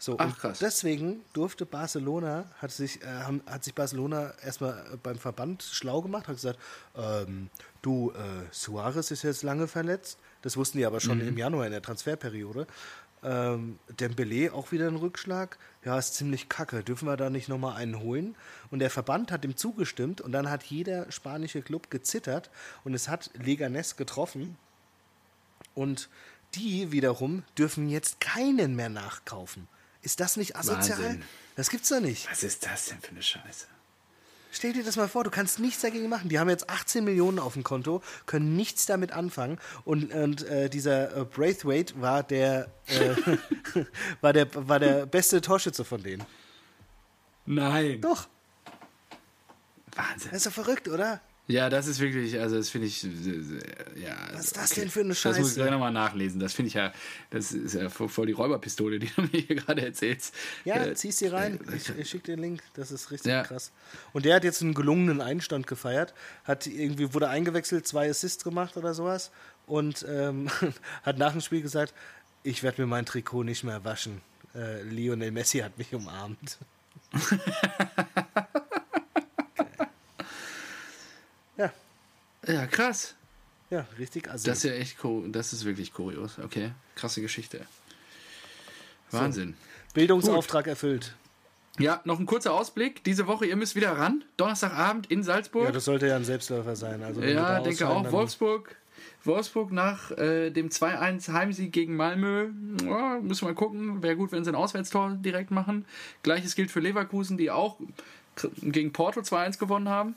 So, 0.00 0.16
Ach, 0.18 0.38
krass. 0.38 0.60
deswegen 0.60 1.20
durfte 1.34 1.66
Barcelona, 1.66 2.46
hat 2.58 2.70
sich, 2.70 3.02
äh, 3.02 3.06
hat 3.46 3.64
sich 3.64 3.74
Barcelona 3.74 4.32
erstmal 4.42 4.98
beim 5.02 5.18
Verband 5.18 5.62
schlau 5.62 6.00
gemacht, 6.00 6.26
hat 6.26 6.36
gesagt, 6.36 6.58
ähm, 6.96 7.50
du, 7.82 8.10
äh, 8.12 8.46
Suarez 8.50 9.10
ist 9.10 9.22
jetzt 9.24 9.42
lange 9.42 9.68
verletzt, 9.68 10.18
das 10.40 10.56
wussten 10.56 10.78
die 10.78 10.86
aber 10.86 11.00
schon 11.00 11.18
mhm. 11.18 11.28
im 11.28 11.36
Januar 11.36 11.66
in 11.66 11.72
der 11.72 11.82
Transferperiode. 11.82 12.66
Ähm, 13.22 13.78
Dembele 13.88 14.52
auch 14.52 14.72
wieder 14.72 14.88
ein 14.88 14.96
Rückschlag. 14.96 15.58
Ja, 15.84 15.98
ist 15.98 16.14
ziemlich 16.14 16.48
kacke. 16.48 16.82
Dürfen 16.82 17.06
wir 17.06 17.16
da 17.16 17.28
nicht 17.28 17.48
nochmal 17.48 17.76
einen 17.76 18.00
holen? 18.00 18.34
Und 18.70 18.78
der 18.78 18.90
Verband 18.90 19.30
hat 19.30 19.44
ihm 19.44 19.56
zugestimmt 19.56 20.20
und 20.20 20.32
dann 20.32 20.48
hat 20.48 20.62
jeder 20.64 21.10
spanische 21.12 21.62
Club 21.62 21.90
gezittert 21.90 22.50
und 22.84 22.94
es 22.94 23.08
hat 23.08 23.30
Leganes 23.34 23.96
getroffen. 23.96 24.56
Und 25.74 26.08
die 26.54 26.92
wiederum 26.92 27.44
dürfen 27.56 27.88
jetzt 27.88 28.20
keinen 28.20 28.74
mehr 28.74 28.88
nachkaufen. 28.88 29.68
Ist 30.02 30.20
das 30.20 30.36
nicht 30.36 30.56
asozial? 30.56 30.98
Wahnsinn. 30.98 31.24
Das 31.56 31.70
gibt's 31.70 31.90
doch 31.90 32.00
nicht. 32.00 32.30
Was 32.30 32.42
ist 32.42 32.64
das 32.64 32.86
denn 32.86 33.00
für 33.00 33.10
eine 33.10 33.22
Scheiße? 33.22 33.66
Stell 34.52 34.72
dir 34.72 34.82
das 34.82 34.96
mal 34.96 35.08
vor, 35.08 35.24
du 35.24 35.30
kannst 35.30 35.60
nichts 35.60 35.82
dagegen 35.82 36.08
machen. 36.08 36.28
Die 36.28 36.38
haben 36.38 36.48
jetzt 36.48 36.68
18 36.68 37.04
Millionen 37.04 37.38
auf 37.38 37.54
dem 37.54 37.62
Konto, 37.62 38.02
können 38.26 38.56
nichts 38.56 38.86
damit 38.86 39.12
anfangen. 39.12 39.58
Und, 39.84 40.12
und 40.12 40.42
äh, 40.42 40.68
dieser 40.68 41.16
äh, 41.16 41.24
Braithwaite 41.24 42.00
war 42.00 42.22
der, 42.22 42.68
äh, 42.86 43.84
war, 44.20 44.32
der, 44.32 44.48
war 44.54 44.78
der 44.78 45.06
beste 45.06 45.40
Torschütze 45.40 45.84
von 45.84 46.02
denen. 46.02 46.24
Nein. 47.46 48.00
Doch. 48.00 48.28
Wahnsinn. 49.94 50.30
Das 50.30 50.38
ist 50.38 50.46
doch 50.46 50.64
verrückt, 50.64 50.88
oder? 50.88 51.20
Ja, 51.50 51.68
das 51.68 51.88
ist 51.88 51.98
wirklich, 51.98 52.38
also 52.38 52.56
das 52.56 52.70
finde 52.70 52.86
ich, 52.86 53.02
ja. 53.02 54.16
Was 54.32 54.46
ist 54.46 54.56
das 54.56 54.70
okay. 54.70 54.82
denn 54.82 54.90
für 54.90 55.00
eine 55.00 55.14
Scheiße? 55.14 55.28
Das 55.28 55.38
muss 55.40 55.50
ich 55.50 55.56
gleich 55.56 55.70
nochmal 55.70 55.90
nachlesen. 55.90 56.38
Das 56.38 56.52
finde 56.52 56.68
ich 56.68 56.74
ja, 56.74 56.92
das 57.30 57.50
ist 57.50 57.74
ja 57.74 57.88
voll 57.88 58.26
die 58.26 58.32
Räuberpistole, 58.32 59.00
die 59.00 59.08
du 59.08 59.22
mir 59.32 59.40
hier 59.40 59.56
gerade 59.56 59.84
erzählst. 59.84 60.32
Ja, 60.64 60.84
äh, 60.84 60.94
ziehst 60.94 61.18
sie 61.18 61.26
rein. 61.26 61.58
Äh, 61.68 61.76
ich, 61.76 61.88
ich 61.98 62.08
schicke 62.08 62.24
den 62.26 62.38
Link. 62.38 62.62
Das 62.74 62.92
ist 62.92 63.10
richtig 63.10 63.32
ja. 63.32 63.42
krass. 63.42 63.72
Und 64.12 64.26
der 64.26 64.36
hat 64.36 64.44
jetzt 64.44 64.62
einen 64.62 64.74
gelungenen 64.74 65.20
Einstand 65.20 65.66
gefeiert. 65.66 66.14
Hat 66.44 66.68
irgendwie, 66.68 67.12
wurde 67.14 67.28
eingewechselt, 67.28 67.86
zwei 67.86 68.08
Assists 68.08 68.44
gemacht 68.44 68.76
oder 68.76 68.94
sowas. 68.94 69.32
Und 69.66 70.06
ähm, 70.08 70.48
hat 71.02 71.18
nach 71.18 71.32
dem 71.32 71.40
Spiel 71.40 71.62
gesagt, 71.62 71.94
ich 72.44 72.62
werde 72.62 72.82
mir 72.82 72.86
mein 72.86 73.06
Trikot 73.06 73.42
nicht 73.42 73.64
mehr 73.64 73.84
waschen. 73.84 74.22
Äh, 74.54 74.82
Lionel 74.82 75.32
Messi 75.32 75.58
hat 75.58 75.76
mich 75.78 75.92
umarmt. 75.94 76.58
Ja, 82.50 82.66
krass. 82.66 83.14
Ja, 83.70 83.86
richtig 83.98 84.28
also. 84.28 84.48
Das 84.48 84.58
ist 84.58 84.64
ja 84.64 84.72
echt 84.72 84.96
das 85.28 85.52
ist 85.52 85.64
wirklich 85.64 85.92
kurios. 85.92 86.38
Okay, 86.42 86.72
krasse 86.96 87.20
Geschichte. 87.20 87.60
Wahnsinn. 89.10 89.54
So, 89.88 89.94
Bildungsauftrag 89.94 90.64
Gut. 90.64 90.70
erfüllt. 90.70 91.14
Ja, 91.78 92.00
noch 92.04 92.18
ein 92.18 92.26
kurzer 92.26 92.52
Ausblick. 92.52 93.04
Diese 93.04 93.26
Woche, 93.26 93.46
ihr 93.46 93.56
müsst 93.56 93.74
wieder 93.74 93.92
ran. 93.96 94.24
Donnerstagabend 94.36 95.10
in 95.10 95.22
Salzburg. 95.22 95.64
Ja, 95.64 95.72
das 95.72 95.84
sollte 95.84 96.08
ja 96.08 96.16
ein 96.16 96.24
Selbstläufer 96.24 96.76
sein. 96.76 97.02
Also, 97.02 97.22
ja, 97.22 97.60
denke 97.60 97.88
auch. 97.88 98.10
Wolfsburg. 98.10 98.76
Wolfsburg 99.24 99.70
nach 99.72 100.10
äh, 100.12 100.50
dem 100.50 100.68
2-1 100.68 101.32
Heimsieg 101.32 101.72
gegen 101.72 101.96
Malmö. 101.96 102.50
Ja, 102.84 103.18
müssen 103.20 103.42
wir 103.42 103.48
mal 103.48 103.54
gucken. 103.54 104.02
Wäre 104.02 104.16
gut, 104.16 104.32
wenn 104.32 104.44
sie 104.44 104.50
ein 104.50 104.56
Auswärtstor 104.56 105.16
direkt 105.20 105.50
machen. 105.50 105.84
Gleiches 106.22 106.54
gilt 106.54 106.70
für 106.70 106.80
Leverkusen, 106.80 107.36
die 107.38 107.50
auch 107.50 107.76
gegen 108.62 108.92
Porto 108.92 109.20
2-1 109.20 109.58
gewonnen 109.58 109.88
haben. 109.88 110.14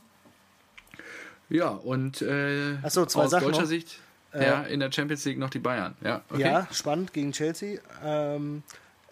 Ja, 1.50 1.70
und 1.70 2.22
äh, 2.22 2.78
so, 2.90 3.06
zwei 3.06 3.24
aus 3.24 3.32
Sachen 3.32 3.46
deutscher 3.46 3.62
noch. 3.62 3.68
Sicht 3.68 4.00
äh, 4.34 4.46
ja, 4.46 4.64
in 4.64 4.80
der 4.80 4.92
Champions 4.92 5.26
League 5.26 5.38
noch 5.38 5.50
die 5.50 5.60
Bayern. 5.60 5.96
Ja, 6.04 6.22
okay. 6.30 6.42
ja 6.42 6.68
spannend 6.72 7.14
gegen 7.14 7.32
Chelsea. 7.32 7.80
Ähm, 8.04 8.64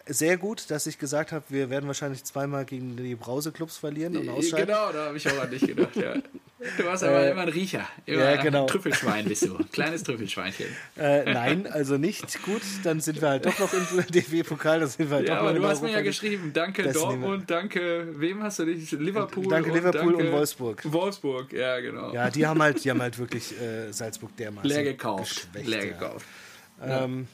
sehr 0.06 0.36
gut, 0.36 0.70
dass 0.70 0.86
ich 0.86 0.98
gesagt 0.98 1.32
habe, 1.32 1.44
wir 1.48 1.70
werden 1.70 1.86
wahrscheinlich 1.86 2.24
zweimal 2.24 2.64
gegen 2.64 2.96
die 2.96 3.14
Brauseclubs 3.14 3.76
verlieren 3.76 4.16
und 4.16 4.28
ausscheiden. 4.28 4.66
Genau, 4.66 4.92
da 4.92 5.06
habe 5.06 5.16
ich 5.16 5.28
auch 5.28 5.40
an 5.40 5.50
dich 5.50 5.62
gedacht, 5.62 5.96
ja. 5.96 6.14
Du 6.76 6.84
warst 6.84 7.04
aber 7.04 7.22
äh, 7.22 7.30
immer 7.30 7.42
ein 7.42 7.48
Riecher. 7.48 7.86
Immer 8.06 8.24
ja, 8.24 8.42
genau. 8.42 8.62
Ein 8.62 8.66
Trüffelschwein 8.68 9.24
bist 9.26 9.44
du. 9.44 9.58
Kleines 9.72 10.02
Trüffelschweinchen. 10.02 10.66
Äh, 10.96 11.32
nein, 11.32 11.66
also 11.66 11.96
nicht. 11.96 12.42
Gut, 12.42 12.62
dann 12.84 13.00
sind 13.00 13.20
wir 13.20 13.30
halt 13.30 13.46
doch 13.46 13.58
noch 13.58 13.72
im 13.72 14.06
DFB-Pokal. 14.10 14.80
Dann 14.80 14.88
sind 14.88 15.10
wir 15.10 15.16
halt 15.16 15.28
ja, 15.28 15.36
doch 15.36 15.42
aber 15.42 15.54
du 15.54 15.66
hast 15.66 15.82
mir 15.82 15.90
ja 15.90 16.02
geschrieben, 16.02 16.52
danke 16.52 16.84
das 16.84 16.94
Dortmund, 16.94 17.50
danke, 17.50 18.08
wem 18.18 18.42
hast 18.42 18.60
du 18.60 18.66
dich? 18.66 18.90
Liverpool. 18.92 19.48
Danke 19.48 19.70
und 19.70 19.76
Liverpool 19.76 20.12
danke 20.12 20.26
und 20.26 20.32
Wolfsburg. 20.32 20.92
Wolfsburg, 20.92 21.52
ja, 21.52 21.80
genau. 21.80 22.12
Ja, 22.12 22.30
die 22.30 22.46
haben 22.46 22.62
halt, 22.62 22.84
die 22.84 22.90
haben 22.90 23.02
halt 23.02 23.18
wirklich 23.18 23.52
äh, 23.60 23.92
Salzburg 23.92 24.36
dermaßen 24.36 24.68
Leer 24.68 24.84
gekauft. 24.84 25.48
Leer 25.54 25.86
gekauft. 25.86 26.26
Ja. 26.80 27.04
Ähm, 27.04 27.26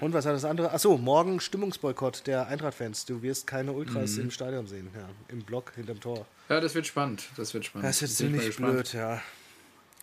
und 0.00 0.12
was 0.12 0.26
hat 0.26 0.34
das 0.34 0.44
andere? 0.44 0.72
Achso, 0.72 0.96
morgen 0.96 1.40
Stimmungsboykott 1.40 2.26
der 2.26 2.46
Eintracht-Fans. 2.46 3.04
Du 3.04 3.22
wirst 3.22 3.46
keine 3.46 3.72
Ultras 3.72 4.12
mhm. 4.12 4.24
im 4.24 4.30
Stadion 4.30 4.66
sehen, 4.66 4.88
ja, 4.94 5.08
im 5.28 5.42
Block 5.42 5.72
hinterm 5.74 6.00
Tor. 6.00 6.26
Ja, 6.48 6.60
das 6.60 6.74
wird 6.74 6.86
spannend. 6.86 7.28
Das 7.36 7.52
wird 7.54 7.64
spannend. 7.64 7.88
Das 7.88 8.00
wird 8.00 8.10
ziemlich 8.10 8.56
blöd, 8.56 8.92
ja. 8.92 9.20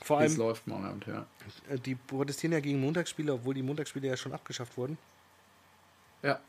Vor 0.02 0.20
allem. 0.20 0.36
läuft 0.38 0.68
morgen 0.68 0.86
Abend, 0.86 1.08
ja. 1.08 1.26
Äh, 1.70 1.80
die 1.80 1.96
protestieren 1.96 2.54
ja 2.54 2.60
gegen 2.60 2.80
Montagsspiele, 2.80 3.34
obwohl 3.34 3.56
die 3.56 3.64
Montagsspiele 3.64 4.08
ja 4.08 4.18
schon 4.18 4.34
abgeschafft 4.34 4.78
wurden. 4.78 4.98
Ja. 6.22 6.40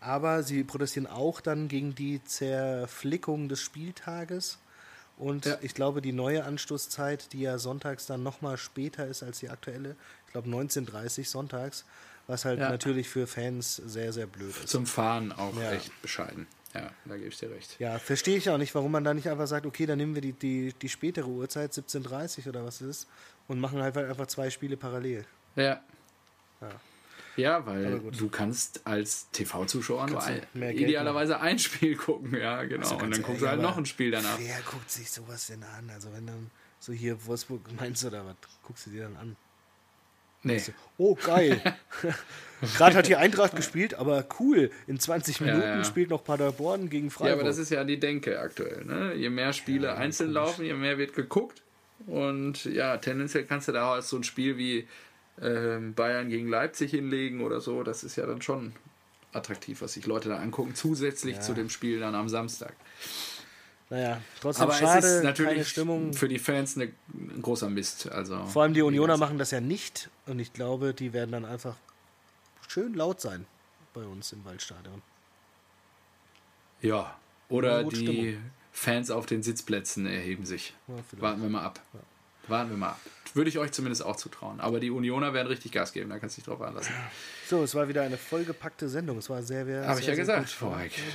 Aber 0.00 0.42
sie 0.42 0.64
protestieren 0.64 1.06
auch 1.06 1.40
dann 1.40 1.68
gegen 1.68 1.94
die 1.94 2.24
Zerflickung 2.24 3.48
des 3.48 3.60
Spieltages. 3.60 4.58
Und 5.18 5.46
ja. 5.46 5.58
ich 5.60 5.74
glaube, 5.74 6.00
die 6.00 6.12
neue 6.12 6.44
Anstoßzeit, 6.44 7.32
die 7.32 7.40
ja 7.40 7.58
sonntags 7.58 8.06
dann 8.06 8.22
nochmal 8.22 8.56
später 8.56 9.06
ist 9.06 9.22
als 9.22 9.40
die 9.40 9.50
aktuelle, 9.50 9.96
ich 10.26 10.32
glaube 10.32 10.48
19.30 10.48 11.26
sonntags, 11.26 11.84
was 12.26 12.44
halt 12.44 12.60
ja. 12.60 12.68
natürlich 12.68 13.08
für 13.08 13.26
Fans 13.26 13.76
sehr, 13.76 14.12
sehr 14.12 14.26
blöd 14.26 14.54
ist. 14.56 14.68
Zum 14.68 14.86
Fahren 14.86 15.32
auch 15.32 15.56
ja. 15.58 15.72
echt 15.72 15.90
bescheiden. 16.02 16.46
Ja, 16.78 16.90
da 17.04 17.16
gebe 17.16 17.28
ich 17.28 17.38
dir 17.38 17.50
recht. 17.50 17.76
Ja, 17.78 17.98
verstehe 17.98 18.36
ich 18.36 18.48
auch 18.50 18.58
nicht, 18.58 18.74
warum 18.74 18.92
man 18.92 19.04
da 19.04 19.14
nicht 19.14 19.28
einfach 19.28 19.46
sagt, 19.46 19.66
okay, 19.66 19.86
dann 19.86 19.98
nehmen 19.98 20.14
wir 20.14 20.22
die, 20.22 20.32
die, 20.32 20.74
die 20.80 20.88
spätere 20.88 21.26
Uhrzeit, 21.26 21.72
17.30 21.72 22.48
oder 22.48 22.64
was 22.64 22.80
ist, 22.80 23.08
und 23.48 23.60
machen 23.60 23.82
halt 23.82 23.96
einfach 23.96 24.26
zwei 24.26 24.50
Spiele 24.50 24.76
parallel. 24.76 25.24
Ja. 25.54 25.80
Ja, 26.60 26.80
ja 27.36 27.66
weil 27.66 28.00
du 28.00 28.28
kannst 28.28 28.86
als 28.86 29.30
TV-Zuschauer 29.30 30.08
nur 30.08 30.22
ein, 30.22 30.42
idealerweise 30.54 31.40
ein 31.40 31.58
Spiel 31.58 31.96
gucken, 31.96 32.34
ja, 32.34 32.64
genau. 32.64 32.82
Also 32.82 32.96
und 32.96 33.10
dann 33.10 33.22
guckst 33.22 33.42
du 33.42 33.48
halt 33.48 33.60
noch 33.60 33.76
ein 33.76 33.86
Spiel 33.86 34.10
danach. 34.10 34.38
Wer 34.38 34.60
guckt 34.62 34.90
sich 34.90 35.10
sowas 35.10 35.46
denn 35.46 35.62
an? 35.62 35.90
Also 35.90 36.12
wenn 36.12 36.26
dann 36.26 36.50
so 36.78 36.92
hier 36.92 37.24
Wolfsburg 37.26 37.60
meinst 37.78 38.02
du 38.02 38.08
oder 38.08 38.24
was, 38.26 38.36
guckst 38.62 38.86
du 38.86 38.90
dir 38.90 39.04
dann 39.04 39.16
an? 39.16 39.36
Nee. 40.46 40.62
Oh, 40.96 41.14
geil. 41.14 41.60
Gerade 42.76 42.96
hat 42.96 43.06
hier 43.06 43.18
Eintracht 43.18 43.54
gespielt, 43.54 43.94
aber 43.94 44.24
cool. 44.40 44.70
In 44.86 44.98
20 44.98 45.40
Minuten 45.42 45.60
ja, 45.60 45.76
ja. 45.76 45.84
spielt 45.84 46.08
noch 46.08 46.24
Paderborn 46.24 46.88
gegen 46.88 47.10
Freiburg. 47.10 47.28
Ja, 47.28 47.34
aber 47.34 47.44
das 47.44 47.58
ist 47.58 47.70
ja 47.70 47.84
die 47.84 48.00
Denke 48.00 48.40
aktuell. 48.40 48.84
Ne? 48.84 49.14
Je 49.14 49.28
mehr 49.28 49.52
Spiele 49.52 49.88
ja, 49.88 49.94
einzeln 49.96 50.32
laufen, 50.32 50.64
je 50.64 50.72
mehr 50.74 50.96
wird 50.96 51.14
geguckt. 51.14 51.62
Und 52.06 52.64
ja, 52.64 52.96
tendenziell 52.96 53.44
kannst 53.44 53.68
du 53.68 53.72
da 53.72 53.96
auch 53.96 54.02
so 54.02 54.16
ein 54.16 54.24
Spiel 54.24 54.56
wie 54.56 54.86
äh, 55.40 55.78
Bayern 55.94 56.28
gegen 56.28 56.48
Leipzig 56.48 56.92
hinlegen 56.92 57.42
oder 57.42 57.60
so. 57.60 57.82
Das 57.82 58.04
ist 58.04 58.16
ja 58.16 58.26
dann 58.26 58.40
schon 58.40 58.72
attraktiv, 59.32 59.82
was 59.82 59.94
sich 59.94 60.06
Leute 60.06 60.30
da 60.30 60.36
angucken, 60.36 60.74
zusätzlich 60.74 61.40
zu 61.40 61.52
dem 61.52 61.68
Spiel 61.68 62.00
dann 62.00 62.14
am 62.14 62.28
Samstag. 62.28 62.74
Naja, 63.88 64.20
trotzdem 64.40 64.64
Aber 64.64 64.72
schade, 64.72 65.06
es 65.06 65.14
ist 65.18 65.22
natürlich 65.22 65.68
Stimmung. 65.68 66.12
für 66.12 66.28
die 66.28 66.40
Fans 66.40 66.76
eine, 66.76 66.92
ein 67.14 67.40
großer 67.40 67.70
Mist. 67.70 68.10
Also, 68.10 68.44
Vor 68.46 68.62
allem 68.62 68.74
die 68.74 68.82
Unioner 68.82 69.16
machen 69.16 69.38
das 69.38 69.52
ja 69.52 69.60
nicht 69.60 70.10
und 70.26 70.40
ich 70.40 70.52
glaube, 70.52 70.92
die 70.92 71.12
werden 71.12 71.30
dann 71.30 71.44
einfach 71.44 71.76
schön 72.66 72.94
laut 72.94 73.20
sein 73.20 73.46
bei 73.94 74.02
uns 74.04 74.32
im 74.32 74.44
Waldstadion. 74.44 75.02
Ja, 76.82 77.16
oder 77.48 77.84
die 77.84 77.96
Stimmung. 77.96 78.36
Fans 78.72 79.10
auf 79.10 79.24
den 79.24 79.42
Sitzplätzen 79.42 80.06
erheben 80.06 80.44
sich. 80.44 80.74
Ja, 80.88 80.94
Warten 81.22 81.42
wir 81.42 81.48
mal 81.48 81.62
ab. 81.62 81.80
Ja. 81.94 82.00
Warten 82.48 82.70
wir 82.70 82.76
mal 82.76 82.90
ab. 82.90 83.00
Würde 83.34 83.50
ich 83.50 83.58
euch 83.58 83.72
zumindest 83.72 84.02
auch 84.02 84.16
zutrauen. 84.16 84.60
Aber 84.60 84.80
die 84.80 84.90
Unioner 84.90 85.34
werden 85.34 85.48
richtig 85.48 85.70
Gas 85.72 85.92
geben, 85.92 86.08
da 86.08 86.18
kannst 86.18 86.36
du 86.36 86.40
dich 86.40 86.46
drauf 86.46 86.62
anlassen. 86.62 86.94
So, 87.46 87.62
es 87.62 87.74
war 87.74 87.86
wieder 87.86 88.02
eine 88.02 88.16
vollgepackte 88.16 88.88
Sendung. 88.88 89.18
Es 89.18 89.28
war 89.28 89.42
sehr, 89.42 89.66
sehr. 89.66 89.86
Habe 89.86 90.00
ich 90.00 90.06
ja 90.06 90.14
gesagt. 90.14 90.56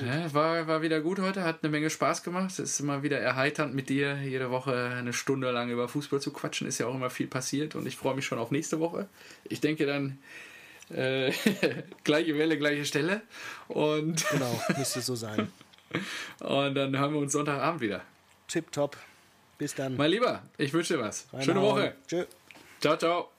Ja, 0.05 0.33
war, 0.33 0.67
war 0.67 0.81
wieder 0.83 1.01
gut 1.01 1.19
heute, 1.19 1.43
hat 1.43 1.63
eine 1.63 1.71
Menge 1.71 1.89
Spaß 1.89 2.21
gemacht. 2.21 2.51
Es 2.51 2.59
ist 2.59 2.79
immer 2.79 3.01
wieder 3.01 3.19
erheiternd 3.19 3.73
mit 3.73 3.89
dir, 3.89 4.21
jede 4.21 4.51
Woche 4.51 4.93
eine 4.97 5.13
Stunde 5.13 5.49
lang 5.49 5.71
über 5.71 5.87
Fußball 5.87 6.21
zu 6.21 6.31
quatschen. 6.31 6.67
Ist 6.67 6.77
ja 6.77 6.85
auch 6.85 6.93
immer 6.93 7.09
viel 7.09 7.27
passiert 7.27 7.73
und 7.73 7.87
ich 7.87 7.97
freue 7.97 8.15
mich 8.15 8.25
schon 8.25 8.37
auf 8.37 8.51
nächste 8.51 8.79
Woche. 8.79 9.07
Ich 9.45 9.61
denke 9.61 9.85
dann. 9.85 10.19
Äh, 10.93 11.31
gleiche 12.03 12.37
Welle, 12.37 12.57
gleiche 12.57 12.85
Stelle. 12.85 13.21
Und 13.67 14.29
genau, 14.29 14.61
müsste 14.77 15.01
so 15.01 15.15
sein. 15.15 15.51
und 16.39 16.75
dann 16.75 16.97
hören 16.97 17.13
wir 17.13 17.19
uns 17.19 17.31
Sonntagabend 17.31 17.81
wieder. 17.81 18.01
Tipptopp. 18.47 18.97
Bis 19.61 19.75
dann. 19.75 19.95
Mein 19.95 20.09
Lieber, 20.09 20.41
ich 20.57 20.73
wünsche 20.73 20.95
dir 20.95 21.01
was. 21.01 21.27
Schöne 21.41 21.61
Woche. 21.61 21.93
Tschö. 22.07 22.25
Ciao, 22.79 22.97
ciao. 22.97 23.29